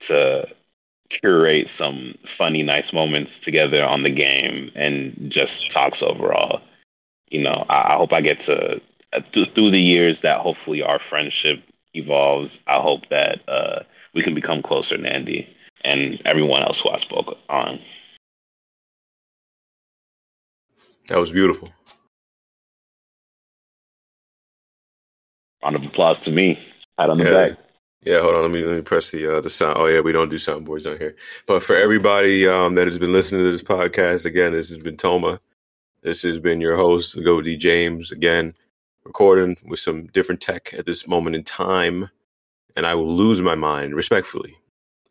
to 0.00 0.48
curate 1.10 1.68
some 1.68 2.14
funny, 2.26 2.62
nice 2.62 2.92
moments 2.92 3.40
together 3.40 3.82
on 3.84 4.02
the 4.02 4.10
game 4.10 4.70
and 4.74 5.30
just 5.30 5.70
talks 5.70 6.02
overall. 6.02 6.60
You 7.30 7.42
know, 7.42 7.64
I, 7.68 7.94
I 7.94 7.96
hope 7.96 8.12
I 8.12 8.20
get 8.20 8.40
to 8.40 8.80
uh, 9.12 9.20
th- 9.32 9.52
through 9.54 9.70
the 9.70 9.80
years 9.80 10.20
that 10.22 10.40
hopefully 10.40 10.82
our 10.82 10.98
friendship 10.98 11.62
evolves. 11.94 12.58
I 12.66 12.80
hope 12.80 13.08
that 13.10 13.40
uh, 13.48 13.80
we 14.14 14.22
can 14.22 14.34
become 14.34 14.62
closer, 14.62 14.96
Nandy, 14.98 15.48
and 15.84 16.20
everyone 16.24 16.62
else 16.62 16.80
who 16.80 16.90
I 16.90 16.98
spoke 16.98 17.36
on. 17.48 17.80
That 21.08 21.18
was 21.18 21.32
beautiful. 21.32 21.72
Round 25.62 25.76
of 25.76 25.84
applause 25.84 26.20
to 26.22 26.30
me. 26.32 26.58
Pat 26.98 27.10
on 27.10 27.18
the 27.18 27.24
Yeah. 27.24 27.48
back. 27.48 27.58
Yeah, 28.02 28.20
hold 28.22 28.34
on. 28.36 28.42
Let 28.42 28.50
me 28.52 28.64
let 28.64 28.76
me 28.76 28.82
press 28.82 29.10
the 29.10 29.38
uh, 29.38 29.40
the 29.40 29.50
sound. 29.50 29.76
Oh 29.78 29.86
yeah, 29.86 30.00
we 30.00 30.12
don't 30.12 30.28
do 30.30 30.36
soundboards 30.36 30.90
on 30.90 30.98
here. 30.98 31.16
But 31.46 31.62
for 31.62 31.76
everybody 31.76 32.46
um, 32.48 32.74
that 32.76 32.86
has 32.86 32.98
been 32.98 33.12
listening 33.12 33.44
to 33.44 33.52
this 33.52 33.62
podcast, 33.62 34.24
again, 34.24 34.52
this 34.52 34.68
has 34.70 34.78
been 34.78 34.96
Toma. 34.96 35.40
This 36.02 36.22
has 36.22 36.38
been 36.38 36.60
your 36.60 36.76
host, 36.76 37.22
Go 37.24 37.42
D 37.42 37.56
James. 37.56 38.12
Again, 38.12 38.54
recording 39.04 39.56
with 39.66 39.80
some 39.80 40.06
different 40.08 40.40
tech 40.40 40.72
at 40.74 40.86
this 40.86 41.08
moment 41.08 41.36
in 41.36 41.44
time, 41.44 42.08
and 42.76 42.86
I 42.86 42.94
will 42.94 43.12
lose 43.12 43.42
my 43.42 43.56
mind 43.56 43.94
respectfully 43.96 44.56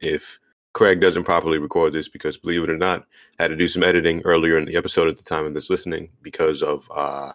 if 0.02 0.40
Craig 0.74 1.02
doesn't 1.02 1.26
properly 1.26 1.60
record 1.60 1.94
this 1.94 2.08
because, 2.10 2.38
believe 2.38 2.64
it 2.64 2.70
or 2.70 2.78
not, 2.78 3.06
I 3.40 3.44
had 3.44 3.50
to 3.50 3.58
do 3.58 3.68
some 3.68 3.84
editing 3.84 4.22
earlier 4.26 4.58
in 4.58 4.66
the 4.66 4.78
episode 4.78 5.08
at 5.10 5.18
the 5.18 5.24
time 5.24 5.46
of 5.46 5.54
this 5.54 5.70
listening 5.70 6.10
because 6.22 6.64
of. 6.64 6.88
uh 6.92 7.34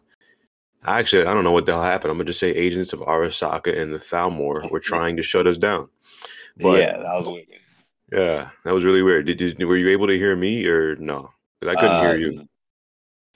Actually, 0.84 1.26
I 1.26 1.34
don't 1.34 1.44
know 1.44 1.52
what 1.52 1.66
the 1.66 1.72
hell 1.72 1.82
happened. 1.82 2.10
I'm 2.10 2.16
gonna 2.18 2.26
just 2.26 2.40
say 2.40 2.50
agents 2.50 2.92
of 2.92 3.00
Arasaka 3.00 3.78
and 3.78 3.94
the 3.94 3.98
Thalmor 3.98 4.70
were 4.70 4.80
trying 4.92 5.16
to 5.16 5.22
shut 5.22 5.46
us 5.46 5.58
down. 5.58 5.88
But 6.56 6.80
yeah, 6.80 6.98
that 6.98 7.14
was 7.14 7.28
weird. 7.28 7.46
yeah, 8.12 8.50
that 8.64 8.74
was 8.74 8.84
really 8.84 9.02
weird. 9.02 9.26
Did, 9.26 9.38
did 9.38 9.62
were 9.64 9.76
you 9.76 9.88
able 9.90 10.08
to 10.08 10.16
hear 10.18 10.34
me 10.36 10.66
or 10.66 10.96
no? 10.96 11.30
'Cause 11.60 11.70
I 11.70 11.74
couldn't 11.76 12.00
hear 12.00 12.10
Uh, 12.10 12.14
you. 12.14 12.48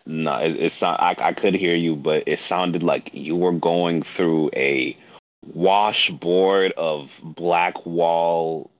No, 0.09 0.38
it, 0.38 0.57
it 0.57 0.70
sound, 0.72 0.99
I, 1.01 1.16
I 1.18 1.32
could 1.32 1.55
hear 1.55 1.74
you, 1.74 1.97
but 1.97 2.24
it 2.26 2.38
sounded 2.40 2.82
like 2.84 3.11
you 3.12 3.34
were 3.36 3.53
going 3.53 4.03
through 4.03 4.51
a 4.55 4.97
washboard 5.55 6.72
of 6.76 7.12
black 7.22 7.84
wall 7.86 8.70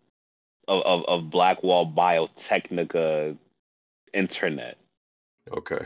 of, 0.69 0.83
of, 0.83 1.05
of 1.07 1.31
black 1.31 1.63
wall 1.63 1.87
biotechnica 1.91 3.37
internet. 4.13 4.77
Okay. 5.53 5.85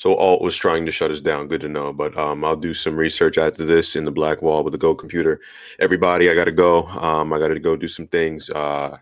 So 0.00 0.16
Alt 0.16 0.40
was 0.40 0.56
trying 0.56 0.86
to 0.86 0.92
shut 0.92 1.10
us 1.10 1.20
down. 1.20 1.46
Good 1.46 1.60
to 1.60 1.68
know. 1.68 1.92
But 1.92 2.16
um, 2.16 2.42
I'll 2.42 2.56
do 2.56 2.72
some 2.72 2.96
research 2.96 3.36
after 3.36 3.66
this 3.66 3.96
in 3.96 4.04
the 4.04 4.10
black 4.10 4.40
wall 4.40 4.64
with 4.64 4.72
the 4.72 4.78
Go 4.78 4.94
computer. 4.94 5.40
Everybody, 5.78 6.30
I 6.30 6.34
gotta 6.34 6.52
go. 6.52 6.86
Um, 6.86 7.34
I 7.34 7.38
gotta 7.38 7.60
go 7.60 7.76
do 7.76 7.86
some 7.86 8.06
things. 8.06 8.48
Uh, 8.48 8.96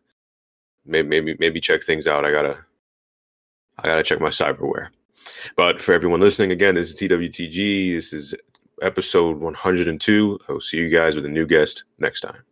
maybe 0.84 1.08
maybe 1.08 1.36
maybe 1.38 1.60
check 1.60 1.84
things 1.84 2.08
out. 2.08 2.24
I 2.24 2.32
gotta 2.32 2.58
I 3.78 3.86
gotta 3.86 4.02
check 4.02 4.20
my 4.20 4.30
cyberware. 4.30 4.88
But 5.56 5.80
for 5.80 5.92
everyone 5.92 6.18
listening, 6.18 6.50
again, 6.50 6.74
this 6.74 6.88
is 6.88 6.96
TWTG. 6.96 7.94
This 7.94 8.12
is 8.12 8.34
episode 8.82 9.38
102. 9.38 10.38
I 10.48 10.52
will 10.52 10.60
see 10.60 10.78
you 10.78 10.90
guys 10.90 11.14
with 11.14 11.26
a 11.26 11.30
new 11.30 11.46
guest 11.46 11.84
next 12.00 12.22
time. 12.22 12.42